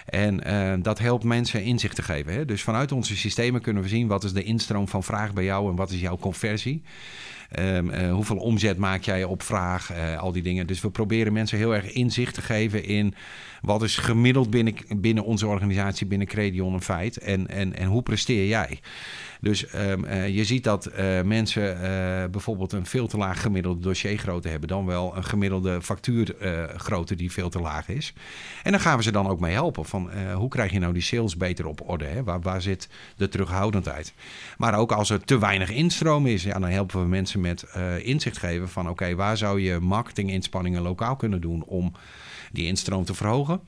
En 0.07 0.41
uh, 0.47 0.83
dat 0.83 0.99
helpt 0.99 1.25
mensen 1.25 1.63
inzicht 1.63 1.95
te 1.95 2.03
geven. 2.03 2.33
Hè? 2.33 2.45
Dus 2.45 2.63
vanuit 2.63 2.93
onze 2.93 3.17
systemen 3.17 3.61
kunnen 3.61 3.83
we 3.83 3.89
zien 3.89 4.07
wat 4.07 4.25
is 4.25 4.33
de 4.33 4.43
instroom 4.43 4.89
van 4.89 5.03
vraag 5.03 5.33
bij 5.33 5.45
jou 5.45 5.71
en 5.71 5.77
wat 5.77 5.91
is 5.91 6.01
jouw 6.01 6.19
conversie. 6.19 6.83
Um, 7.59 7.91
uh, 7.91 8.13
hoeveel 8.13 8.37
omzet 8.37 8.79
maak 8.79 9.03
jij 9.03 9.25
op 9.25 9.43
vraag? 9.43 9.93
Uh, 9.93 10.19
al 10.19 10.33
die 10.33 10.43
dingen. 10.43 10.67
Dus 10.67 10.81
we 10.81 10.91
proberen 10.91 11.33
mensen 11.33 11.59
heel 11.59 11.75
erg 11.75 11.93
inzicht 11.93 12.35
te 12.35 12.43
geven 12.43 12.85
in 12.85 13.15
wat 13.61 13.83
is 13.83 13.97
gemiddeld 13.97 14.51
binnen, 14.51 14.75
binnen 14.97 15.25
onze 15.25 15.47
organisatie, 15.47 16.07
binnen 16.07 16.27
Credion 16.27 16.75
een 16.75 16.83
feit. 16.83 17.19
En, 17.19 17.49
en, 17.49 17.77
en 17.77 17.87
hoe 17.87 18.03
presteer 18.03 18.47
jij? 18.47 18.81
Dus 19.41 19.75
um, 19.75 20.05
uh, 20.05 20.29
je 20.29 20.45
ziet 20.45 20.65
dat 20.65 20.91
uh, 20.99 21.23
mensen 21.23 21.75
uh, 21.75 21.81
bijvoorbeeld 22.31 22.73
een 22.73 22.87
veel 22.87 23.07
te 23.07 23.17
laag 23.17 23.41
gemiddelde 23.41 23.81
dossiergrootte 23.81 24.49
hebben, 24.49 24.69
dan 24.69 24.87
wel 24.87 25.17
een 25.17 25.25
gemiddelde 25.25 25.83
factuurgrootte 25.83 27.15
die 27.15 27.33
veel 27.33 27.49
te 27.49 27.61
laag 27.61 27.89
is. 27.89 28.13
En 28.63 28.71
dan 28.71 28.81
gaan 28.81 28.97
we 28.97 29.03
ze 29.03 29.13
dan 29.13 29.29
ook 29.29 29.41
mee 29.41 29.53
helpen 29.53 29.85
van 29.85 30.11
hoe 30.33 30.49
krijg 30.49 30.73
je 30.73 30.79
nou 30.79 30.93
die 30.93 31.03
sales 31.03 31.37
beter 31.37 31.67
op 31.67 31.89
orde? 31.89 32.05
Hè? 32.05 32.25
Waar, 32.25 32.41
waar 32.41 32.63
zit 32.63 32.89
de 33.17 33.29
terughoudendheid? 33.29 34.15
Maar 34.59 34.75
ook 34.75 34.93
als 34.93 35.11
er 35.11 35.25
te 35.25 35.39
weinig 35.39 35.71
instroom 35.71 36.27
is, 36.27 36.43
ja, 36.43 36.59
dan 36.59 36.71
helpen 36.71 37.01
we 37.01 37.07
mensen 37.07 37.41
met 37.41 37.67
inzicht 38.03 38.39
geven 38.39 38.69
van 38.69 38.89
oké, 38.89 39.15
waar 39.15 39.37
zou 39.37 39.61
je 39.61 39.79
marketinginspanningen 39.79 40.83
lokaal 40.83 41.17
kunnen 41.17 41.41
doen 41.41 41.65
om 41.65 41.93
die 42.53 42.67
instroom 42.67 43.05
te 43.05 43.15
verhogen. 43.15 43.61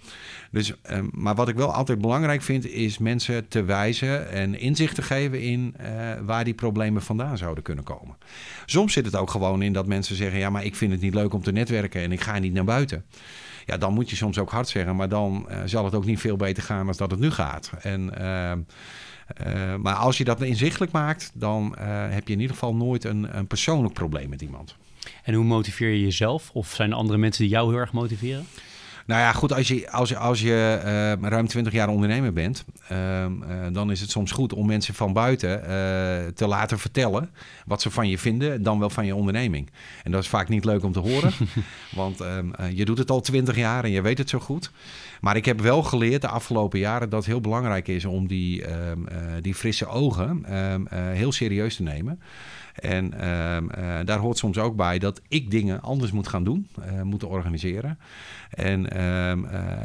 Dus, 0.51 0.73
um, 0.91 1.11
maar 1.13 1.35
wat 1.35 1.49
ik 1.49 1.55
wel 1.55 1.73
altijd 1.75 2.01
belangrijk 2.01 2.43
vind, 2.43 2.67
is 2.67 2.99
mensen 2.99 3.49
te 3.49 3.63
wijzen 3.63 4.31
en 4.31 4.59
inzicht 4.59 4.95
te 4.95 5.03
geven 5.03 5.41
in 5.41 5.75
uh, 5.81 5.87
waar 6.23 6.45
die 6.45 6.55
problemen 6.55 7.03
vandaan 7.03 7.39
zouden 7.39 7.63
kunnen 7.63 7.85
komen. 7.85 8.17
Soms 8.67 8.93
zit 8.93 9.05
het 9.05 9.17
ook 9.17 9.31
gewoon 9.31 9.63
in 9.63 9.73
dat 9.73 9.87
mensen 9.87 10.17
zeggen: 10.17 10.39
Ja, 10.39 10.51
maar 10.51 10.65
ik 10.65 10.77
vind 10.77 10.93
het 10.93 11.01
niet 11.01 11.15
leuk 11.15 11.35
om 11.35 11.43
te 11.43 11.53
netwerken 11.53 12.03
en 12.03 12.13
ik 12.13 12.21
ga 12.21 12.39
niet 12.39 12.53
naar 12.53 12.65
buiten. 12.65 13.05
Ja, 13.67 13.77
dan 13.77 13.95
moet 13.95 14.11
je 14.11 14.17
soms 14.17 14.39
ook 14.39 14.51
hard 14.51 14.69
zeggen, 14.69 14.97
maar 14.97 15.09
dan 15.09 15.47
uh, 15.51 15.57
zal 15.65 15.85
het 15.85 15.95
ook 15.95 16.05
niet 16.05 16.21
veel 16.21 16.37
beter 16.37 16.63
gaan 16.63 16.87
dan 16.87 16.95
dat 16.97 17.11
het 17.11 17.21
nu 17.21 17.31
gaat. 17.31 17.71
En. 17.81 18.13
Uh, 18.21 18.53
uh, 19.47 19.77
maar 19.77 19.95
als 19.95 20.19
je 20.19 20.25
dat 20.25 20.43
inzichtelijk 20.43 20.93
maakt, 20.93 21.31
dan 21.35 21.77
heb 22.11 22.27
je 22.27 22.33
in 22.33 22.41
ieder 22.41 22.55
geval 22.55 22.75
nooit 22.75 23.05
een, 23.05 23.37
een 23.37 23.47
persoonlijk 23.47 23.95
probleem 23.95 24.29
met 24.29 24.43
iemand. 24.43 24.77
En 25.23 25.35
hoe 25.35 25.45
motiveer 25.45 25.89
je 25.89 26.01
jezelf? 26.01 26.51
Of 26.53 26.75
zijn 26.75 26.91
er 26.91 26.97
andere 26.97 27.19
mensen 27.19 27.43
die 27.43 27.53
jou 27.53 27.71
heel 27.71 27.81
erg 27.81 27.93
motiveren? 27.93 28.47
Nou 29.07 29.21
ja, 29.21 29.33
goed, 29.33 29.53
als 29.53 29.69
je, 29.69 29.91
als, 29.91 30.17
als 30.17 30.41
je 30.41 30.81
uh, 31.21 31.29
ruim 31.29 31.47
20 31.47 31.73
jaar 31.73 31.89
ondernemer 31.89 32.33
bent, 32.33 32.65
uh, 32.93 33.25
uh, 33.25 33.29
dan 33.73 33.91
is 33.91 34.01
het 34.01 34.11
soms 34.11 34.31
goed 34.31 34.53
om 34.53 34.67
mensen 34.67 34.95
van 34.95 35.13
buiten 35.13 35.61
te 36.35 36.47
laten 36.47 36.79
vertellen 36.79 37.31
wat 37.67 37.83
ze 37.83 37.91
van 37.91 38.09
je 38.09 38.19
vinden, 38.19 38.63
dan 38.63 38.79
wel 38.79 38.91
van 38.91 39.07
je 39.07 39.15
onderneming. 39.15 39.71
En 40.03 40.11
dat 40.11 40.23
is 40.23 40.29
vaak 40.29 40.49
niet 40.49 40.65
leuk 40.65 40.85
om 40.85 40.93
te 40.93 40.99
horen, 40.99 41.33
want 41.95 42.21
ehm, 42.21 42.51
je 42.75 42.85
doet 42.85 42.99
het 42.99 43.11
al 43.11 43.21
20 43.21 43.57
jaar 43.57 43.85
en 43.85 43.91
je 43.91 44.03
weet 44.03 44.19
het 44.19 44.29
zo 44.29 44.39
goed. 44.39 44.71
Maar 45.21 45.37
ik 45.37 45.45
heb 45.45 45.61
wel 45.61 45.83
geleerd 45.83 46.23
de 46.23 46.29
afgelopen 46.29 46.79
jaren 46.79 47.09
dat 47.09 47.19
het 47.19 47.29
heel 47.29 47.41
belangrijk 47.41 47.89
is 47.89 48.05
om 48.05 48.27
die, 48.27 48.65
ehm, 48.65 48.99
die 49.41 49.55
frisse 49.55 49.87
ogen 49.87 50.45
ehm, 50.45 50.83
heel 51.15 51.33
serieus 51.33 51.77
te 51.77 51.83
nemen. 51.83 52.21
En 52.75 53.15
uh, 53.15 53.57
uh, 53.57 53.99
daar 54.05 54.19
hoort 54.19 54.39
soms 54.39 54.59
ook 54.59 54.77
bij 54.77 54.99
dat 54.99 55.21
ik 55.29 55.51
dingen 55.51 55.83
anders 55.83 56.13
moet 56.13 56.29
gaan 56.29 56.45
doen, 56.45 56.69
uh, 56.79 57.03
moeten 57.03 57.29
organiseren. 57.29 57.99
En 58.51 58.97
uh, 58.97 59.33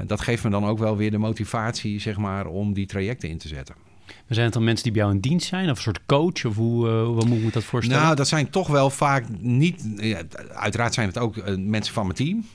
dat 0.06 0.21
geeft 0.21 0.43
me 0.43 0.50
dan 0.50 0.65
ook 0.65 0.80
wel 0.80 0.97
weer 0.97 1.12
de 1.12 1.17
motivatie, 1.17 2.00
zeg 2.00 2.17
maar, 2.17 2.45
om 2.45 2.73
die 2.73 2.86
trajecten 2.86 3.30
in 3.30 3.38
te 3.38 3.47
zetten. 3.47 3.76
Zijn 4.28 4.45
het 4.45 4.54
dan 4.54 4.63
mensen 4.63 4.84
die 4.84 4.91
bij 4.91 5.02
jou 5.02 5.13
in 5.13 5.21
dienst 5.21 5.47
zijn? 5.47 5.69
Of 5.69 5.76
een 5.78 5.84
soort 5.84 6.06
coach? 6.06 6.45
Of 6.45 6.56
hoe, 6.56 6.88
uh, 6.88 7.04
hoe 7.04 7.26
moet 7.26 7.41
ik 7.41 7.54
dat 7.54 7.63
voorstellen? 7.63 8.04
Nou, 8.04 8.15
dat 8.15 8.28
zijn 8.28 8.50
toch 8.50 8.67
wel 8.67 8.89
vaak 8.89 9.26
niet... 9.39 9.89
Ja, 9.95 10.21
uiteraard 10.54 10.93
zijn 10.93 11.08
het 11.08 11.17
ook 11.17 11.36
uh, 11.36 11.43
mensen 11.58 11.93
van 11.93 12.04
mijn 12.04 12.17
team. 12.17 12.45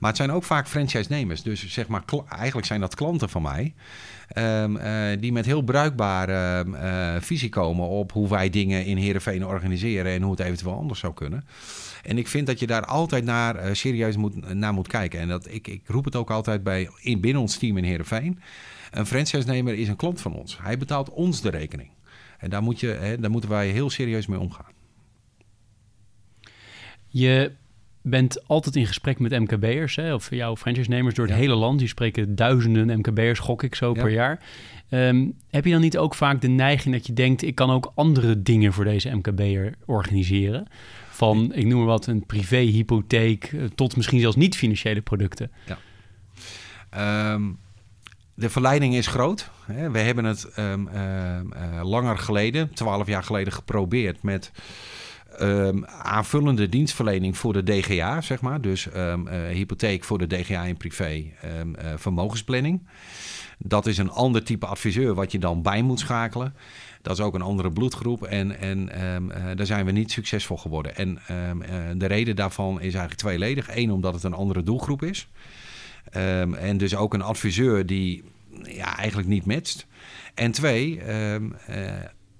Maar 0.00 0.08
het 0.08 0.18
zijn 0.18 0.32
ook 0.32 0.44
vaak 0.44 0.68
franchise-nemers. 0.68 1.42
Dus 1.42 1.66
zeg 1.68 1.86
maar, 1.88 2.02
eigenlijk 2.28 2.66
zijn 2.66 2.80
dat 2.80 2.94
klanten 2.94 3.28
van 3.28 3.42
mij. 3.42 3.74
Um, 4.34 4.76
uh, 4.76 5.08
die 5.20 5.32
met 5.32 5.46
heel 5.46 5.62
bruikbare 5.62 6.64
uh, 6.66 7.20
visie 7.20 7.48
komen 7.48 7.88
op 7.88 8.12
hoe 8.12 8.28
wij 8.28 8.50
dingen 8.50 8.84
in 8.84 8.96
Heerenveen 8.96 9.46
organiseren 9.46 10.12
en 10.12 10.22
hoe 10.22 10.30
het 10.30 10.40
eventueel 10.40 10.76
anders 10.76 11.00
zou 11.00 11.14
kunnen. 11.14 11.44
En 12.02 12.18
ik 12.18 12.28
vind 12.28 12.46
dat 12.46 12.58
je 12.58 12.66
daar 12.66 12.84
altijd 12.84 13.24
naar 13.24 13.56
uh, 13.56 13.74
serieus 13.74 14.16
moet, 14.16 14.54
naar 14.54 14.72
moet 14.72 14.88
kijken. 14.88 15.20
En 15.20 15.28
dat, 15.28 15.52
ik, 15.52 15.68
ik 15.68 15.82
roep 15.86 16.04
het 16.04 16.16
ook 16.16 16.30
altijd 16.30 16.62
bij, 16.62 16.90
in, 17.00 17.20
binnen 17.20 17.42
ons 17.42 17.58
team 17.58 17.76
in 17.76 17.84
Heerenveen. 17.84 18.40
Een 18.90 19.06
franchise-nemer 19.06 19.74
is 19.74 19.88
een 19.88 19.96
klant 19.96 20.20
van 20.20 20.34
ons. 20.34 20.58
Hij 20.62 20.78
betaalt 20.78 21.10
ons 21.10 21.40
de 21.40 21.50
rekening. 21.50 21.90
En 22.38 22.50
daar, 22.50 22.62
moet 22.62 22.80
je, 22.80 22.86
hè, 22.88 23.18
daar 23.18 23.30
moeten 23.30 23.50
wij 23.50 23.68
heel 23.68 23.90
serieus 23.90 24.26
mee 24.26 24.38
omgaan. 24.38 24.72
Je 27.08 27.52
bent 28.08 28.46
altijd 28.46 28.76
in 28.76 28.86
gesprek 28.86 29.18
met 29.18 29.38
MKB'ers, 29.38 29.98
of 29.98 30.30
jouw 30.30 30.56
franchise-nemers 30.56 31.14
door 31.14 31.26
het 31.26 31.34
hele 31.34 31.54
land. 31.54 31.78
Die 31.78 31.88
spreken 31.88 32.34
duizenden 32.34 32.98
MKB'ers, 32.98 33.38
gok 33.38 33.62
ik 33.62 33.74
zo, 33.74 33.92
per 33.92 34.10
jaar. 34.10 34.40
Um, 34.90 35.34
heb 35.50 35.64
je 35.64 35.70
dan 35.70 35.80
niet 35.80 35.98
ook 35.98 36.14
vaak 36.14 36.40
de 36.40 36.48
neiging 36.48 36.94
dat 36.94 37.06
je 37.06 37.12
denkt... 37.12 37.42
ik 37.42 37.54
kan 37.54 37.70
ook 37.70 37.92
andere 37.94 38.42
dingen 38.42 38.72
voor 38.72 38.84
deze 38.84 39.10
MKB'er 39.10 39.74
organiseren? 39.84 40.66
Van, 41.08 41.54
ik 41.54 41.66
noem 41.66 41.78
maar 41.78 41.86
wat, 41.86 42.06
een 42.06 42.26
privé-hypotheek... 42.26 43.44
Eh, 43.44 43.64
tot 43.74 43.96
misschien 43.96 44.20
zelfs 44.20 44.36
niet-financiële 44.36 45.00
producten. 45.00 45.50
Ja. 45.66 47.32
Um, 47.32 47.58
de 48.34 48.50
verleiding 48.50 48.94
is 48.94 49.06
groot. 49.06 49.50
We 49.66 49.98
hebben 49.98 50.24
het 50.24 50.58
um, 50.58 50.88
uh, 50.94 51.80
langer 51.82 52.18
geleden, 52.18 52.74
twaalf 52.74 53.06
jaar 53.06 53.22
geleden, 53.22 53.52
geprobeerd 53.52 54.22
met 54.22 54.52
um, 55.40 55.84
aanvullende 55.84 56.68
dienstverlening 56.68 57.36
voor 57.36 57.52
de 57.52 57.62
DGA, 57.62 58.20
zeg 58.20 58.40
maar. 58.40 58.60
Dus 58.60 58.86
um, 58.96 59.28
uh, 59.28 59.46
hypotheek 59.48 60.04
voor 60.04 60.18
de 60.18 60.26
DGA 60.26 60.62
in 60.62 60.76
privé, 60.76 61.14
uh, 61.14 61.92
vermogensplanning. 61.96 62.86
Dat 63.58 63.86
is 63.86 63.98
een 63.98 64.10
ander 64.10 64.44
type 64.44 64.66
adviseur 64.66 65.14
wat 65.14 65.32
je 65.32 65.38
dan 65.38 65.62
bij 65.62 65.82
moet 65.82 66.00
schakelen. 66.00 66.54
Dat 67.02 67.18
is 67.18 67.24
ook 67.24 67.34
een 67.34 67.42
andere 67.42 67.70
bloedgroep 67.70 68.22
en, 68.22 68.60
en 68.60 68.86
daar 69.56 69.66
zijn 69.66 69.84
we 69.84 69.92
niet 69.92 70.10
succesvol 70.10 70.56
geworden. 70.56 70.96
En 70.96 71.18
de 71.98 72.06
reden 72.06 72.36
daarvan 72.36 72.74
is 72.74 72.80
eigenlijk 72.80 73.14
tweeledig. 73.14 73.76
Eén, 73.76 73.90
omdat 73.90 74.14
het 74.14 74.22
een 74.22 74.34
andere 74.34 74.62
doelgroep 74.62 75.02
is. 75.02 75.28
En 76.10 76.76
dus 76.76 76.96
ook 76.96 77.14
een 77.14 77.22
adviseur 77.22 77.86
die 77.86 78.24
ja, 78.62 78.96
eigenlijk 78.96 79.28
niet 79.28 79.46
matcht. 79.46 79.86
En 80.34 80.52
twee, 80.52 81.00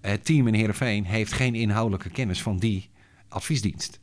het 0.07 0.25
team 0.25 0.47
in 0.47 0.55
Heerenveen 0.55 1.05
heeft 1.05 1.33
geen 1.33 1.55
inhoudelijke 1.55 2.11
kennis 2.11 2.43
van 2.43 2.59
die 2.59 2.91
adviesdienst. 3.29 4.01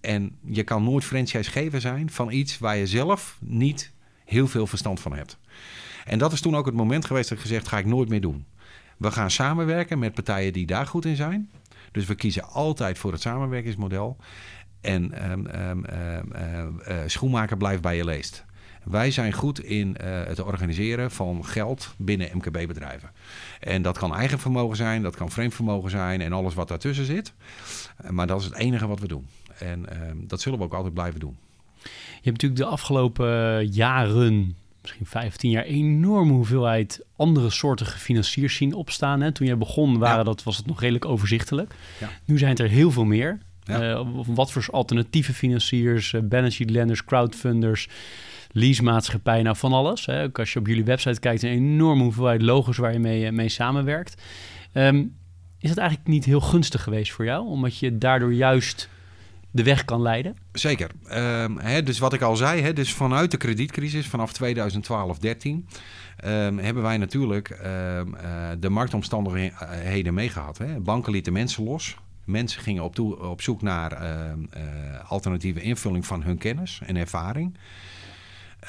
En 0.00 0.36
je 0.44 0.62
kan 0.62 0.84
nooit 0.84 1.04
franchisegever 1.04 1.80
zijn 1.80 2.10
van 2.10 2.30
iets 2.30 2.58
waar 2.58 2.76
je 2.76 2.86
zelf 2.86 3.38
niet 3.40 3.92
heel 4.24 4.48
veel 4.48 4.66
verstand 4.66 5.00
van 5.00 5.12
hebt. 5.12 5.38
En 6.04 6.18
dat 6.18 6.32
is 6.32 6.40
toen 6.40 6.56
ook 6.56 6.66
het 6.66 6.74
moment 6.74 7.04
geweest 7.04 7.28
dat 7.28 7.38
ik 7.38 7.44
gezegd, 7.44 7.68
ga 7.68 7.78
ik 7.78 7.86
nooit 7.86 8.08
meer 8.08 8.20
doen. 8.20 8.46
We 8.96 9.10
gaan 9.10 9.30
samenwerken 9.30 9.98
met 9.98 10.14
partijen 10.14 10.52
die 10.52 10.66
daar 10.66 10.86
goed 10.86 11.04
in 11.04 11.16
zijn. 11.16 11.50
Dus 11.92 12.06
we 12.06 12.14
kiezen 12.14 12.48
altijd 12.48 12.98
voor 12.98 13.12
het 13.12 13.20
samenwerkingsmodel. 13.20 14.16
En 14.80 15.30
um, 15.30 15.46
um, 15.46 15.84
uh, 16.88 16.96
schoenmaker 17.06 17.56
blijft 17.56 17.82
bij 17.82 17.96
je 17.96 18.04
leest. 18.04 18.44
Wij 18.90 19.10
zijn 19.10 19.32
goed 19.32 19.60
in 19.64 19.88
uh, 19.88 20.24
het 20.24 20.42
organiseren 20.42 21.10
van 21.10 21.44
geld 21.44 21.94
binnen 21.96 22.30
MKB-bedrijven. 22.32 23.10
En 23.60 23.82
dat 23.82 23.98
kan 23.98 24.14
eigen 24.14 24.38
vermogen 24.38 24.76
zijn, 24.76 25.02
dat 25.02 25.16
kan 25.16 25.30
vreemd 25.30 25.54
vermogen 25.54 25.90
zijn 25.90 26.20
en 26.20 26.32
alles 26.32 26.54
wat 26.54 26.68
daartussen 26.68 27.04
zit. 27.04 27.32
Uh, 28.04 28.10
maar 28.10 28.26
dat 28.26 28.40
is 28.40 28.44
het 28.44 28.54
enige 28.54 28.86
wat 28.86 29.00
we 29.00 29.08
doen. 29.08 29.26
En 29.58 29.80
uh, 29.92 29.98
dat 30.16 30.40
zullen 30.40 30.58
we 30.58 30.64
ook 30.64 30.74
altijd 30.74 30.94
blijven 30.94 31.20
doen. 31.20 31.36
Je 31.82 32.30
hebt 32.30 32.42
natuurlijk 32.42 32.60
de 32.60 32.66
afgelopen 32.66 33.66
jaren 33.66 34.56
misschien 34.80 35.06
15 35.06 35.50
jaar 35.50 35.64
enorme 35.64 36.32
hoeveelheid 36.32 37.04
andere 37.16 37.50
soorten 37.50 37.86
financiers 37.86 38.56
zien 38.56 38.74
opstaan. 38.74 39.20
Hè? 39.20 39.32
Toen 39.32 39.46
jij 39.46 39.58
begon 39.58 39.98
waren, 39.98 40.18
ja. 40.18 40.22
dat, 40.24 40.42
was 40.42 40.56
het 40.56 40.66
nog 40.66 40.80
redelijk 40.80 41.04
overzichtelijk. 41.04 41.74
Ja. 42.00 42.10
Nu 42.24 42.38
zijn 42.38 42.50
het 42.50 42.60
er 42.60 42.68
heel 42.68 42.90
veel 42.90 43.04
meer. 43.04 43.38
Ja. 43.62 43.90
Uh, 43.90 44.06
wat 44.26 44.52
voor 44.52 44.66
alternatieve 44.70 45.32
financiers, 45.32 46.12
uh, 46.12 46.20
balance 46.22 46.56
sheet 46.56 46.70
lenders, 46.70 47.04
crowdfunders, 47.04 47.88
leasemaatschappij, 48.50 49.42
nou 49.42 49.56
van 49.56 49.72
alles. 49.72 50.06
Hè. 50.06 50.22
Ook 50.22 50.38
als 50.38 50.52
je 50.52 50.58
op 50.58 50.66
jullie 50.66 50.84
website 50.84 51.20
kijkt, 51.20 51.42
een 51.42 51.50
enorme 51.50 52.02
hoeveelheid 52.02 52.42
logos 52.42 52.76
waar 52.76 52.92
je 52.92 52.98
mee, 52.98 53.32
mee 53.32 53.48
samenwerkt. 53.48 54.22
Um, 54.72 55.16
is 55.58 55.68
dat 55.68 55.78
eigenlijk 55.78 56.08
niet 56.08 56.24
heel 56.24 56.40
gunstig 56.40 56.82
geweest 56.82 57.12
voor 57.12 57.24
jou? 57.24 57.46
Omdat 57.46 57.78
je 57.78 57.98
daardoor 57.98 58.32
juist 58.32 58.88
de 59.50 59.62
weg 59.62 59.84
kan 59.84 60.02
leiden? 60.02 60.36
Zeker. 60.52 60.90
Um, 61.42 61.58
hè, 61.58 61.82
dus 61.82 61.98
wat 61.98 62.12
ik 62.12 62.22
al 62.22 62.36
zei, 62.36 62.62
hè, 62.62 62.72
dus 62.72 62.92
vanuit 62.92 63.30
de 63.30 63.36
kredietcrisis 63.36 64.06
vanaf 64.06 64.32
2012, 64.32 65.18
13 65.18 65.68
um, 66.24 66.58
hebben 66.58 66.82
wij 66.82 66.96
natuurlijk 66.96 67.50
um, 67.50 68.14
uh, 68.14 68.48
de 68.58 68.68
marktomstandigheden 68.68 70.14
meegehad. 70.14 70.60
Banken 70.78 71.12
lieten 71.12 71.32
mensen 71.32 71.64
los. 71.64 71.96
Mensen 72.24 72.62
gingen 72.62 72.82
op, 72.82 72.98
op 73.20 73.42
zoek 73.42 73.62
naar 73.62 74.02
uh, 74.02 74.32
alternatieve 75.08 75.60
invulling 75.60 76.06
van 76.06 76.22
hun 76.22 76.38
kennis 76.38 76.80
en 76.86 76.96
ervaring. 76.96 77.56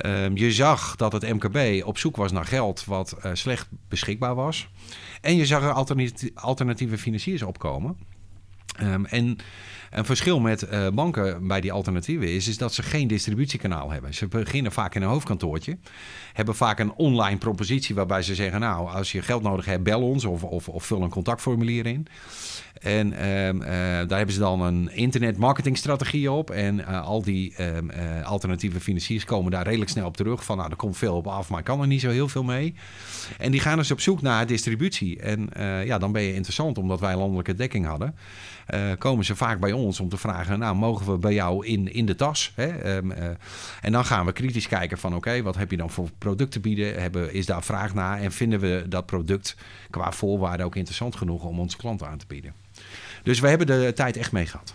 Um, 0.05 0.37
je 0.37 0.51
zag 0.51 0.95
dat 0.95 1.11
het 1.11 1.33
MKB 1.33 1.85
op 1.85 1.97
zoek 1.97 2.15
was 2.15 2.31
naar 2.31 2.45
geld 2.45 2.85
wat 2.85 3.17
uh, 3.25 3.31
slecht 3.33 3.67
beschikbaar 3.87 4.35
was. 4.35 4.69
En 5.21 5.35
je 5.35 5.45
zag 5.45 5.63
er 5.63 5.71
alternatieve, 5.71 6.31
alternatieve 6.35 6.97
financiers 6.97 7.41
opkomen. 7.41 7.97
Um, 8.81 9.05
en 9.05 9.37
een 9.89 10.05
verschil 10.05 10.39
met 10.39 10.63
uh, 10.71 10.87
banken 10.89 11.47
bij 11.47 11.61
die 11.61 11.71
alternatieven 11.71 12.33
is, 12.33 12.47
is 12.47 12.57
dat 12.57 12.73
ze 12.73 12.83
geen 12.83 13.07
distributiekanaal 13.07 13.91
hebben. 13.91 14.13
Ze 14.13 14.27
beginnen 14.27 14.71
vaak 14.71 14.95
in 14.95 15.01
een 15.01 15.09
hoofdkantoortje, 15.09 15.77
hebben 16.33 16.55
vaak 16.55 16.79
een 16.79 16.93
online 16.93 17.37
propositie 17.37 17.95
waarbij 17.95 18.21
ze 18.21 18.35
zeggen, 18.35 18.59
nou, 18.59 18.89
als 18.89 19.11
je 19.11 19.21
geld 19.21 19.43
nodig 19.43 19.65
hebt, 19.65 19.83
bel 19.83 20.01
ons 20.01 20.25
of, 20.25 20.43
of, 20.43 20.69
of 20.69 20.85
vul 20.85 21.01
een 21.01 21.09
contactformulier 21.09 21.85
in. 21.85 22.07
En 22.79 23.29
um, 23.29 23.61
uh, 23.61 23.67
daar 23.67 24.17
hebben 24.17 24.31
ze 24.31 24.39
dan 24.39 24.61
een 24.61 24.89
internet 24.91 25.37
marketingstrategie 25.37 26.31
op. 26.31 26.49
En 26.49 26.79
uh, 26.79 27.05
al 27.05 27.21
die 27.21 27.55
uh, 27.59 28.25
alternatieve 28.25 28.79
financiers 28.79 29.25
komen 29.25 29.51
daar 29.51 29.63
redelijk 29.63 29.91
snel 29.91 30.05
op 30.05 30.17
terug. 30.17 30.43
Van 30.43 30.57
nou, 30.57 30.69
er 30.69 30.75
komt 30.75 30.97
veel 30.97 31.15
op 31.15 31.27
af, 31.27 31.49
maar 31.49 31.59
ik 31.59 31.65
kan 31.65 31.81
er 31.81 31.87
niet 31.87 32.01
zo 32.01 32.09
heel 32.09 32.27
veel 32.27 32.43
mee. 32.43 32.75
En 33.37 33.51
die 33.51 33.59
gaan 33.59 33.77
dus 33.77 33.91
op 33.91 33.99
zoek 33.99 34.21
naar 34.21 34.45
distributie. 34.45 35.19
En 35.19 35.49
ja, 35.85 35.97
dan 35.97 36.11
ben 36.11 36.21
je 36.21 36.33
interessant, 36.33 36.77
omdat 36.77 36.99
wij 36.99 37.15
landelijke 37.15 37.55
dekking 37.55 37.85
hadden. 37.85 38.15
komen 38.97 39.25
ze 39.25 39.35
vaak 39.35 39.59
bij 39.59 39.71
ons 39.71 39.78
om 39.79 40.09
te 40.09 40.17
vragen, 40.17 40.59
nou, 40.59 40.75
mogen 40.75 41.11
we 41.11 41.17
bij 41.17 41.33
jou 41.33 41.65
in, 41.65 41.93
in 41.93 42.05
de 42.05 42.15
tas? 42.15 42.51
Hè? 42.55 42.95
Um, 42.97 43.11
en 43.81 43.91
dan 43.91 44.05
gaan 44.05 44.25
we 44.25 44.31
kritisch 44.31 44.67
kijken 44.67 44.97
van, 44.97 45.15
oké, 45.15 45.27
okay, 45.27 45.43
wat 45.43 45.55
heb 45.55 45.71
je 45.71 45.77
dan 45.77 45.89
voor 45.89 46.09
producten 46.17 46.61
bieden? 46.61 47.01
Hebben, 47.01 47.33
is 47.33 47.45
daar 47.45 47.63
vraag 47.63 47.93
naar? 47.93 48.19
En 48.19 48.31
vinden 48.31 48.59
we 48.59 48.85
dat 48.89 49.05
product 49.05 49.55
qua 49.89 50.11
voorwaarden 50.11 50.65
ook 50.65 50.75
interessant 50.75 51.15
genoeg 51.15 51.43
om 51.43 51.59
onze 51.59 51.77
klanten 51.77 52.07
aan 52.07 52.17
te 52.17 52.25
bieden? 52.27 52.53
Dus 53.23 53.39
we 53.39 53.47
hebben 53.47 53.67
de 53.67 53.91
tijd 53.95 54.17
echt 54.17 54.31
mee 54.31 54.45
gehad. 54.45 54.73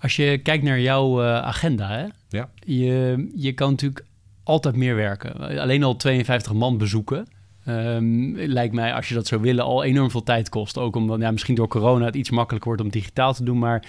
Als 0.00 0.16
je 0.16 0.38
kijkt 0.38 0.64
naar 0.64 0.80
jouw 0.80 1.22
uh, 1.22 1.38
agenda, 1.38 1.88
hè? 1.88 2.06
Ja. 2.28 2.48
Je, 2.64 3.28
je 3.34 3.52
kan 3.52 3.70
natuurlijk 3.70 4.04
altijd 4.42 4.76
meer 4.76 4.94
werken. 4.94 5.60
Alleen 5.60 5.82
al 5.82 5.96
52 5.96 6.52
man 6.52 6.78
bezoeken. 6.78 7.26
Um, 7.68 8.36
lijkt 8.36 8.74
mij, 8.74 8.94
als 8.94 9.08
je 9.08 9.14
dat 9.14 9.26
zou 9.26 9.40
willen, 9.40 9.64
al 9.64 9.84
enorm 9.84 10.10
veel 10.10 10.22
tijd 10.22 10.48
kost. 10.48 10.78
Ook 10.78 10.96
omdat 10.96 11.20
ja, 11.20 11.30
misschien 11.30 11.54
door 11.54 11.68
corona 11.68 12.04
het 12.04 12.14
iets 12.14 12.30
makkelijker 12.30 12.68
wordt 12.68 12.84
om 12.84 12.90
digitaal 12.90 13.34
te 13.34 13.44
doen. 13.44 13.58
Maar 13.58 13.84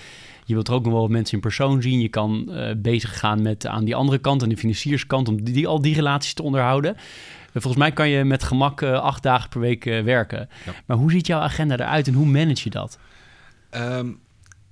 je 0.46 0.54
wilt 0.54 0.68
er 0.68 0.74
ook 0.74 0.84
nog 0.84 0.94
wel 0.94 1.08
mensen 1.08 1.34
in 1.34 1.42
persoon 1.42 1.82
zien. 1.82 2.00
Je 2.00 2.10
kan 2.10 2.46
uh, 2.50 2.72
bezig 2.78 3.20
gaan 3.20 3.42
met 3.42 3.68
aan 3.68 3.86
die 3.86 3.96
andere 3.96 4.18
kant, 4.18 4.44
aan 4.44 4.50
de 4.50 4.58
financierskant, 4.58 5.28
om 5.28 5.44
die, 5.44 5.68
al 5.68 5.82
die 5.82 5.96
relaties 5.96 6.34
te 6.34 6.44
onderhouden. 6.44 6.96
Volgens 7.54 7.76
mij 7.76 7.92
kan 7.92 8.10
je 8.10 8.24
met 8.24 8.44
gemak 8.44 8.82
uh, 8.82 8.92
acht 8.92 9.24
dagen 9.24 9.50
per 9.50 9.60
week 9.60 9.86
uh, 9.86 10.04
werken. 10.04 10.50
Ja. 10.66 10.74
Maar 10.86 10.98
hoe 10.98 11.12
ziet 11.12 11.28
jouw 11.28 11.40
agenda 11.40 11.74
eruit 11.74 12.08
en 12.08 12.14
hoe 12.14 12.26
manage 12.26 12.62
je 12.64 12.70
dat? 12.70 13.00
Um, 13.72 14.20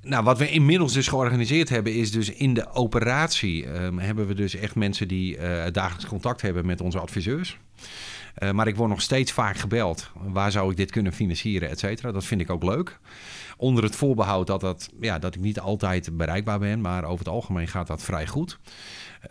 nou, 0.01 0.23
wat 0.23 0.37
we 0.37 0.49
inmiddels 0.49 0.93
dus 0.93 1.07
georganiseerd 1.07 1.69
hebben, 1.69 1.93
is 1.93 2.11
dus 2.11 2.33
in 2.33 2.53
de 2.53 2.73
operatie 2.73 3.67
um, 3.67 3.99
hebben 3.99 4.27
we 4.27 4.33
dus 4.33 4.55
echt 4.55 4.75
mensen 4.75 5.07
die 5.07 5.37
dagelijks 5.71 6.05
contact 6.05 6.41
hebben 6.41 6.65
met 6.65 6.81
onze 6.81 6.99
adviseurs. 6.99 7.57
Uh, 8.39 8.51
maar 8.51 8.67
ik 8.67 8.75
word 8.75 8.89
nog 8.89 9.01
steeds 9.01 9.31
vaak 9.31 9.57
gebeld. 9.57 10.11
Waar 10.13 10.51
zou 10.51 10.71
ik 10.71 10.77
dit 10.77 10.91
kunnen 10.91 11.13
financieren, 11.13 11.69
et 11.69 11.79
cetera. 11.79 12.11
Dat 12.11 12.25
vind 12.25 12.41
ik 12.41 12.49
ook 12.49 12.63
leuk. 12.63 12.99
Onder 13.57 13.83
het 13.83 13.95
voorbehoud 13.95 14.47
dat, 14.47 14.61
dat, 14.61 14.89
ja, 14.99 15.19
dat 15.19 15.35
ik 15.35 15.41
niet 15.41 15.59
altijd 15.59 16.17
bereikbaar 16.17 16.59
ben. 16.59 16.81
Maar 16.81 17.03
over 17.03 17.25
het 17.25 17.33
algemeen 17.33 17.67
gaat 17.67 17.87
dat 17.87 18.03
vrij 18.03 18.27
goed. 18.27 18.59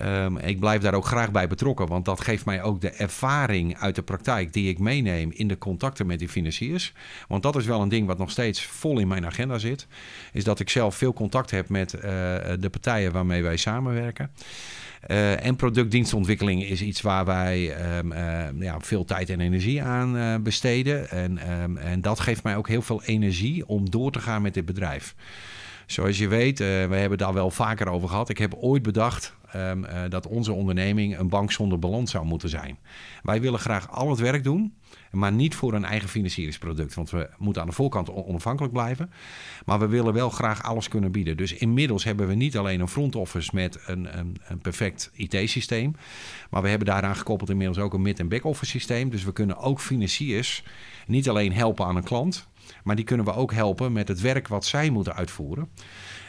Um, 0.00 0.36
ik 0.36 0.60
blijf 0.60 0.82
daar 0.82 0.94
ook 0.94 1.06
graag 1.06 1.30
bij 1.30 1.48
betrokken, 1.48 1.86
want 1.86 2.04
dat 2.04 2.20
geeft 2.20 2.44
mij 2.44 2.62
ook 2.62 2.80
de 2.80 2.90
ervaring 2.90 3.78
uit 3.78 3.94
de 3.94 4.02
praktijk 4.02 4.52
die 4.52 4.68
ik 4.68 4.78
meeneem 4.78 5.30
in 5.32 5.48
de 5.48 5.58
contacten 5.58 6.06
met 6.06 6.18
die 6.18 6.28
financiers. 6.28 6.92
Want 7.28 7.42
dat 7.42 7.56
is 7.56 7.64
wel 7.64 7.82
een 7.82 7.88
ding 7.88 8.06
wat 8.06 8.18
nog 8.18 8.30
steeds 8.30 8.62
vol 8.62 8.98
in 8.98 9.08
mijn 9.08 9.26
agenda 9.26 9.58
zit, 9.58 9.86
is 10.32 10.44
dat 10.44 10.60
ik 10.60 10.70
zelf 10.70 10.96
veel 10.96 11.12
contact 11.12 11.50
heb 11.50 11.68
met 11.68 11.94
uh, 11.94 12.00
de 12.60 12.68
partijen 12.70 13.12
waarmee 13.12 13.42
wij 13.42 13.56
samenwerken. 13.56 14.30
En 15.40 15.56
productdienstontwikkeling 15.56 16.64
is 16.64 16.82
iets 16.82 17.00
waar 17.00 17.24
wij 17.24 17.74
ehm, 17.74 18.62
ja, 18.62 18.80
veel 18.80 19.04
tijd 19.04 19.30
en 19.30 19.40
energie 19.40 19.82
aan 19.82 20.42
besteden. 20.42 21.10
En, 21.10 21.38
en 21.78 22.00
dat 22.00 22.20
geeft 22.20 22.42
mij 22.42 22.56
ook 22.56 22.68
heel 22.68 22.82
veel 22.82 23.02
energie 23.02 23.66
om 23.68 23.90
door 23.90 24.12
te 24.12 24.20
gaan 24.20 24.42
met 24.42 24.54
dit 24.54 24.64
bedrijf. 24.64 25.14
Zoals 25.86 26.18
je 26.18 26.28
weet, 26.28 26.60
uh, 26.60 26.66
we 26.66 26.96
hebben 26.96 27.18
daar 27.18 27.34
wel 27.34 27.50
vaker 27.50 27.88
over 27.88 28.08
gehad. 28.08 28.28
Ik 28.28 28.38
heb 28.38 28.54
ooit 28.54 28.82
bedacht 28.82 29.34
dat 30.08 30.26
onze 30.26 30.52
onderneming 30.52 31.18
een 31.18 31.28
bank 31.28 31.52
zonder 31.52 31.78
balans 31.78 32.10
zou 32.10 32.24
moeten 32.24 32.48
zijn. 32.48 32.78
Wij 33.22 33.40
willen 33.40 33.58
graag 33.58 33.90
al 33.90 34.10
het 34.10 34.18
werk 34.18 34.44
doen, 34.44 34.74
maar 35.16 35.32
niet 35.32 35.54
voor 35.54 35.74
een 35.74 35.84
eigen 35.84 36.08
financieringsproduct. 36.08 36.94
Want 36.94 37.10
we 37.10 37.30
moeten 37.38 37.62
aan 37.62 37.68
de 37.68 37.74
voorkant 37.74 38.10
onafhankelijk 38.10 38.72
blijven. 38.72 39.10
Maar 39.64 39.78
we 39.78 39.86
willen 39.86 40.12
wel 40.12 40.30
graag 40.30 40.62
alles 40.62 40.88
kunnen 40.88 41.12
bieden. 41.12 41.36
Dus 41.36 41.52
inmiddels 41.52 42.04
hebben 42.04 42.28
we 42.28 42.34
niet 42.34 42.56
alleen 42.56 42.80
een 42.80 42.88
front 42.88 43.16
office 43.16 43.50
met 43.52 43.78
een, 43.86 44.18
een, 44.18 44.36
een 44.44 44.58
perfect 44.58 45.10
IT-systeem. 45.14 45.96
Maar 46.50 46.62
we 46.62 46.68
hebben 46.68 46.86
daaraan 46.86 47.16
gekoppeld 47.16 47.50
inmiddels 47.50 47.78
ook 47.78 47.94
een 47.94 48.02
mid- 48.02 48.18
en 48.18 48.28
back-office 48.28 48.70
systeem. 48.70 49.10
Dus 49.10 49.24
we 49.24 49.32
kunnen 49.32 49.58
ook 49.58 49.80
financiers 49.80 50.64
niet 51.06 51.28
alleen 51.28 51.52
helpen 51.52 51.86
aan 51.86 51.96
een 51.96 52.04
klant 52.04 52.48
maar 52.84 52.96
die 52.96 53.04
kunnen 53.04 53.26
we 53.26 53.34
ook 53.34 53.52
helpen 53.52 53.92
met 53.92 54.08
het 54.08 54.20
werk 54.20 54.48
wat 54.48 54.64
zij 54.64 54.90
moeten 54.90 55.14
uitvoeren. 55.14 55.68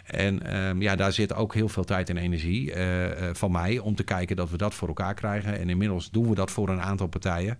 En 0.07 0.43
ehm, 0.43 0.81
ja, 0.81 0.95
daar 0.95 1.13
zit 1.13 1.33
ook 1.33 1.53
heel 1.53 1.69
veel 1.69 1.83
tijd 1.83 2.09
en 2.09 2.17
energie 2.17 2.71
uh, 2.71 3.05
uh, 3.05 3.29
van 3.33 3.51
mij 3.51 3.79
om 3.79 3.95
te 3.95 4.03
kijken 4.03 4.35
dat 4.35 4.49
we 4.49 4.57
dat 4.57 4.73
voor 4.73 4.87
elkaar 4.87 5.13
krijgen. 5.13 5.59
En 5.59 5.69
inmiddels 5.69 6.11
doen 6.11 6.29
we 6.29 6.35
dat 6.35 6.51
voor 6.51 6.69
een 6.69 6.81
aantal 6.81 7.07
partijen. 7.07 7.57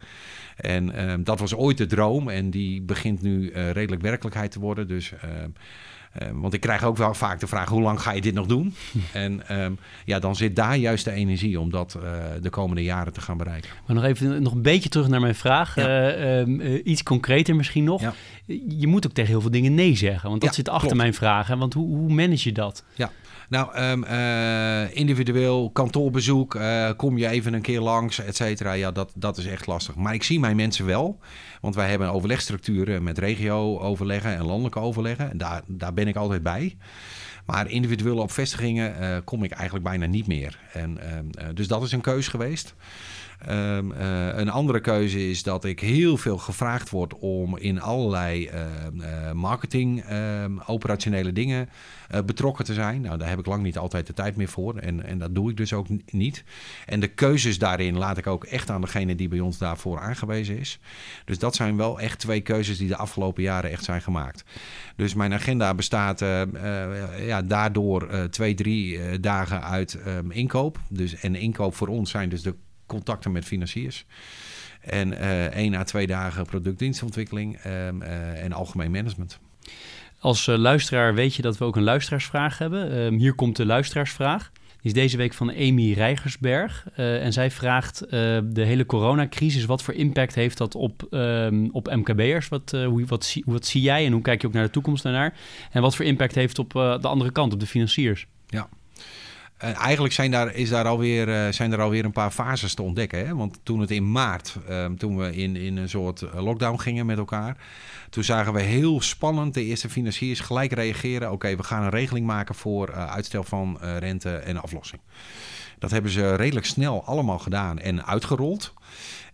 En 0.56 0.94
ehm, 0.94 1.24
dat 1.24 1.40
was 1.40 1.56
ooit 1.56 1.78
de 1.78 1.86
droom 1.86 2.30
en 2.30 2.50
die 2.50 2.82
begint 2.82 3.22
nu 3.22 3.52
uh, 3.52 3.72
redelijk 3.72 4.02
werkelijkheid 4.02 4.52
te 4.52 4.60
worden. 4.60 4.88
Dus 4.88 5.14
ehm, 6.14 6.28
Ehm, 6.28 6.40
want 6.40 6.54
ik 6.54 6.62
krijg 6.62 6.84
ook 6.84 6.98
wel 6.98 7.14
vaak 7.14 7.40
de 7.40 7.48
vraag: 7.48 7.70
hoe 7.70 7.82
lang 7.82 8.02
ga 8.02 8.12
je 8.12 8.22
dit 8.22 8.34
nog 8.34 8.46
doen? 8.46 8.76
en 9.14 9.48
ehm, 9.48 9.72
ja, 10.06 10.20
dan 10.20 10.36
zit 10.36 10.56
daar 10.56 10.78
juist 10.78 11.06
de 11.06 11.12
energie 11.12 11.60
om 11.60 11.70
dat 11.70 11.98
uh, 11.98 12.12
de 12.42 12.50
komende 12.50 12.84
jaren 12.84 13.14
te 13.14 13.22
gaan 13.22 13.38
bereiken. 13.38 13.70
Maar 13.86 13.96
nog 13.96 14.06
even 14.06 14.42
nog 14.42 14.54
een 14.54 14.62
beetje 14.62 14.90
terug 14.90 15.08
naar 15.08 15.22
mijn 15.22 15.36
vraag. 15.36 15.76
Ja. 15.76 16.46
Uh, 16.46 16.82
iets 16.84 17.04
concreter 17.04 17.56
misschien 17.56 17.84
nog. 17.84 18.02
Ja. 18.02 18.14
Je 18.78 18.88
moet 18.88 19.06
ook 19.06 19.14
tegen 19.14 19.32
heel 19.32 19.42
veel 19.42 19.52
dingen 19.52 19.76
nee 19.76 19.96
zeggen. 19.96 20.30
Want 20.30 20.42
dat 20.42 20.56
zit 20.56 20.70
achter 20.70 20.88
klopt. 20.88 21.02
mijn 21.02 21.14
vraag. 21.14 21.48
Want 21.48 21.74
hoe, 21.74 21.98
hoe 21.98 22.14
manage 22.14 22.50
je 22.50 22.54
dat? 22.54 22.84
Ja, 22.96 23.12
nou, 23.50 23.80
um, 23.80 24.04
uh, 24.04 24.96
individueel 24.96 25.70
kantoorbezoek, 25.72 26.56
uh, 26.56 26.90
kom 26.98 27.18
je 27.18 27.28
even 27.28 27.54
een 27.54 27.62
keer 27.62 27.82
langs, 27.82 28.20
et 28.20 28.36
cetera. 28.36 28.74
Ja, 28.74 28.92
dat, 28.92 29.12
dat 29.16 29.38
is 29.38 29.46
echt 29.46 29.68
lastig. 29.68 29.96
Maar 29.96 30.14
ik 30.14 30.24
zie 30.24 30.40
mijn 30.40 30.56
mensen 30.56 30.86
wel. 30.86 31.20
Want 31.62 31.76
wij 31.76 31.90
hebben 31.90 32.12
overlegstructuren 32.12 33.04
met 33.04 33.18
regio-overleggen 33.18 34.36
en 34.36 34.46
landelijke 34.46 34.80
overleggen. 34.80 35.32
En 35.32 35.38
daar, 35.38 35.62
daar 35.68 35.94
ben 35.94 36.08
ik 36.08 36.16
altijd 36.16 36.44
bij. 36.44 36.78
Maar 37.46 37.70
individuele 37.70 38.22
op 38.22 38.32
vestigingen 38.32 38.96
uh, 39.02 39.18
kom 39.24 39.44
ik 39.44 39.52
eigenlijk 39.52 39.86
bijna 39.86 40.06
niet 40.06 40.28
meer. 40.28 40.60
En, 40.74 40.98
uh, 40.98 41.46
dus 41.54 41.68
dat 41.68 41.84
is 41.84 41.92
een 41.92 42.02
keus 42.02 42.28
geweest. 42.28 42.76
Um, 43.50 43.92
uh, 43.92 44.38
een 44.38 44.50
andere 44.50 44.80
keuze 44.80 45.30
is 45.30 45.44
dat 45.44 45.66
ik 45.66 45.80
heel 45.80 46.18
veel 46.18 46.38
gevraagd 46.38 46.90
word 46.90 47.14
om 47.14 47.58
in 47.58 47.82
allerlei 47.82 48.50
uh, 48.50 48.62
uh, 48.94 49.32
marketing, 49.32 50.04
operationele 50.66 51.34
dingen 51.34 51.70
betrokken 52.26 52.66
te 52.66 52.74
zijn. 52.74 53.02
Nou, 53.02 53.18
daar 53.18 53.30
heb 53.30 53.40
ik 53.40 53.46
lang 53.46 53.64
niet 53.64 53.78
altijd 53.78 54.08
de 54.08 54.14
tijd 54.14 54.36
meer 54.36 54.48
voor 54.48 54.78
en, 54.78 55.06
en 55.06 55.18
dat 55.18 55.36
doe 55.36 55.50
ik 55.50 55.58
dus 55.58 55.74
ook 55.74 55.88
niet. 56.12 56.44
En 56.86 57.00
de 57.00 57.08
keuzes 57.08 57.60
daarin 57.60 57.98
laat 57.98 58.18
ik 58.18 58.28
ook 58.28 58.44
echt 58.44 58.70
aan 58.70 58.82
degene 58.82 59.16
die 59.16 59.28
bij 59.28 59.40
ons 59.40 59.58
daarvoor 59.58 60.00
aangewezen 60.00 60.60
is. 60.60 60.80
Dus 61.26 61.40
dat 61.40 61.56
zijn 61.56 61.78
wel 61.78 62.00
echt 62.00 62.20
twee 62.20 62.42
keuzes 62.42 62.78
die 62.78 62.88
de 62.88 62.98
afgelopen 62.98 63.44
jaren 63.44 63.72
echt 63.72 63.84
zijn 63.84 64.02
gemaakt. 64.02 64.44
Dus 64.96 65.14
mijn 65.14 65.34
agenda 65.34 65.74
bestaat 65.74 66.20
ja, 67.20 67.42
daardoor 67.42 68.30
twee, 68.30 68.54
drie 68.54 69.20
dagen 69.20 69.64
uit 69.64 70.00
inkoop. 70.30 70.80
Dus, 70.90 71.16
en 71.16 71.36
inkoop 71.36 71.76
voor 71.76 71.88
ons 71.88 72.10
zijn 72.10 72.30
dus 72.30 72.42
de 72.42 72.56
contacten 72.88 73.32
met 73.32 73.46
financiers. 73.46 74.06
En 74.82 75.12
uh, 75.12 75.46
één 75.46 75.76
à 75.76 75.84
twee 75.84 76.08
dagen 76.08 76.46
productdienstontwikkeling 76.46 77.66
um, 77.66 78.02
en 78.02 78.54
algemeen 78.54 78.92
management. 78.92 79.40
Als 80.20 80.48
uh, 80.48 80.56
luisteraar 80.56 81.14
weet 81.14 81.36
je 81.36 81.42
dat 81.42 81.58
we 81.58 81.66
ook 81.66 81.76
een 81.76 81.84
luisteraarsvraag 81.84 82.58
hebben. 82.58 82.98
Um, 82.98 83.18
hier 83.18 83.34
komt 83.34 83.56
de 83.56 83.66
luisteraarsvraag. 83.66 84.52
Die 84.54 84.96
is 84.96 85.02
deze 85.02 85.18
week 85.18 85.34
van 85.34 85.50
Amy 85.50 85.94
Rijgersberg. 85.94 86.88
en 86.96 87.34
zij 87.34 87.52
vraagt 87.52 88.10
de 88.10 88.46
hele 88.54 88.86
coronacrisis, 88.86 89.66
wat 89.66 89.84
voor 89.84 89.94
impact 89.94 90.36
heeft 90.36 90.58
dat 90.58 90.76
op, 90.76 91.08
um, 91.10 91.70
op 91.72 91.96
MKB'ers? 91.96 92.48
Wat, 92.48 92.72
hoe, 92.72 93.06
wat, 93.06 93.36
wat 93.46 93.66
zie 93.66 93.82
jij 93.82 94.06
en 94.06 94.12
hoe 94.12 94.22
kijk 94.22 94.42
je 94.42 94.48
ook 94.48 94.54
naar 94.54 94.64
de 94.64 94.70
toekomst 94.70 95.04
daarnaar? 95.04 95.38
En 95.72 95.82
wat 95.82 95.96
voor 95.96 96.06
impact 96.06 96.36
heeft 96.36 96.60
op 96.60 96.72
de 96.72 97.08
andere 97.08 97.32
kant, 97.32 97.54
op 97.54 97.60
de 97.60 97.66
financiers? 97.66 98.28
Ja, 98.48 98.70
en 99.58 99.74
eigenlijk 99.74 100.14
zijn, 100.14 100.32
daar, 100.32 100.54
is 100.54 100.70
daar 100.70 100.86
alweer, 100.86 101.28
uh, 101.28 101.52
zijn 101.52 101.72
er 101.72 101.82
alweer 101.82 102.06
een 102.06 102.12
paar 102.12 102.32
fases 102.32 102.74
te 102.74 102.82
ontdekken. 102.82 103.28
Hè? 103.28 103.36
Want 103.36 103.60
toen 103.64 103.80
het 103.80 103.92
in 103.92 104.12
maart, 104.12 104.58
uh, 104.70 104.86
toen 104.86 105.18
we 105.18 105.36
in, 105.36 105.56
in 105.56 105.78
een 105.78 105.90
soort 105.90 106.22
eh, 106.22 106.44
lockdown 106.44 106.80
gingen 106.80 107.06
met 107.06 107.18
elkaar... 107.18 107.58
toen 108.10 108.24
zagen 108.24 108.54
we 108.54 108.62
heel 108.62 109.02
spannend 109.02 109.54
de 109.54 109.64
eerste 109.64 109.90
financiers 109.90 110.40
gelijk 110.40 110.72
reageren. 110.72 111.32
Oké, 111.32 111.56
we 111.56 111.64
gaan 111.64 111.84
een 111.84 111.90
regeling 111.90 112.26
maken 112.26 112.56
voor 112.56 112.94
uitstel 112.94 113.44
van 113.44 113.78
rente 113.82 114.36
en 114.36 114.62
aflossing. 114.62 115.02
Dat 115.80 115.92
hebben 115.92 116.12
ze 116.12 116.36
redelijk 116.36 116.66
snel 116.66 117.06
allemaal 117.06 117.40
gedaan 117.40 117.80
en 117.80 118.06
uitgerold. 118.06 118.74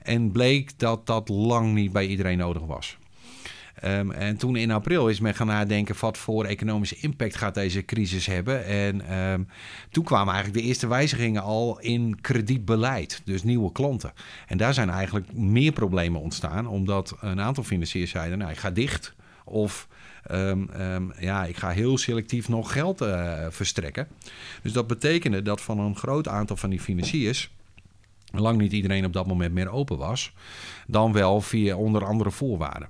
En 0.01 0.32
bleek 0.32 0.80
dat 0.80 1.05
dat 1.05 1.30
lang 1.30 1.74
niet 1.74 1.91
bij 1.91 2.05
iedereen 2.05 2.38
nodig 2.38 2.61
was. 2.65 2.97
Um, 3.86 4.11
en 4.11 4.38
toen 4.38 4.55
in 4.55 4.71
april 4.71 5.07
is 5.07 5.19
men 5.19 5.36
gaan 5.36 5.47
nadenken 5.47 5.95
wat 5.99 6.17
voor 6.17 6.45
economische 6.45 6.97
impact 6.99 7.36
gaat 7.36 7.53
deze 7.53 7.86
crisis 7.86 8.25
hebben. 8.25 8.65
En 8.65 9.19
um, 9.19 9.47
toen 9.91 10.03
kwamen 10.03 10.34
eigenlijk 10.34 10.63
de 10.63 10.69
eerste 10.69 10.88
wijzigingen 10.88 11.41
al 11.41 11.79
in 11.79 12.21
kredietbeleid, 12.21 13.21
dus 13.25 13.43
nieuwe 13.43 13.71
klanten. 13.71 14.13
En 14.47 14.57
daar 14.57 14.73
zijn 14.73 14.89
eigenlijk 14.89 15.34
meer 15.34 15.71
problemen 15.71 16.21
ontstaan, 16.21 16.67
omdat 16.67 17.17
een 17.19 17.41
aantal 17.41 17.63
financiers 17.63 18.11
zeiden, 18.11 18.38
nou 18.38 18.51
ik 18.51 18.57
ga 18.57 18.71
dicht 18.71 19.13
of... 19.43 19.88
Um, 20.31 21.13
ja, 21.19 21.45
ik 21.45 21.57
ga 21.57 21.69
heel 21.69 21.97
selectief 21.97 22.49
nog 22.49 22.71
geld 22.71 23.01
uh, 23.01 23.45
verstrekken. 23.49 24.07
Dus 24.61 24.71
dat 24.73 24.88
betekende 24.88 25.41
dat 25.41 25.61
van 25.61 25.79
een 25.79 25.95
groot 25.95 26.27
aantal 26.27 26.55
van 26.55 26.69
die 26.69 26.79
financiers 26.79 27.51
lang 28.31 28.57
niet 28.57 28.71
iedereen 28.71 29.05
op 29.05 29.13
dat 29.13 29.27
moment 29.27 29.53
meer 29.53 29.69
open 29.69 29.97
was, 29.97 30.34
dan 30.88 31.13
wel 31.13 31.41
via 31.41 31.75
onder 31.75 32.05
andere 32.05 32.31
voorwaarden. 32.31 32.89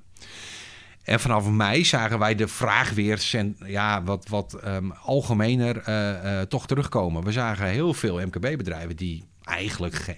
En 1.03 1.19
vanaf 1.19 1.49
mei 1.49 1.85
zagen 1.85 2.19
wij 2.19 2.35
de 2.35 2.47
vraag 2.47 2.91
weer 2.91 3.45
ja, 3.65 4.03
wat, 4.03 4.27
wat 4.27 4.59
um, 4.65 4.91
algemener 4.91 5.89
uh, 5.89 6.09
uh, 6.09 6.41
toch 6.41 6.67
terugkomen. 6.67 7.23
We 7.23 7.31
zagen 7.31 7.67
heel 7.67 7.93
veel 7.93 8.19
MKB-bedrijven 8.19 8.95
die 8.95 9.23
eigenlijk 9.43 9.95
ge 9.95 10.15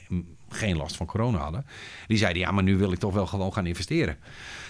geen 0.49 0.77
last 0.77 0.95
van 0.95 1.05
corona 1.05 1.37
hadden. 1.37 1.65
Die 2.07 2.17
zeiden, 2.17 2.41
ja, 2.41 2.51
maar 2.51 2.63
nu 2.63 2.77
wil 2.77 2.91
ik 2.91 2.99
toch 2.99 3.13
wel 3.13 3.27
gewoon 3.27 3.53
gaan 3.53 3.65
investeren. 3.65 4.17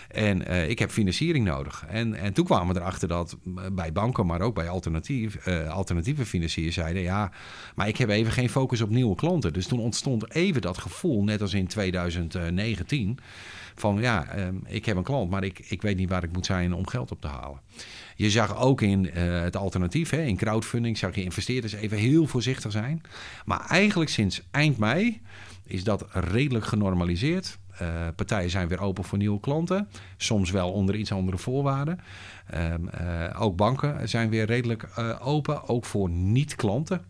En 0.08 0.42
uh, 0.42 0.70
ik 0.70 0.80
heb 0.80 0.90
financiering 0.90 1.46
nodig. 1.46 1.86
En, 1.88 2.16
en 2.16 2.34
toen 2.34 2.46
kwamen 2.46 2.74
we 2.74 2.82
erachter 2.82 3.08
dat 3.08 3.38
bij 3.72 3.92
banken, 3.92 4.26
maar 4.26 4.42
ook 4.42 4.56
bij 4.56 4.70
alternatief, 4.70 5.48
alternatieve 5.68 6.26
financiers 6.26 6.76
zeiden: 6.76 7.02
ja, 7.02 7.32
maar 7.76 7.88
ik 7.88 7.98
heb 7.98 8.10
even 8.10 8.32
geen 8.32 8.50
focus 8.50 8.82
op 8.82 8.90
nieuwe 8.90 9.16
klanten. 9.16 9.54
Dus 9.54 9.68
toen 9.68 9.80
ontstond 9.80 10.34
even 10.34 10.62
dat 10.62 10.78
gevoel, 10.78 11.24
net 11.24 11.42
als 11.42 11.54
in 11.54 11.68
2019 11.68 13.20
van 13.76 14.02
ja, 14.02 14.38
um, 14.38 14.62
ik 14.66 14.86
heb 14.86 14.98
een 14.98 15.04
klant, 15.04 15.30
maar 15.30 15.44
ik, 15.44 15.60
ik 15.60 15.82
weet 15.82 15.98
niet 15.98 16.10
waar 16.10 16.24
ik 16.24 16.34
moet 16.34 16.46
zijn 16.46 16.74
om 16.74 16.88
geld 16.88 17.12
op 17.12 17.22
te 17.22 17.28
halen. 17.28 17.60
Je 18.16 18.30
zag 18.30 18.58
ook 18.58 18.82
in 18.82 19.04
uh, 19.06 19.42
het 19.42 19.56
alternatief, 19.56 20.10
hè, 20.10 20.22
in 20.22 20.38
crowdfunding, 20.38 20.98
zag 20.98 21.16
je 21.16 21.24
investeerders 21.24 21.74
even 21.74 21.98
heel 21.98 22.28
voorzichtig 22.28 22.72
zijn. 22.72 23.02
Maar 23.46 23.66
eigenlijk 23.70 24.10
sinds 24.10 24.42
eind 24.52 24.78
mei 24.78 25.22
is 25.66 25.84
dat 25.84 26.06
redelijk 26.12 26.66
genormaliseerd. 26.66 27.58
Uh, 27.82 28.08
partijen 28.16 28.50
zijn 28.50 28.68
weer 28.68 28.80
open 28.80 29.04
voor 29.04 29.18
nieuwe 29.18 29.40
klanten. 29.40 29.90
Soms 30.18 30.52
wel 30.52 30.72
onder 30.72 30.96
iets 30.96 31.12
andere 31.12 31.38
voorwaarden. 31.38 32.00
Um, 32.54 32.90
uh, 33.02 33.42
ook 33.42 33.56
banken 33.56 34.10
zijn 34.10 34.30
weer 34.30 34.46
redelijk 34.46 34.88
open, 35.22 35.68
ook 35.68 35.86
voor 35.86 36.10
niet-klanten. 36.10 37.06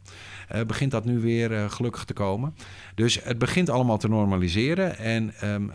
Begint 0.68 0.91
dat 0.91 1.06
nu 1.06 1.20
weer 1.20 1.70
gelukkig 1.70 2.04
te 2.04 2.14
komen. 2.14 2.56
Dus 2.96 3.24
het 3.24 3.38
begint 3.38 3.70
allemaal 3.70 3.98
te 3.98 4.08
normaliseren. 4.08 4.98
En 4.98 5.34
um, 5.43 5.72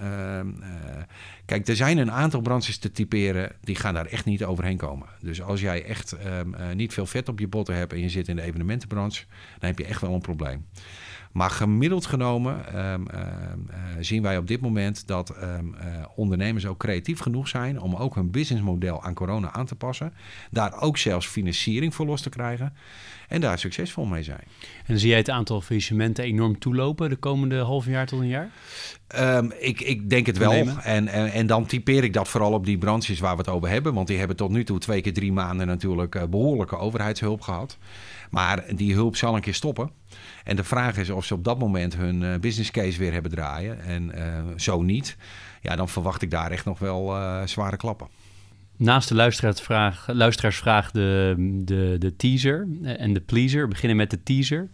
kijk, 1.44 1.68
er 1.68 1.76
zijn 1.76 1.98
een 1.98 2.12
aantal 2.12 2.40
branches 2.40 2.78
te 2.78 2.92
typeren 2.92 3.52
die 3.60 3.76
gaan 3.76 3.94
daar 3.94 4.06
echt 4.06 4.24
niet 4.24 4.44
overheen 4.44 4.76
komen. 4.76 5.08
Dus 5.20 5.42
als 5.42 5.60
jij 5.60 5.84
echt 5.84 6.16
um, 6.26 6.76
niet 6.76 6.92
veel 6.92 7.06
vet 7.06 7.28
op 7.28 7.38
je 7.38 7.48
botten 7.48 7.74
hebt 7.74 7.92
en 7.92 8.00
je 8.00 8.08
zit 8.08 8.28
in 8.28 8.36
de 8.36 8.42
evenementenbranche, 8.42 9.24
dan 9.58 9.68
heb 9.68 9.78
je 9.78 9.84
echt 9.84 10.00
wel 10.00 10.14
een 10.14 10.20
probleem. 10.20 10.66
Maar 11.32 11.50
gemiddeld 11.50 12.06
genomen 12.06 12.78
um, 12.92 13.06
uh, 13.14 13.18
zien 14.00 14.22
wij 14.22 14.36
op 14.36 14.46
dit 14.46 14.60
moment 14.60 15.06
dat 15.06 15.36
um, 15.42 15.74
uh, 15.74 16.04
ondernemers 16.14 16.66
ook 16.66 16.78
creatief 16.78 17.20
genoeg 17.20 17.48
zijn 17.48 17.80
om 17.80 17.94
ook 17.94 18.14
hun 18.14 18.30
businessmodel 18.30 19.02
aan 19.02 19.14
corona 19.14 19.52
aan 19.52 19.66
te 19.66 19.74
passen. 19.74 20.12
Daar 20.50 20.80
ook 20.80 20.98
zelfs 20.98 21.26
financiering 21.26 21.94
voor 21.94 22.06
los 22.06 22.20
te 22.20 22.28
krijgen 22.28 22.72
en 23.28 23.40
daar 23.40 23.58
succesvol 23.58 24.04
mee 24.04 24.22
zijn. 24.22 24.44
En 24.86 24.98
zie 24.98 25.08
jij 25.08 25.18
het 25.18 25.30
aantal 25.30 25.60
faillissementen 25.60 26.24
enorm 26.24 26.58
toelopen 26.58 27.08
de 27.08 27.16
komende 27.16 27.58
half 27.58 27.86
jaar 27.86 28.06
tot 28.06 28.20
een 28.20 28.28
jaar? 28.28 28.50
Um, 29.18 29.52
ik, 29.58 29.80
ik 29.80 30.10
denk 30.10 30.26
het 30.26 30.38
wel. 30.38 30.52
En, 30.52 31.08
en, 31.08 31.32
en, 31.32 31.46
dan 31.46 31.66
typeer 31.66 32.04
ik 32.04 32.12
dat 32.12 32.28
vooral 32.28 32.52
op 32.52 32.66
die 32.66 32.78
branches 32.78 33.20
waar 33.20 33.32
we 33.32 33.38
het 33.42 33.50
over 33.50 33.68
hebben. 33.68 33.94
Want 33.94 34.06
die 34.06 34.18
hebben 34.18 34.36
tot 34.36 34.50
nu 34.50 34.64
toe 34.64 34.78
twee 34.78 35.00
keer 35.00 35.12
drie 35.12 35.32
maanden 35.32 35.66
natuurlijk 35.66 36.14
uh, 36.14 36.22
behoorlijke 36.24 36.76
overheidshulp 36.76 37.40
gehad. 37.40 37.78
Maar 38.30 38.64
die 38.74 38.94
hulp 38.94 39.16
zal 39.16 39.34
een 39.34 39.40
keer 39.40 39.54
stoppen. 39.54 39.99
En 40.50 40.56
de 40.56 40.64
vraag 40.64 40.96
is 40.96 41.10
of 41.10 41.24
ze 41.24 41.34
op 41.34 41.44
dat 41.44 41.58
moment 41.58 41.96
hun 41.96 42.22
uh, 42.22 42.34
business 42.36 42.70
case 42.70 42.98
weer 42.98 43.12
hebben 43.12 43.30
draaien. 43.30 43.80
En 43.80 44.12
uh, 44.14 44.56
zo 44.56 44.82
niet, 44.82 45.16
ja, 45.60 45.76
dan 45.76 45.88
verwacht 45.88 46.22
ik 46.22 46.30
daar 46.30 46.50
echt 46.50 46.64
nog 46.64 46.78
wel 46.78 47.16
zware 47.44 47.76
klappen. 47.76 48.08
Naast 48.76 49.08
de 49.08 49.14
luisteraarsvraag, 49.14 50.06
luisteraarsvraag 50.12 50.90
de, 50.90 51.34
de, 51.64 51.96
de 51.98 52.16
teaser 52.16 52.68
en 52.82 53.12
de 53.12 53.20
pleaser. 53.20 53.62
We 53.62 53.68
beginnen 53.68 53.96
met 53.96 54.10
de 54.10 54.22
teaser. 54.22 54.70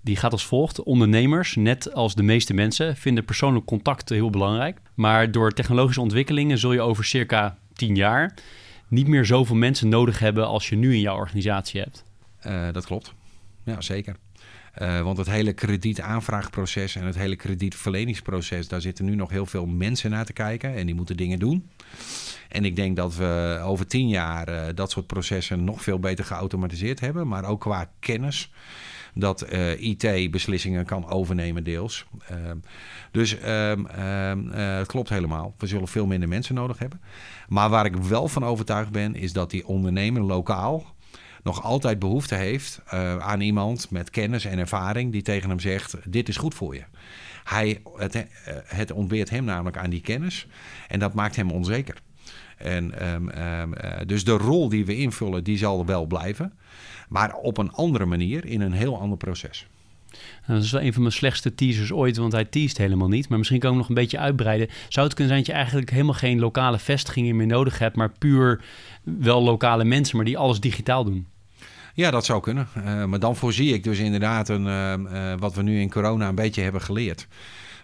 Die 0.00 0.16
gaat 0.16 0.32
als 0.32 0.46
volgt. 0.46 0.82
Ondernemers, 0.82 1.54
net 1.56 1.94
als 1.94 2.14
de 2.14 2.22
meeste 2.22 2.54
mensen, 2.54 2.96
vinden 2.96 3.24
persoonlijk 3.24 3.66
contact 3.66 4.08
heel 4.08 4.30
belangrijk. 4.30 4.80
Maar 4.94 5.30
door 5.30 5.52
technologische 5.52 6.00
ontwikkelingen 6.00 6.58
zul 6.58 6.72
je 6.72 6.80
over 6.80 7.04
circa 7.04 7.58
10 7.72 7.94
jaar 7.94 8.34
niet 8.88 9.06
meer 9.06 9.24
zoveel 9.24 9.56
mensen 9.56 9.88
nodig 9.88 10.18
hebben 10.18 10.46
als 10.46 10.68
je 10.68 10.76
nu 10.76 10.94
in 10.94 11.00
jouw 11.00 11.16
organisatie 11.16 11.80
hebt. 11.80 12.04
Uh, 12.46 12.72
dat 12.72 12.86
klopt. 12.86 13.14
Ja, 13.64 13.80
zeker. 13.80 14.16
Uh, 14.82 15.00
want 15.00 15.16
het 15.18 15.30
hele 15.30 15.52
kredietaanvraagproces 15.52 16.96
en 16.96 17.04
het 17.04 17.14
hele 17.14 17.36
kredietverleningsproces, 17.36 18.68
daar 18.68 18.80
zitten 18.80 19.04
nu 19.04 19.14
nog 19.14 19.30
heel 19.30 19.46
veel 19.46 19.66
mensen 19.66 20.10
naar 20.10 20.24
te 20.24 20.32
kijken 20.32 20.74
en 20.74 20.86
die 20.86 20.94
moeten 20.94 21.16
dingen 21.16 21.38
doen. 21.38 21.68
En 22.48 22.64
ik 22.64 22.76
denk 22.76 22.96
dat 22.96 23.16
we 23.16 23.60
over 23.62 23.86
tien 23.86 24.08
jaar 24.08 24.48
uh, 24.48 24.62
dat 24.74 24.90
soort 24.90 25.06
processen 25.06 25.64
nog 25.64 25.82
veel 25.82 25.98
beter 25.98 26.24
geautomatiseerd 26.24 27.00
hebben, 27.00 27.28
maar 27.28 27.44
ook 27.44 27.60
qua 27.60 27.90
kennis 28.00 28.50
dat 29.14 29.52
uh, 29.52 29.80
IT 29.80 30.30
beslissingen 30.30 30.84
kan 30.84 31.08
overnemen 31.08 31.64
deels. 31.64 32.06
Uh, 32.30 32.36
dus 33.10 33.36
um, 33.46 33.86
het 34.50 34.86
klopt 34.86 35.08
helemaal. 35.08 35.54
We 35.58 35.66
zullen 35.66 35.88
veel 35.88 36.06
minder 36.06 36.28
mensen 36.28 36.54
nodig 36.54 36.78
hebben. 36.78 37.00
Maar 37.48 37.70
waar 37.70 37.86
ik 37.86 37.96
wel 37.96 38.28
van 38.28 38.44
overtuigd 38.44 38.90
ben, 38.90 39.14
is 39.14 39.32
dat 39.32 39.50
die 39.50 39.66
ondernemer 39.66 40.22
lokaal 40.22 40.94
nog 41.48 41.62
altijd 41.62 41.98
behoefte 41.98 42.34
heeft 42.34 42.80
uh, 42.94 43.16
aan 43.16 43.40
iemand 43.40 43.90
met 43.90 44.10
kennis 44.10 44.44
en 44.44 44.58
ervaring 44.58 45.12
die 45.12 45.22
tegen 45.22 45.48
hem 45.48 45.60
zegt: 45.60 45.96
dit 46.04 46.28
is 46.28 46.36
goed 46.36 46.54
voor 46.54 46.74
je. 46.74 46.84
Hij, 47.44 47.82
het, 47.96 48.26
het 48.64 48.92
ontbeert 48.92 49.30
hem 49.30 49.44
namelijk 49.44 49.76
aan 49.76 49.90
die 49.90 50.00
kennis 50.00 50.46
en 50.88 50.98
dat 50.98 51.14
maakt 51.14 51.36
hem 51.36 51.50
onzeker. 51.50 51.96
En, 52.56 53.12
um, 53.14 53.28
um, 53.28 53.74
dus 54.06 54.24
de 54.24 54.32
rol 54.32 54.68
die 54.68 54.86
we 54.86 54.96
invullen, 54.96 55.44
die 55.44 55.58
zal 55.58 55.86
wel 55.86 56.06
blijven. 56.06 56.52
Maar 57.08 57.34
op 57.34 57.58
een 57.58 57.72
andere 57.72 58.04
manier, 58.04 58.44
in 58.44 58.60
een 58.60 58.72
heel 58.72 59.00
ander 59.00 59.18
proces. 59.18 59.66
Nou, 60.10 60.58
dat 60.58 60.62
is 60.62 60.72
wel 60.72 60.82
een 60.82 60.92
van 60.92 61.02
mijn 61.02 61.14
slechtste 61.14 61.54
teasers 61.54 61.92
ooit, 61.92 62.16
want 62.16 62.32
hij 62.32 62.44
teast 62.44 62.78
helemaal 62.78 63.08
niet. 63.08 63.28
Maar 63.28 63.38
misschien 63.38 63.60
kan 63.60 63.70
ik 63.70 63.76
nog 63.76 63.88
een 63.88 63.94
beetje 63.94 64.18
uitbreiden. 64.18 64.68
Zou 64.88 65.06
het 65.06 65.14
kunnen 65.14 65.34
zijn 65.34 65.44
dat 65.44 65.46
je 65.46 65.52
eigenlijk 65.52 65.90
helemaal 65.90 66.14
geen 66.14 66.38
lokale 66.38 66.78
vestigingen 66.78 67.36
meer 67.36 67.46
nodig 67.46 67.78
hebt, 67.78 67.96
maar 67.96 68.10
puur 68.18 68.64
wel 69.02 69.42
lokale 69.42 69.84
mensen, 69.84 70.16
maar 70.16 70.24
die 70.24 70.38
alles 70.38 70.60
digitaal 70.60 71.04
doen? 71.04 71.26
Ja, 71.98 72.10
dat 72.10 72.24
zou 72.24 72.40
kunnen. 72.40 72.68
Uh, 72.76 73.04
maar 73.04 73.18
dan 73.18 73.36
voorzie 73.36 73.74
ik 73.74 73.84
dus 73.84 73.98
inderdaad 73.98 74.48
een, 74.48 74.66
uh, 74.66 74.92
uh, 74.92 75.34
wat 75.38 75.54
we 75.54 75.62
nu 75.62 75.80
in 75.80 75.90
corona 75.90 76.28
een 76.28 76.34
beetje 76.34 76.62
hebben 76.62 76.80
geleerd 76.80 77.28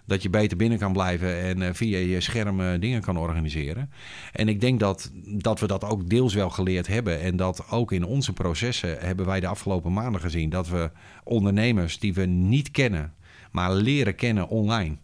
dat 0.06 0.22
je 0.22 0.30
beter 0.30 0.56
binnen 0.56 0.78
kan 0.78 0.92
blijven 0.92 1.40
en 1.40 1.74
via 1.74 1.98
je 1.98 2.20
scherm 2.20 2.80
dingen 2.80 3.00
kan 3.00 3.16
organiseren. 3.16 3.90
En 4.32 4.48
ik 4.48 4.60
denk 4.60 4.80
dat, 4.80 5.10
dat 5.24 5.60
we 5.60 5.66
dat 5.66 5.84
ook 5.84 6.08
deels 6.08 6.34
wel 6.34 6.50
geleerd 6.50 6.86
hebben. 6.86 7.20
En 7.20 7.36
dat 7.36 7.70
ook 7.70 7.92
in 7.92 8.04
onze 8.04 8.32
processen 8.32 8.98
hebben 8.98 9.26
wij 9.26 9.40
de 9.40 9.46
afgelopen 9.46 9.92
maanden 9.92 10.20
gezien 10.20 10.50
dat 10.50 10.68
we 10.68 10.90
ondernemers 11.24 11.98
die 11.98 12.14
we 12.14 12.24
niet 12.26 12.70
kennen, 12.70 13.14
maar 13.50 13.72
leren 13.72 14.14
kennen 14.14 14.48
online. 14.48 14.96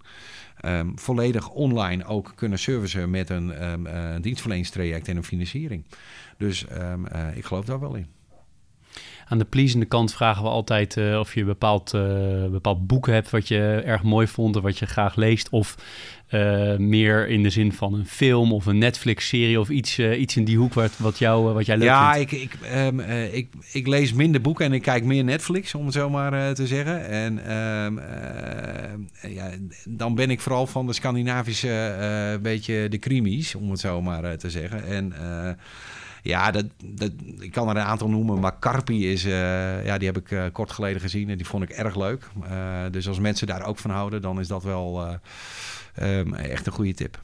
Um, 0.64 0.98
volledig 0.98 1.48
online 1.48 2.04
ook 2.04 2.32
kunnen 2.34 2.58
servicen 2.58 3.10
met 3.10 3.30
een 3.30 3.48
uh, 3.86 4.14
dienstverleningstraject 4.20 5.08
en 5.08 5.16
een 5.16 5.24
financiering. 5.24 5.84
Dus 6.36 6.66
uh, 6.72 7.36
ik 7.36 7.44
geloof 7.44 7.64
daar 7.64 7.80
wel 7.80 7.94
in. 7.94 8.19
Aan 9.30 9.38
de 9.38 9.44
pleasende 9.44 9.86
kant 9.86 10.14
vragen 10.14 10.42
we 10.42 10.48
altijd 10.48 10.96
uh, 10.96 11.18
of 11.18 11.34
je 11.34 11.40
een 11.40 11.46
bepaald, 11.46 11.94
uh, 11.94 12.46
bepaald 12.46 12.86
boek 12.86 13.06
hebt 13.06 13.30
wat 13.30 13.48
je 13.48 13.82
erg 13.84 14.02
mooi 14.02 14.26
vond 14.26 14.56
of 14.56 14.62
wat 14.62 14.78
je 14.78 14.86
graag 14.86 15.16
leest. 15.16 15.48
Of 15.48 15.74
uh, 16.30 16.76
meer 16.76 17.28
in 17.28 17.42
de 17.42 17.50
zin 17.50 17.72
van 17.72 17.94
een 17.94 18.06
film 18.06 18.52
of 18.52 18.66
een 18.66 18.78
Netflix-serie 18.78 19.60
of 19.60 19.68
iets, 19.68 19.98
iets 19.98 20.36
in 20.36 20.44
die 20.44 20.56
hoek 20.56 20.74
wat, 20.74 20.96
wat, 20.96 21.18
jou, 21.18 21.52
wat 21.52 21.66
jij 21.66 21.76
leuk 21.76 21.88
ja, 21.88 22.12
vindt. 22.12 22.30
Ja, 22.30 22.38
ik, 22.38 22.42
ik, 22.42 22.58
um, 22.74 23.00
ik, 23.32 23.48
ik 23.72 23.86
lees 23.86 24.12
minder 24.12 24.40
boeken 24.40 24.64
en 24.64 24.72
ik 24.72 24.82
kijk 24.82 25.04
meer 25.04 25.24
Netflix, 25.24 25.74
om 25.74 25.84
het 25.84 25.94
zo 25.94 26.10
maar 26.10 26.54
te 26.54 26.66
zeggen. 26.66 27.08
En 27.08 27.56
um, 27.56 28.00
ja, 29.28 29.50
dan 29.88 30.14
ben 30.14 30.30
ik 30.30 30.40
vooral 30.40 30.66
van 30.66 30.86
de 30.86 30.92
Scandinavische, 30.92 32.38
beetje 32.42 32.88
de 32.88 32.98
krimis, 32.98 33.54
om 33.54 33.70
het 33.70 33.80
zo 33.80 34.02
maar 34.02 34.38
te 34.38 34.50
zeggen. 34.50 34.84
En... 34.84 35.12
Ja, 36.22 36.50
dat, 36.50 36.64
dat, 36.84 37.12
ik 37.38 37.52
kan 37.52 37.68
er 37.68 37.76
een 37.76 37.82
aantal 37.82 38.08
noemen, 38.08 38.40
maar 38.40 38.58
Carpi 38.58 39.10
is, 39.10 39.24
uh, 39.24 39.84
ja, 39.84 39.98
die 39.98 40.06
heb 40.06 40.16
ik 40.16 40.30
uh, 40.30 40.44
kort 40.52 40.70
geleden 40.72 41.00
gezien 41.00 41.30
en 41.30 41.36
die 41.36 41.46
vond 41.46 41.62
ik 41.62 41.70
erg 41.70 41.96
leuk. 41.96 42.28
Uh, 42.42 42.82
dus 42.90 43.08
als 43.08 43.18
mensen 43.18 43.46
daar 43.46 43.66
ook 43.66 43.78
van 43.78 43.90
houden, 43.90 44.22
dan 44.22 44.40
is 44.40 44.48
dat 44.48 44.62
wel 44.62 45.18
um, 46.02 46.34
echt 46.34 46.66
een 46.66 46.72
goede 46.72 46.94
tip. 46.94 47.20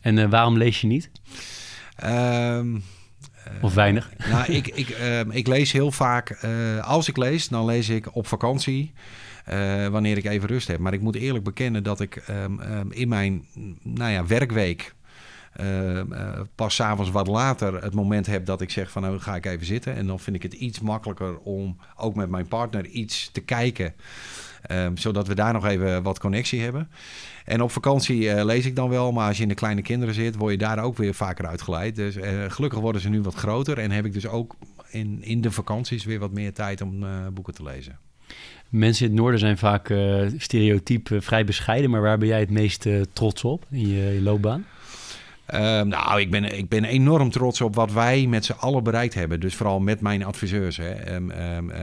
En 0.00 0.30
waarom 0.30 0.56
lees 0.56 0.80
je 0.80 0.86
niet? 0.86 1.10
Um, 2.04 2.82
of 3.60 3.74
weinig? 3.74 4.10
nou, 4.30 4.52
ik, 4.52 4.68
ik, 4.68 4.88
ehm, 4.88 5.30
ik 5.30 5.46
lees 5.46 5.72
heel 5.72 5.90
vaak, 5.90 6.46
als 6.82 7.08
ik 7.08 7.16
lees, 7.16 7.48
dan 7.48 7.64
lees 7.64 7.88
ik 7.88 8.14
op 8.14 8.26
vakantie. 8.26 8.92
wanneer 9.90 10.16
ik 10.16 10.24
even 10.24 10.48
rust 10.48 10.68
heb. 10.68 10.78
Maar 10.78 10.92
ik 10.92 11.00
moet 11.00 11.16
eerlijk 11.16 11.44
bekennen 11.44 11.82
dat 11.82 12.00
ik 12.00 12.22
in 12.88 13.08
mijn 13.08 13.46
nou 13.82 14.10
ja, 14.10 14.26
werkweek 14.26 14.94
uh, 15.60 16.00
pas 16.54 16.74
s'avonds 16.74 17.10
wat 17.10 17.26
later 17.26 17.82
het 17.82 17.94
moment 17.94 18.26
heb 18.26 18.46
dat 18.46 18.60
ik 18.60 18.70
zeg 18.70 18.90
van 18.90 19.02
nou 19.02 19.18
ga 19.18 19.36
ik 19.36 19.46
even 19.46 19.66
zitten. 19.66 19.94
En 19.94 20.06
dan 20.06 20.20
vind 20.20 20.36
ik 20.36 20.42
het 20.42 20.52
iets 20.52 20.80
makkelijker 20.80 21.38
om 21.38 21.76
ook 21.96 22.14
met 22.14 22.30
mijn 22.30 22.48
partner 22.48 22.86
iets 22.86 23.30
te 23.32 23.40
kijken. 23.40 23.94
Um, 24.70 24.96
zodat 24.96 25.26
we 25.26 25.34
daar 25.34 25.52
nog 25.52 25.66
even 25.66 26.02
wat 26.02 26.18
connectie 26.18 26.60
hebben. 26.60 26.90
En 27.44 27.62
op 27.62 27.70
vakantie 27.70 28.22
uh, 28.22 28.44
lees 28.44 28.66
ik 28.66 28.76
dan 28.76 28.88
wel, 28.88 29.12
maar 29.12 29.28
als 29.28 29.36
je 29.36 29.42
in 29.42 29.48
de 29.48 29.54
kleine 29.54 29.82
kinderen 29.82 30.14
zit, 30.14 30.36
word 30.36 30.52
je 30.52 30.58
daar 30.58 30.82
ook 30.82 30.96
weer 30.96 31.14
vaker 31.14 31.46
uitgeleid. 31.46 31.96
Dus 31.96 32.16
gelukkig 32.48 32.80
worden 32.80 33.00
ze 33.00 33.08
nu 33.08 33.20
wat 33.20 33.34
groter 33.34 33.78
en 33.78 33.90
heb 33.90 34.04
ik 34.04 34.12
dus 34.12 34.26
ook 34.26 34.56
in, 34.90 35.22
in 35.22 35.40
de 35.40 35.50
vakanties 35.50 36.04
weer 36.04 36.18
wat 36.18 36.32
meer 36.32 36.52
tijd 36.52 36.80
om 36.80 37.04
boeken 37.34 37.54
te 37.54 37.62
lezen. 37.62 37.98
Mensen 38.68 39.04
in 39.04 39.12
het 39.12 39.20
noorden 39.20 39.40
zijn 39.40 39.58
vaak 39.58 39.94
stereotyp 40.36 41.08
vrij 41.18 41.44
bescheiden, 41.44 41.90
maar 41.90 42.00
waar 42.00 42.18
ben 42.18 42.28
jij 42.28 42.40
het 42.40 42.50
meest 42.50 42.86
trots 43.12 43.44
op 43.44 43.66
in 43.70 43.88
je 43.88 44.22
loopbaan? 44.22 44.64
Um, 45.54 45.88
nou, 45.88 46.20
ik 46.20 46.30
ben, 46.30 46.58
ik 46.58 46.68
ben 46.68 46.84
enorm 46.84 47.30
trots 47.30 47.60
op 47.60 47.74
wat 47.74 47.92
wij 47.92 48.26
met 48.26 48.44
z'n 48.44 48.52
allen 48.52 48.84
bereikt 48.84 49.14
hebben. 49.14 49.40
Dus 49.40 49.54
vooral 49.54 49.80
met 49.80 50.00
mijn 50.00 50.24
adviseurs. 50.24 50.76
Hè. 50.76 51.14
Um, 51.14 51.30
um, 51.30 51.70
uh, 51.70 51.76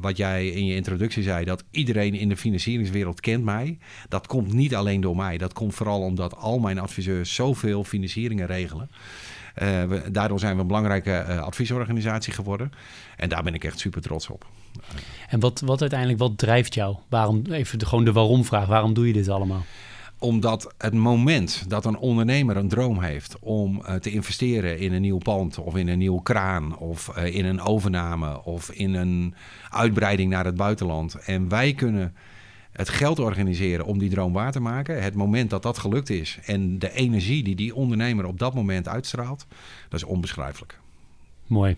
wat 0.00 0.16
jij 0.16 0.48
in 0.48 0.66
je 0.66 0.74
introductie 0.74 1.22
zei, 1.22 1.44
dat 1.44 1.64
iedereen 1.70 2.14
in 2.14 2.28
de 2.28 2.36
financieringswereld 2.36 3.20
kent 3.20 3.44
mij. 3.44 3.78
Dat 4.08 4.26
komt 4.26 4.52
niet 4.52 4.74
alleen 4.74 5.00
door 5.00 5.16
mij. 5.16 5.38
Dat 5.38 5.52
komt 5.52 5.74
vooral 5.74 6.00
omdat 6.00 6.36
al 6.36 6.58
mijn 6.58 6.78
adviseurs 6.78 7.34
zoveel 7.34 7.84
financieringen 7.84 8.46
regelen. 8.46 8.90
We, 9.54 10.02
daardoor 10.12 10.38
zijn 10.38 10.54
we 10.54 10.60
een 10.60 10.66
belangrijke 10.66 11.24
uh, 11.28 11.38
adviesorganisatie 11.38 12.32
geworden. 12.32 12.72
En 13.16 13.28
daar 13.28 13.42
ben 13.42 13.54
ik 13.54 13.64
echt 13.64 13.78
super 13.78 14.02
trots 14.02 14.28
op. 14.28 14.46
En 15.28 15.40
wat, 15.40 15.60
wat 15.60 15.80
uiteindelijk, 15.80 16.18
wat 16.18 16.38
drijft 16.38 16.74
jou? 16.74 16.96
Waarom, 17.08 17.42
even 17.50 17.86
gewoon 17.86 18.04
de 18.04 18.12
waarom-vraag. 18.12 18.66
Waarom 18.66 18.94
doe 18.94 19.06
je 19.06 19.12
dit 19.12 19.28
allemaal? 19.28 19.64
Omdat 20.18 20.74
het 20.78 20.94
moment 20.94 21.64
dat 21.68 21.84
een 21.84 21.96
ondernemer 21.96 22.56
een 22.56 22.68
droom 22.68 23.00
heeft 23.00 23.38
om 23.38 23.82
uh, 23.82 23.94
te 23.94 24.10
investeren 24.10 24.78
in 24.78 24.92
een 24.92 25.00
nieuw 25.00 25.18
pand 25.18 25.58
of 25.58 25.76
in 25.76 25.88
een 25.88 25.98
nieuwe 25.98 26.22
kraan 26.22 26.78
of 26.78 27.12
uh, 27.16 27.34
in 27.34 27.44
een 27.44 27.60
overname 27.60 28.44
of 28.44 28.70
in 28.70 28.94
een 28.94 29.34
uitbreiding 29.70 30.30
naar 30.30 30.44
het 30.44 30.56
buitenland. 30.56 31.14
En 31.14 31.48
wij 31.48 31.74
kunnen 31.74 32.14
het 32.72 32.88
geld 32.88 33.18
organiseren 33.18 33.86
om 33.86 33.98
die 33.98 34.10
droom 34.10 34.32
waar 34.32 34.52
te 34.52 34.60
maken. 34.60 35.02
Het 35.02 35.14
moment 35.14 35.50
dat 35.50 35.62
dat 35.62 35.78
gelukt 35.78 36.10
is 36.10 36.38
en 36.44 36.78
de 36.78 36.92
energie 36.92 37.42
die 37.42 37.54
die 37.54 37.74
ondernemer 37.74 38.26
op 38.26 38.38
dat 38.38 38.54
moment 38.54 38.88
uitstraalt, 38.88 39.46
dat 39.88 40.00
is 40.00 40.06
onbeschrijfelijk. 40.06 40.78
Mooi. 41.46 41.76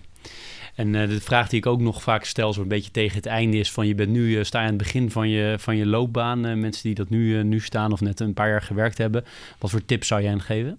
En 0.78 0.94
uh, 0.94 1.08
de 1.08 1.20
vraag 1.20 1.48
die 1.48 1.58
ik 1.58 1.66
ook 1.66 1.80
nog 1.80 2.02
vaak 2.02 2.24
stel, 2.24 2.52
zo 2.52 2.60
een 2.60 2.68
beetje 2.68 2.90
tegen 2.90 3.16
het 3.16 3.26
einde, 3.26 3.56
is 3.56 3.72
van 3.72 3.86
je 3.86 3.94
bent 3.94 4.10
nu, 4.10 4.36
uh, 4.36 4.44
sta 4.44 4.58
je 4.58 4.64
aan 4.64 4.72
het 4.72 4.82
begin 4.82 5.10
van 5.10 5.28
je, 5.28 5.56
van 5.58 5.76
je 5.76 5.86
loopbaan. 5.86 6.46
Uh, 6.46 6.54
mensen 6.54 6.82
die 6.82 6.94
dat 6.94 7.08
nu, 7.08 7.42
nu 7.44 7.60
staan 7.60 7.92
of 7.92 8.00
net 8.00 8.20
een 8.20 8.34
paar 8.34 8.48
jaar 8.48 8.62
gewerkt 8.62 8.98
hebben. 8.98 9.24
Wat 9.58 9.70
voor 9.70 9.84
tips 9.84 10.06
zou 10.06 10.22
jij 10.22 10.30
hen 10.30 10.40
geven? 10.40 10.78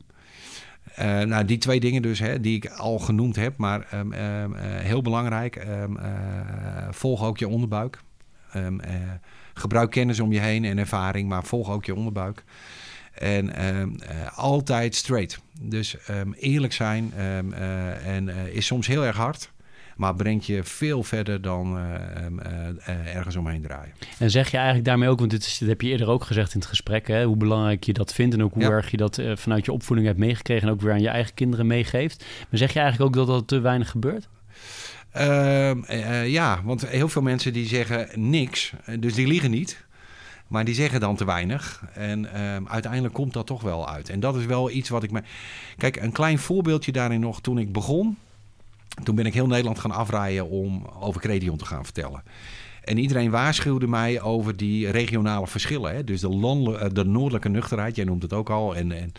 nou, 1.29 1.45
die 1.45 1.57
twee 1.57 1.79
dingen 1.79 2.01
dus, 2.01 2.19
hè, 2.19 2.39
die 2.39 2.55
ik 2.55 2.69
al 2.69 2.99
genoemd 2.99 3.35
heb. 3.35 3.57
Maar 3.57 3.87
um, 3.93 4.13
um, 4.13 4.55
heel 4.55 5.01
belangrijk, 5.01 5.65
um, 5.67 5.97
volg 6.89 7.23
ook 7.23 7.37
je 7.37 7.47
onderbuik. 7.47 7.99
gebruik 9.53 9.91
kennis 9.91 10.19
om 10.19 10.31
je 10.31 10.39
heen 10.39 10.65
en 10.65 10.77
ervaring, 10.77 11.29
maar 11.29 11.43
volg 11.43 11.71
ook 11.71 11.85
je 11.85 11.95
onderbuik. 11.95 12.43
En 13.13 13.53
altijd 14.35 14.95
straight. 14.95 15.39
Dus 15.61 15.95
eerlijk 16.33 16.73
zijn 16.73 17.13
en 18.03 18.29
is 18.53 18.65
soms 18.65 18.87
heel 18.87 19.05
erg 19.05 19.17
hard. 19.17 19.51
Maar 19.99 20.15
brengt 20.15 20.45
je 20.45 20.63
veel 20.63 21.03
verder 21.03 21.41
dan 21.41 21.77
ehm, 21.77 22.39
ergens 23.05 23.35
omheen 23.35 23.61
draaien. 23.61 23.93
En 24.19 24.31
zeg 24.31 24.51
je 24.51 24.57
eigenlijk 24.57 24.85
daarmee 24.85 25.09
ook, 25.09 25.19
want 25.19 25.31
dit, 25.31 25.45
is, 25.45 25.57
dit 25.57 25.67
heb 25.67 25.81
je 25.81 25.87
eerder 25.87 26.07
ook 26.07 26.23
gezegd 26.23 26.53
in 26.53 26.59
het 26.59 26.69
gesprek, 26.69 27.07
hè, 27.07 27.25
hoe 27.25 27.37
belangrijk 27.37 27.83
je 27.83 27.93
dat 27.93 28.13
vindt 28.13 28.35
en 28.35 28.43
ook 28.43 28.53
hoe 28.53 28.63
erg 28.63 28.91
je 28.91 28.97
dat 28.97 29.21
vanuit 29.33 29.65
je 29.65 29.71
opvoeding 29.71 30.07
hebt 30.07 30.19
meegekregen 30.19 30.67
en 30.67 30.73
ook 30.73 30.81
weer 30.81 30.91
aan 30.91 31.01
je 31.01 31.09
eigen 31.09 31.33
kinderen 31.33 31.67
meegeeft. 31.67 32.25
Maar 32.49 32.59
zeg 32.59 32.73
je 32.73 32.79
eigenlijk 32.79 33.09
ook 33.09 33.25
dat 33.25 33.35
dat 33.35 33.47
te 33.47 33.59
weinig 33.59 33.89
gebeurt? 33.89 34.27
Ehm, 35.11 35.91
ja, 36.25 36.61
want 36.63 36.87
heel 36.87 37.09
veel 37.09 37.21
mensen 37.21 37.53
die 37.53 37.67
zeggen 37.67 38.29
niks, 38.29 38.73
dus 38.99 39.13
die 39.13 39.27
liegen 39.27 39.51
niet. 39.51 39.87
Maar 40.47 40.65
die 40.65 40.75
zeggen 40.75 40.99
dan 40.99 41.15
te 41.15 41.25
weinig. 41.25 41.83
En 41.93 42.33
ehm, 42.33 42.67
uiteindelijk 42.67 43.13
komt 43.13 43.33
dat 43.33 43.45
toch 43.45 43.61
wel 43.61 43.89
uit. 43.89 44.09
En 44.09 44.19
dat 44.19 44.35
is 44.35 44.45
wel 44.45 44.71
iets 44.71 44.89
wat 44.89 45.03
ik 45.03 45.11
me. 45.11 45.21
Kijk, 45.77 45.95
een 45.95 46.11
klein 46.11 46.39
voorbeeldje 46.39 46.91
daarin 46.91 47.19
nog. 47.19 47.41
Toen 47.41 47.57
ik 47.57 47.71
begon, 47.71 48.17
toen 49.03 49.15
ben 49.15 49.25
ik 49.25 49.33
heel 49.33 49.47
Nederland 49.47 49.79
gaan 49.79 49.91
afrijden 49.91 50.49
om 50.49 50.85
over 50.99 51.21
Credion 51.21 51.57
te 51.57 51.65
gaan 51.65 51.83
vertellen. 51.83 52.23
En 52.83 52.97
iedereen 52.97 53.31
waarschuwde 53.31 53.87
mij 53.87 54.21
over 54.21 54.57
die 54.57 54.91
regionale 54.91 55.47
verschillen. 55.47 55.95
Hè? 55.95 56.03
Dus 56.03 56.21
de, 56.21 56.77
eh, 56.79 56.89
de 56.93 57.05
noordelijke 57.05 57.49
nuchterheid, 57.49 57.95
jij 57.95 58.05
noemt 58.05 58.21
het 58.21 58.33
ook 58.33 58.49
al. 58.49 58.75
En, 58.75 58.91
en 58.91 59.11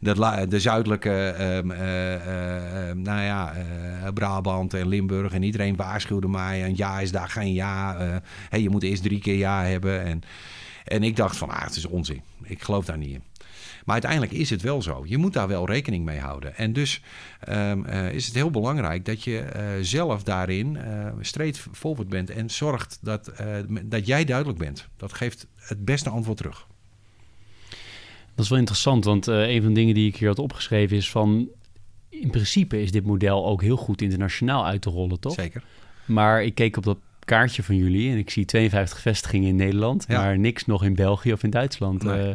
de, 0.00 0.46
de 0.48 0.60
zuidelijke, 0.60 1.34
um, 1.40 1.70
uh, 1.70 1.78
nou 3.04 3.22
ja, 3.22 3.52
Brabant 4.14 4.74
en 4.74 4.88
Limburg. 4.88 5.32
En 5.32 5.42
iedereen 5.42 5.76
waarschuwde 5.76 6.28
mij. 6.28 6.64
Een 6.64 6.76
ja 6.76 7.00
is 7.00 7.12
daar 7.12 7.28
geen 7.28 7.52
ja. 7.52 7.96
hey, 8.48 8.60
je 8.60 8.70
moet 8.70 8.82
eerst 8.82 9.02
drie 9.02 9.20
keer 9.20 9.36
ja 9.36 9.62
hebben. 9.62 10.04
En 10.04 10.22
en 10.84 11.02
ik 11.02 11.16
dacht 11.16 11.36
van, 11.36 11.48
ah, 11.48 11.62
het 11.62 11.76
is 11.76 11.86
onzin. 11.86 12.22
Ik 12.42 12.62
geloof 12.62 12.84
daar 12.84 12.98
niet 12.98 13.10
in. 13.10 13.22
Maar 13.84 13.94
uiteindelijk 13.94 14.32
is 14.32 14.50
het 14.50 14.62
wel 14.62 14.82
zo. 14.82 15.02
Je 15.06 15.18
moet 15.18 15.32
daar 15.32 15.48
wel 15.48 15.66
rekening 15.66 16.04
mee 16.04 16.18
houden. 16.18 16.56
En 16.56 16.72
dus 16.72 17.02
um, 17.48 17.84
uh, 17.86 18.12
is 18.12 18.26
het 18.26 18.34
heel 18.34 18.50
belangrijk 18.50 19.04
dat 19.04 19.22
je 19.22 19.44
uh, 19.56 19.62
zelf 19.80 20.22
daarin 20.22 20.74
uh, 20.74 21.06
straightforward 21.20 22.08
bent 22.08 22.30
en 22.30 22.50
zorgt 22.50 22.98
dat, 23.02 23.32
dat 23.84 24.06
jij 24.06 24.24
duidelijk 24.24 24.58
bent. 24.58 24.88
Dat 24.96 25.12
geeft 25.12 25.46
het 25.56 25.84
beste 25.84 26.10
antwoord 26.10 26.36
terug. 26.36 26.66
Dat 28.34 28.44
is 28.44 28.50
wel 28.50 28.58
interessant, 28.58 29.04
want 29.04 29.26
een 29.26 29.62
van 29.62 29.68
de 29.68 29.80
dingen 29.80 29.94
die 29.94 30.08
ik 30.08 30.16
hier 30.16 30.28
had 30.28 30.38
opgeschreven 30.38 30.96
is 30.96 31.10
van... 31.10 31.48
in 32.08 32.30
principe 32.30 32.82
is 32.82 32.90
dit 32.90 33.04
model 33.04 33.46
ook 33.46 33.62
heel 33.62 33.76
goed 33.76 34.02
internationaal 34.02 34.66
uit 34.66 34.82
te 34.82 34.90
rollen, 34.90 35.20
toch? 35.20 35.34
Zeker. 35.34 35.62
Maar 36.04 36.44
ik 36.44 36.54
keek 36.54 36.76
op 36.76 36.84
dat 36.84 36.98
kaartje 37.24 37.62
van 37.62 37.76
jullie 37.76 38.10
en 38.10 38.18
ik 38.18 38.30
zie 38.30 38.44
52 38.44 39.00
vestigingen 39.00 39.48
in 39.48 39.56
Nederland, 39.56 40.08
maar 40.08 40.38
niks 40.38 40.66
nog 40.66 40.84
in 40.84 40.94
België 40.94 41.32
of 41.32 41.42
in 41.42 41.50
Duitsland. 41.50 42.04
Eh, 42.04 42.28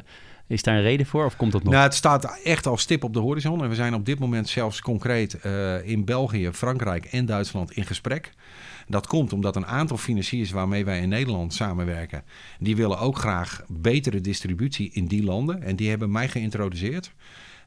is 0.49 0.63
daar 0.63 0.75
een 0.75 0.81
reden 0.81 1.05
voor 1.05 1.25
of 1.25 1.35
komt 1.35 1.51
dat 1.51 1.63
nog? 1.63 1.73
Nou, 1.73 1.85
het 1.85 1.93
staat 1.93 2.41
echt 2.43 2.65
al 2.65 2.77
stip 2.77 3.03
op 3.03 3.13
de 3.13 3.19
horizon. 3.19 3.63
En 3.63 3.69
we 3.69 3.75
zijn 3.75 3.93
op 3.93 4.05
dit 4.05 4.19
moment 4.19 4.49
zelfs 4.49 4.81
concreet 4.81 5.37
uh, 5.45 5.87
in 5.87 6.05
België, 6.05 6.49
Frankrijk 6.53 7.05
en 7.05 7.25
Duitsland 7.25 7.71
in 7.71 7.85
gesprek. 7.85 8.33
Dat 8.87 9.07
komt 9.07 9.33
omdat 9.33 9.55
een 9.55 9.65
aantal 9.65 9.97
financiers 9.97 10.51
waarmee 10.51 10.85
wij 10.85 10.99
in 10.99 11.09
Nederland 11.09 11.53
samenwerken, 11.53 12.23
die 12.59 12.75
willen 12.75 12.99
ook 12.99 13.17
graag 13.17 13.63
betere 13.67 14.21
distributie 14.21 14.91
in 14.93 15.05
die 15.05 15.23
landen. 15.23 15.63
En 15.63 15.75
die 15.75 15.89
hebben 15.89 16.11
mij 16.11 16.27
geïntroduceerd 16.27 17.11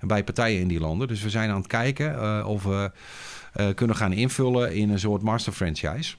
bij 0.00 0.24
partijen 0.24 0.60
in 0.60 0.68
die 0.68 0.80
landen. 0.80 1.08
Dus 1.08 1.22
we 1.22 1.30
zijn 1.30 1.50
aan 1.50 1.56
het 1.56 1.66
kijken 1.66 2.14
uh, 2.14 2.44
of 2.48 2.62
we 2.62 2.90
kunnen 3.74 3.96
gaan 3.96 4.12
invullen 4.12 4.74
in 4.74 4.90
een 4.90 4.98
soort 4.98 5.22
master 5.22 5.52
franchise. 5.52 6.14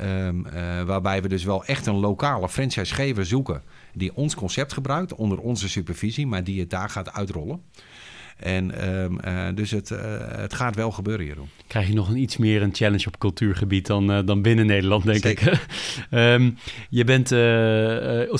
Um, 0.00 0.46
uh, 0.46 0.82
waarbij 0.82 1.22
we 1.22 1.28
dus 1.28 1.44
wel 1.44 1.64
echt 1.64 1.86
een 1.86 1.98
lokale 1.98 2.48
franchisegever 2.48 3.26
zoeken 3.26 3.62
die 3.94 4.16
ons 4.16 4.34
concept 4.34 4.72
gebruikt 4.72 5.14
onder 5.14 5.38
onze 5.38 5.68
supervisie, 5.68 6.26
maar 6.26 6.44
die 6.44 6.60
het 6.60 6.70
daar 6.70 6.90
gaat 6.90 7.12
uitrollen. 7.12 7.62
En 8.36 8.88
um, 8.88 9.18
uh, 9.24 9.46
dus 9.54 9.70
het, 9.70 9.90
uh, 9.90 9.98
het 10.36 10.54
gaat 10.54 10.76
wel 10.76 10.90
gebeuren, 10.90 11.26
Jeroen. 11.26 11.48
Krijg 11.66 11.88
je 11.88 11.94
nog 11.94 12.08
een 12.08 12.16
iets 12.16 12.36
meer 12.36 12.62
een 12.62 12.74
challenge 12.74 13.06
op 13.06 13.18
cultuurgebied 13.18 13.86
dan, 13.86 14.10
uh, 14.10 14.18
dan 14.24 14.42
binnen 14.42 14.66
Nederland, 14.66 15.04
denk 15.04 15.22
Zeker. 15.22 15.52
ik. 15.52 15.60
um, 16.18 16.56
je 16.88 17.04
bent 17.04 17.28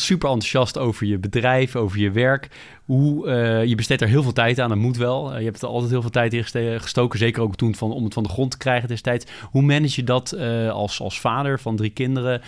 super 0.01 0.28
enthousiast 0.28 0.78
over 0.78 1.07
je 1.07 1.18
bedrijf, 1.18 1.76
over 1.76 1.99
je 1.99 2.11
werk. 2.11 2.49
Hoe, 2.84 3.30
je 3.66 3.74
besteedt 3.74 4.01
er 4.01 4.09
heel 4.09 4.22
veel 4.22 4.32
tijd 4.32 4.61
aan, 4.61 4.68
dat 4.68 4.78
moet 4.78 4.97
wel. 4.97 5.38
je 5.38 5.45
hebt 5.45 5.62
er 5.62 5.68
altijd 5.68 5.90
heel 5.90 6.01
veel 6.01 6.11
tijd 6.11 6.34
in 6.34 6.45
gestoken, 6.80 7.18
zeker 7.18 7.43
ook 7.43 7.57
toen 7.57 7.74
van, 7.74 7.93
om 7.93 8.05
het 8.05 8.14
van 8.14 8.22
de 8.22 8.28
grond 8.28 8.51
te 8.51 8.57
krijgen 8.57 8.88
destijds. 8.88 9.26
Hoe 9.51 9.62
manage 9.62 10.01
je 10.01 10.05
dat 10.05 10.38
als, 10.70 11.01
als 11.01 11.20
vader 11.20 11.61
van 11.61 11.76
drie 11.76 11.90
kinderen 11.90 12.40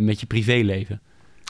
met 0.00 0.20
je 0.20 0.26
privéleven? 0.26 1.00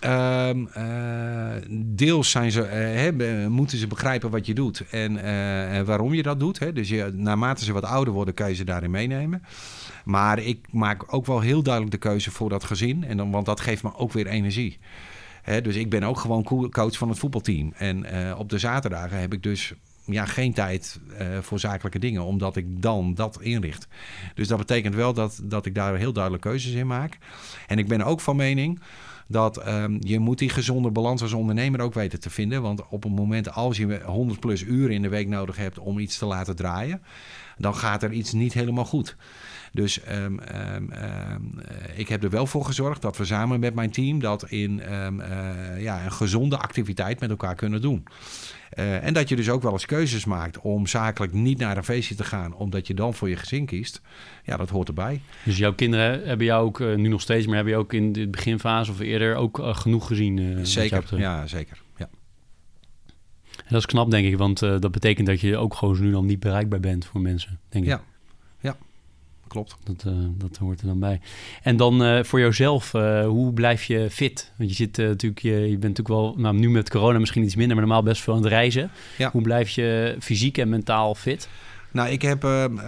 Um, 0.04 0.68
uh, 0.76 1.50
deels 1.70 2.30
zijn 2.30 2.50
ze, 2.50 3.12
uh, 3.16 3.46
moeten 3.46 3.78
ze 3.78 3.86
begrijpen 3.86 4.30
wat 4.30 4.46
je 4.46 4.54
doet 4.54 4.84
en 4.90 5.12
uh, 5.12 5.80
waarom 5.80 6.14
je 6.14 6.22
dat 6.22 6.40
doet. 6.40 6.58
Hè? 6.58 6.72
Dus 6.72 6.92
naarmate 7.12 7.64
ze 7.64 7.72
wat 7.72 7.84
ouder 7.84 8.12
worden, 8.14 8.34
kan 8.34 8.48
je 8.48 8.54
ze 8.54 8.64
daarin 8.64 8.90
meenemen. 8.90 9.42
Maar 10.04 10.38
ik 10.38 10.66
maak 10.70 11.14
ook 11.14 11.26
wel 11.26 11.40
heel 11.40 11.62
duidelijk 11.62 11.92
de 11.92 12.08
keuze 12.08 12.30
voor 12.30 12.48
dat 12.48 12.64
gezin. 12.64 13.04
En 13.04 13.16
dan, 13.16 13.30
want 13.30 13.46
dat 13.46 13.60
geeft 13.60 13.82
me 13.82 13.94
ook 13.96 14.12
weer 14.12 14.26
energie. 14.26 14.78
Dus 15.62 15.76
ik 15.76 15.90
ben 15.90 16.02
ook 16.02 16.18
gewoon 16.18 16.70
coach 16.70 16.96
van 16.96 17.08
het 17.08 17.18
voetbalteam. 17.18 17.72
En 17.76 18.06
op 18.36 18.48
de 18.48 18.58
zaterdagen 18.58 19.20
heb 19.20 19.32
ik 19.32 19.42
dus 19.42 19.72
ja, 20.04 20.26
geen 20.26 20.52
tijd 20.52 21.00
voor 21.40 21.58
zakelijke 21.58 21.98
dingen, 21.98 22.24
omdat 22.24 22.56
ik 22.56 22.82
dan 22.82 23.14
dat 23.14 23.38
inricht. 23.40 23.88
Dus 24.34 24.48
dat 24.48 24.58
betekent 24.58 24.94
wel 24.94 25.12
dat, 25.12 25.40
dat 25.42 25.66
ik 25.66 25.74
daar 25.74 25.96
heel 25.96 26.12
duidelijk 26.12 26.42
keuzes 26.42 26.72
in 26.72 26.86
maak. 26.86 27.18
En 27.66 27.78
ik 27.78 27.88
ben 27.88 28.02
ook 28.02 28.20
van 28.20 28.36
mening 28.36 28.80
dat 29.32 29.66
um, 29.68 29.96
je 30.00 30.18
moet 30.18 30.38
die 30.38 30.48
gezonde 30.48 30.90
balans 30.90 31.22
als 31.22 31.32
ondernemer 31.32 31.80
ook 31.80 31.94
weten 31.94 32.20
te 32.20 32.30
vinden. 32.30 32.62
Want 32.62 32.88
op 32.88 33.02
het 33.02 33.12
moment 33.12 33.52
als 33.52 33.76
je 33.76 34.02
100 34.04 34.40
plus 34.40 34.62
uren 34.62 34.94
in 34.94 35.02
de 35.02 35.08
week 35.08 35.28
nodig 35.28 35.56
hebt 35.56 35.78
om 35.78 35.98
iets 35.98 36.18
te 36.18 36.26
laten 36.26 36.56
draaien, 36.56 37.02
dan 37.56 37.74
gaat 37.74 38.02
er 38.02 38.12
iets 38.12 38.32
niet 38.32 38.52
helemaal 38.52 38.84
goed. 38.84 39.16
Dus 39.72 40.00
um, 40.10 40.40
um, 40.82 41.60
ik 41.94 42.08
heb 42.08 42.24
er 42.24 42.30
wel 42.30 42.46
voor 42.46 42.64
gezorgd 42.64 43.02
dat 43.02 43.16
we 43.16 43.24
samen 43.24 43.60
met 43.60 43.74
mijn 43.74 43.90
team 43.90 44.20
dat 44.20 44.44
in 44.48 44.82
uh, 44.88 45.82
ja, 45.82 46.04
een 46.04 46.12
gezonde 46.12 46.58
activiteit 46.58 47.20
met 47.20 47.30
elkaar 47.30 47.54
kunnen 47.54 47.80
doen. 47.80 48.04
Uh, 48.78 49.04
en 49.04 49.14
dat 49.14 49.28
je 49.28 49.36
dus 49.36 49.50
ook 49.50 49.62
wel 49.62 49.72
eens 49.72 49.86
keuzes 49.86 50.24
maakt 50.24 50.60
om 50.60 50.86
zakelijk 50.86 51.32
niet 51.32 51.58
naar 51.58 51.76
een 51.76 51.84
feestje 51.84 52.14
te 52.14 52.24
gaan, 52.24 52.54
omdat 52.54 52.86
je 52.86 52.94
dan 52.94 53.14
voor 53.14 53.28
je 53.28 53.36
gezin 53.36 53.66
kiest. 53.66 54.00
Ja, 54.44 54.56
dat 54.56 54.70
hoort 54.70 54.88
erbij. 54.88 55.20
Dus 55.44 55.56
jouw 55.56 55.74
kinderen 55.74 56.26
hebben 56.26 56.46
jou 56.46 56.64
ook, 56.64 56.80
uh, 56.80 56.96
nu 56.96 57.08
nog 57.08 57.20
steeds, 57.20 57.46
maar 57.46 57.54
hebben 57.54 57.72
je 57.72 57.78
ook 57.78 57.92
in 57.92 58.12
de 58.12 58.28
beginfase 58.28 58.90
of 58.90 59.00
eerder 59.00 59.34
ook 59.34 59.58
uh, 59.58 59.74
genoeg 59.76 60.06
gezien? 60.06 60.66
zeker, 60.66 61.18
ja, 61.18 61.46
zeker. 61.46 61.82
Ja. 61.96 62.08
En 63.56 63.68
dat 63.68 63.78
is 63.78 63.86
knap, 63.86 64.10
denk 64.10 64.26
ik, 64.26 64.36
want 64.36 64.58
dat 64.58 64.90
betekent 64.90 65.26
dat 65.26 65.40
je 65.40 65.56
ook 65.56 65.74
gewoon 65.74 66.00
nu 66.00 66.10
dan 66.10 66.26
niet 66.26 66.40
bereikbaar 66.40 66.80
bent 66.80 67.04
voor 67.04 67.20
mensen, 67.20 67.60
denk 67.68 67.84
ik. 67.84 67.90
Ja, 67.90 68.02
klopt. 69.52 69.76
Dat, 69.84 70.04
uh, 70.06 70.12
dat 70.36 70.56
hoort 70.56 70.80
er 70.80 70.86
dan 70.86 70.98
bij. 70.98 71.20
En 71.62 71.76
dan 71.76 72.02
uh, 72.02 72.22
voor 72.22 72.40
jouzelf, 72.40 72.94
uh, 72.94 73.26
hoe 73.26 73.52
blijf 73.52 73.84
je 73.84 74.10
fit? 74.10 74.52
Want 74.56 74.70
je 74.70 74.76
zit 74.76 74.96
natuurlijk, 74.96 75.42
je, 75.42 75.50
je, 75.50 75.78
bent 75.78 75.98
natuurlijk 75.98 76.08
wel, 76.08 76.34
nou, 76.36 76.56
nu 76.56 76.70
met 76.70 76.90
corona 76.90 77.18
misschien 77.18 77.42
iets 77.42 77.56
minder, 77.56 77.76
maar 77.76 77.86
normaal 77.86 78.02
best 78.02 78.22
veel 78.22 78.34
aan 78.34 78.42
het 78.42 78.48
reizen. 78.48 78.90
Ja. 79.18 79.30
Hoe 79.30 79.42
blijf 79.42 79.70
je 79.70 80.16
fysiek 80.20 80.58
en 80.58 80.68
mentaal 80.68 81.14
fit? 81.14 81.48
Nou, 81.90 82.08
ik 82.08 82.22
heb 82.22 82.42
um, 82.42 82.78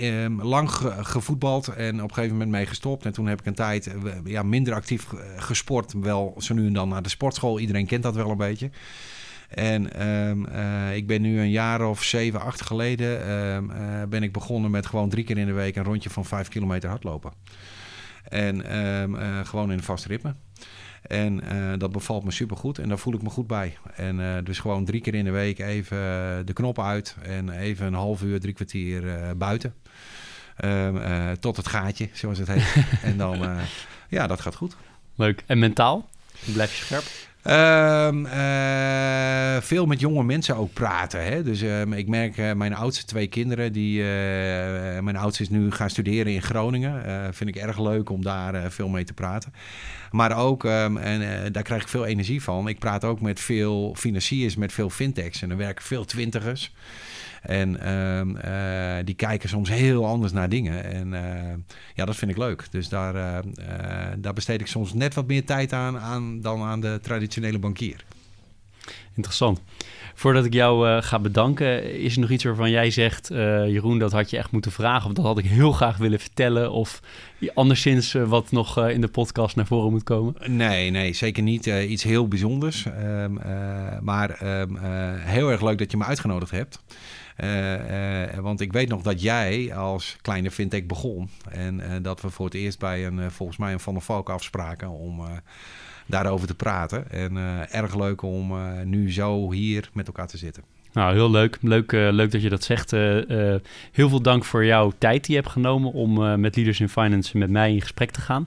um, 0.00 0.42
lang 0.42 0.70
gevoetbald 1.00 1.68
en 1.68 1.94
op 1.94 2.08
een 2.08 2.14
gegeven 2.14 2.36
moment 2.36 2.50
mee 2.50 2.66
gestopt. 2.66 3.04
En 3.04 3.12
toen 3.12 3.26
heb 3.26 3.40
ik 3.40 3.46
een 3.46 3.54
tijd 3.54 3.94
ja, 4.24 4.42
minder 4.42 4.74
actief 4.74 5.06
gesport. 5.36 5.92
Wel 5.92 6.34
zo 6.38 6.54
nu 6.54 6.66
en 6.66 6.72
dan 6.72 6.88
naar 6.88 7.02
de 7.02 7.08
sportschool. 7.08 7.58
Iedereen 7.58 7.86
kent 7.86 8.02
dat 8.02 8.14
wel 8.14 8.30
een 8.30 8.36
beetje. 8.36 8.70
En 9.48 10.06
um, 10.06 10.46
uh, 10.46 10.96
ik 10.96 11.06
ben 11.06 11.22
nu 11.22 11.40
een 11.40 11.50
jaar 11.50 11.88
of 11.88 12.02
zeven, 12.02 12.40
acht 12.40 12.62
geleden 12.62 13.30
um, 13.30 13.70
uh, 13.70 14.02
ben 14.08 14.22
ik 14.22 14.32
begonnen 14.32 14.70
met 14.70 14.86
gewoon 14.86 15.08
drie 15.08 15.24
keer 15.24 15.38
in 15.38 15.46
de 15.46 15.52
week 15.52 15.76
een 15.76 15.84
rondje 15.84 16.10
van 16.10 16.24
vijf 16.24 16.48
kilometer 16.48 16.88
hardlopen. 16.88 17.32
En 18.28 18.76
um, 18.78 19.14
uh, 19.14 19.44
gewoon 19.44 19.70
in 19.70 19.78
een 19.78 19.84
vast 19.84 20.04
ritme. 20.04 20.34
En 21.02 21.42
dat 21.78 21.92
bevalt 21.92 22.24
me 22.24 22.30
supergoed 22.30 22.78
en 22.78 22.88
daar 22.88 22.98
voel 22.98 23.14
ik 23.14 23.22
me 23.22 23.30
goed 23.30 23.46
bij. 23.46 23.76
En 23.94 24.44
dus 24.44 24.58
gewoon 24.58 24.84
drie 24.84 25.00
keer 25.00 25.14
in 25.14 25.24
de 25.24 25.30
week 25.30 25.58
even 25.58 25.96
de 26.46 26.52
knop 26.52 26.80
uit 26.80 27.16
en 27.22 27.50
even 27.50 27.86
een 27.86 27.94
half 27.94 28.22
uur, 28.22 28.40
drie 28.40 28.54
kwartier 28.54 29.02
buiten. 29.36 29.74
tot 31.40 31.56
het 31.56 31.68
gaatje, 31.68 32.08
zoals 32.12 32.38
het 32.38 32.48
heet. 32.48 32.84
en 33.10 33.16
dan, 33.16 33.58
ja, 34.08 34.26
dat 34.26 34.40
gaat 34.40 34.54
goed. 34.54 34.76
Leuk. 35.14 35.42
En 35.46 35.58
mentaal? 35.58 36.08
Blijf 36.52 36.78
je 36.78 36.84
scherp? 36.84 37.04
Um, 37.50 38.26
uh, 38.26 39.56
veel 39.60 39.86
met 39.86 40.00
jonge 40.00 40.24
mensen 40.24 40.56
ook 40.56 40.72
praten. 40.72 41.24
Hè? 41.24 41.42
Dus 41.42 41.62
um, 41.62 41.92
ik 41.92 42.08
merk 42.08 42.36
uh, 42.36 42.52
mijn 42.52 42.74
oudste 42.74 43.04
twee 43.04 43.26
kinderen, 43.26 43.72
die, 43.72 43.98
uh, 43.98 44.06
mijn 45.00 45.16
oudste 45.16 45.42
is 45.42 45.48
nu 45.48 45.70
gaan 45.70 45.90
studeren 45.90 46.32
in 46.32 46.42
Groningen. 46.42 47.34
vind 47.34 47.50
ik 47.50 47.56
erg 47.56 47.78
leuk 47.78 48.10
om 48.10 48.22
daar 48.22 48.70
veel 48.70 48.88
mee 48.88 49.04
te 49.04 49.12
praten. 49.12 49.52
Maar 50.10 50.36
ook, 50.36 50.64
um, 50.64 50.96
en 50.96 51.52
daar 51.52 51.62
krijg 51.62 51.82
ik 51.82 51.88
veel 51.88 52.04
energie 52.04 52.42
van. 52.42 52.68
Ik 52.68 52.78
praat 52.78 53.04
ook 53.04 53.20
met 53.20 53.40
veel 53.40 53.94
financiers, 53.98 54.56
met 54.56 54.72
veel 54.72 54.90
fintechs. 54.90 55.42
En 55.42 55.50
er 55.50 55.56
werken 55.56 55.84
veel 55.84 56.04
twintigers. 56.04 56.74
En 57.42 57.96
um, 57.96 58.36
uh, 58.44 58.96
die 59.04 59.14
kijken 59.14 59.48
soms 59.48 59.68
heel 59.68 60.06
anders 60.06 60.32
naar 60.32 60.48
dingen. 60.48 60.84
En 60.84 61.12
uh, 61.12 61.74
ja, 61.94 62.04
dat 62.04 62.16
vind 62.16 62.30
ik 62.30 62.36
leuk. 62.36 62.66
Dus 62.70 62.88
daar, 62.88 63.42
daar 64.18 64.32
besteed 64.32 64.60
ik 64.60 64.66
soms 64.66 64.94
net 64.94 65.14
wat 65.14 65.26
meer 65.26 65.44
tijd 65.44 65.72
aan, 65.72 65.98
aan 65.98 66.40
dan 66.40 66.62
aan 66.62 66.80
de 66.80 66.98
traditionele 67.02 67.58
bankier. 67.58 68.04
Interessant. 69.14 69.60
Voordat 70.18 70.44
ik 70.44 70.52
jou 70.52 71.02
ga 71.02 71.18
bedanken, 71.18 71.94
is 72.00 72.14
er 72.14 72.20
nog 72.20 72.30
iets 72.30 72.44
waarvan 72.44 72.70
jij 72.70 72.90
zegt, 72.90 73.28
Jeroen, 73.28 73.98
dat 73.98 74.12
had 74.12 74.30
je 74.30 74.36
echt 74.36 74.50
moeten 74.50 74.72
vragen 74.72 75.08
of 75.08 75.12
dat 75.12 75.24
had 75.24 75.38
ik 75.38 75.44
heel 75.44 75.72
graag 75.72 75.96
willen 75.96 76.20
vertellen 76.20 76.72
of 76.72 77.00
anderszins 77.54 78.12
wat 78.12 78.50
nog 78.50 78.88
in 78.88 79.00
de 79.00 79.08
podcast 79.08 79.56
naar 79.56 79.66
voren 79.66 79.90
moet 79.90 80.02
komen? 80.02 80.34
Nee, 80.46 80.90
nee, 80.90 81.12
zeker 81.12 81.42
niet. 81.42 81.66
iets 81.66 82.02
heel 82.02 82.28
bijzonders. 82.28 82.86
Ehm, 82.86 83.32
maar 84.04 84.30
ehm, 84.30 84.74
heel 85.18 85.50
erg 85.50 85.62
leuk 85.62 85.78
dat 85.78 85.90
je 85.90 85.96
me 85.96 86.04
uitgenodigd 86.04 86.50
hebt. 86.50 86.82
Want 88.40 88.60
ik 88.60 88.72
weet 88.72 88.88
nog 88.88 89.02
dat 89.02 89.22
jij 89.22 89.74
als 89.74 90.16
kleine 90.22 90.50
fintech 90.50 90.86
begon. 90.86 91.30
En 91.50 92.02
dat 92.02 92.20
we 92.20 92.30
voor 92.30 92.44
het 92.44 92.54
eerst 92.54 92.78
bij 92.78 93.06
een, 93.06 93.30
volgens 93.30 93.58
mij 93.58 93.72
een 93.72 93.80
Van 93.80 93.94
der 93.94 94.02
Valk 94.02 94.30
afspraken 94.30 94.90
om 94.90 95.20
daarover 96.06 96.46
te 96.46 96.54
praten. 96.54 97.10
En 97.10 97.36
erg 97.70 97.96
leuk 97.96 98.22
om 98.22 98.54
nu 98.84 99.12
zo 99.12 99.52
hier 99.52 99.90
met 99.92 100.06
elkaar 100.06 100.26
te 100.26 100.38
zitten. 100.38 100.62
Nou, 100.92 101.14
heel 101.14 101.30
leuk. 101.30 101.58
Leuk, 101.60 101.92
leuk 101.92 102.30
dat 102.30 102.42
je 102.42 102.48
dat 102.48 102.64
zegt. 102.64 102.90
heel 102.90 104.08
veel 104.08 104.22
dank 104.22 104.44
voor 104.44 104.64
jouw 104.64 104.92
tijd 104.98 105.24
die 105.24 105.34
je 105.34 105.40
hebt 105.40 105.52
genomen 105.52 105.92
om 105.92 106.40
met 106.40 106.56
Leaders 106.56 106.80
in 106.80 106.88
Finance 106.88 107.38
met 107.38 107.50
mij 107.50 107.72
in 107.72 107.80
gesprek 107.80 108.10
te 108.10 108.20
gaan. 108.20 108.46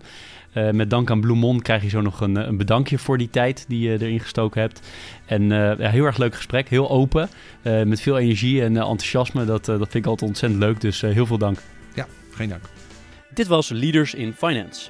Uh, 0.54 0.70
met 0.70 0.90
dank 0.90 1.10
aan 1.10 1.22
Bloemon 1.22 1.62
krijg 1.62 1.84
je 1.84 1.90
zo 1.90 2.02
nog 2.02 2.22
een, 2.22 2.36
een, 2.36 2.58
bedankje 2.58 2.98
voor 2.98 3.18
die 3.18 3.30
tijd 3.30 3.66
die 3.68 3.90
je 3.90 4.02
erin 4.02 4.20
gestoken 4.20 4.62
hebt. 4.62 4.88
En 5.26 5.42
uh, 5.42 5.78
ja, 5.78 5.90
heel 5.90 6.06
erg 6.06 6.18
leuk 6.18 6.36
gesprek, 6.36 6.70
heel 6.70 6.90
open, 6.90 7.30
uh, 7.64 7.84
met 7.84 8.02
veel 8.02 8.18
energie 8.18 8.62
en 8.62 8.78
enthousiasme. 8.78 9.46
Dat, 9.46 9.66
dat 9.66 9.78
vind 9.78 9.94
ik 9.94 10.06
altijd 10.06 10.30
ontzettend 10.30 10.62
leuk, 10.62 10.82
dus 10.82 11.02
heel 11.02 11.26
veel 11.26 11.38
dank. 11.38 11.58
Ja, 11.94 12.08
geen 12.32 12.50
dank. 12.50 12.64
Dit 13.34 13.48
was 13.48 13.70
Leaders 13.70 14.14
in 14.14 14.34
Finance. 14.34 14.90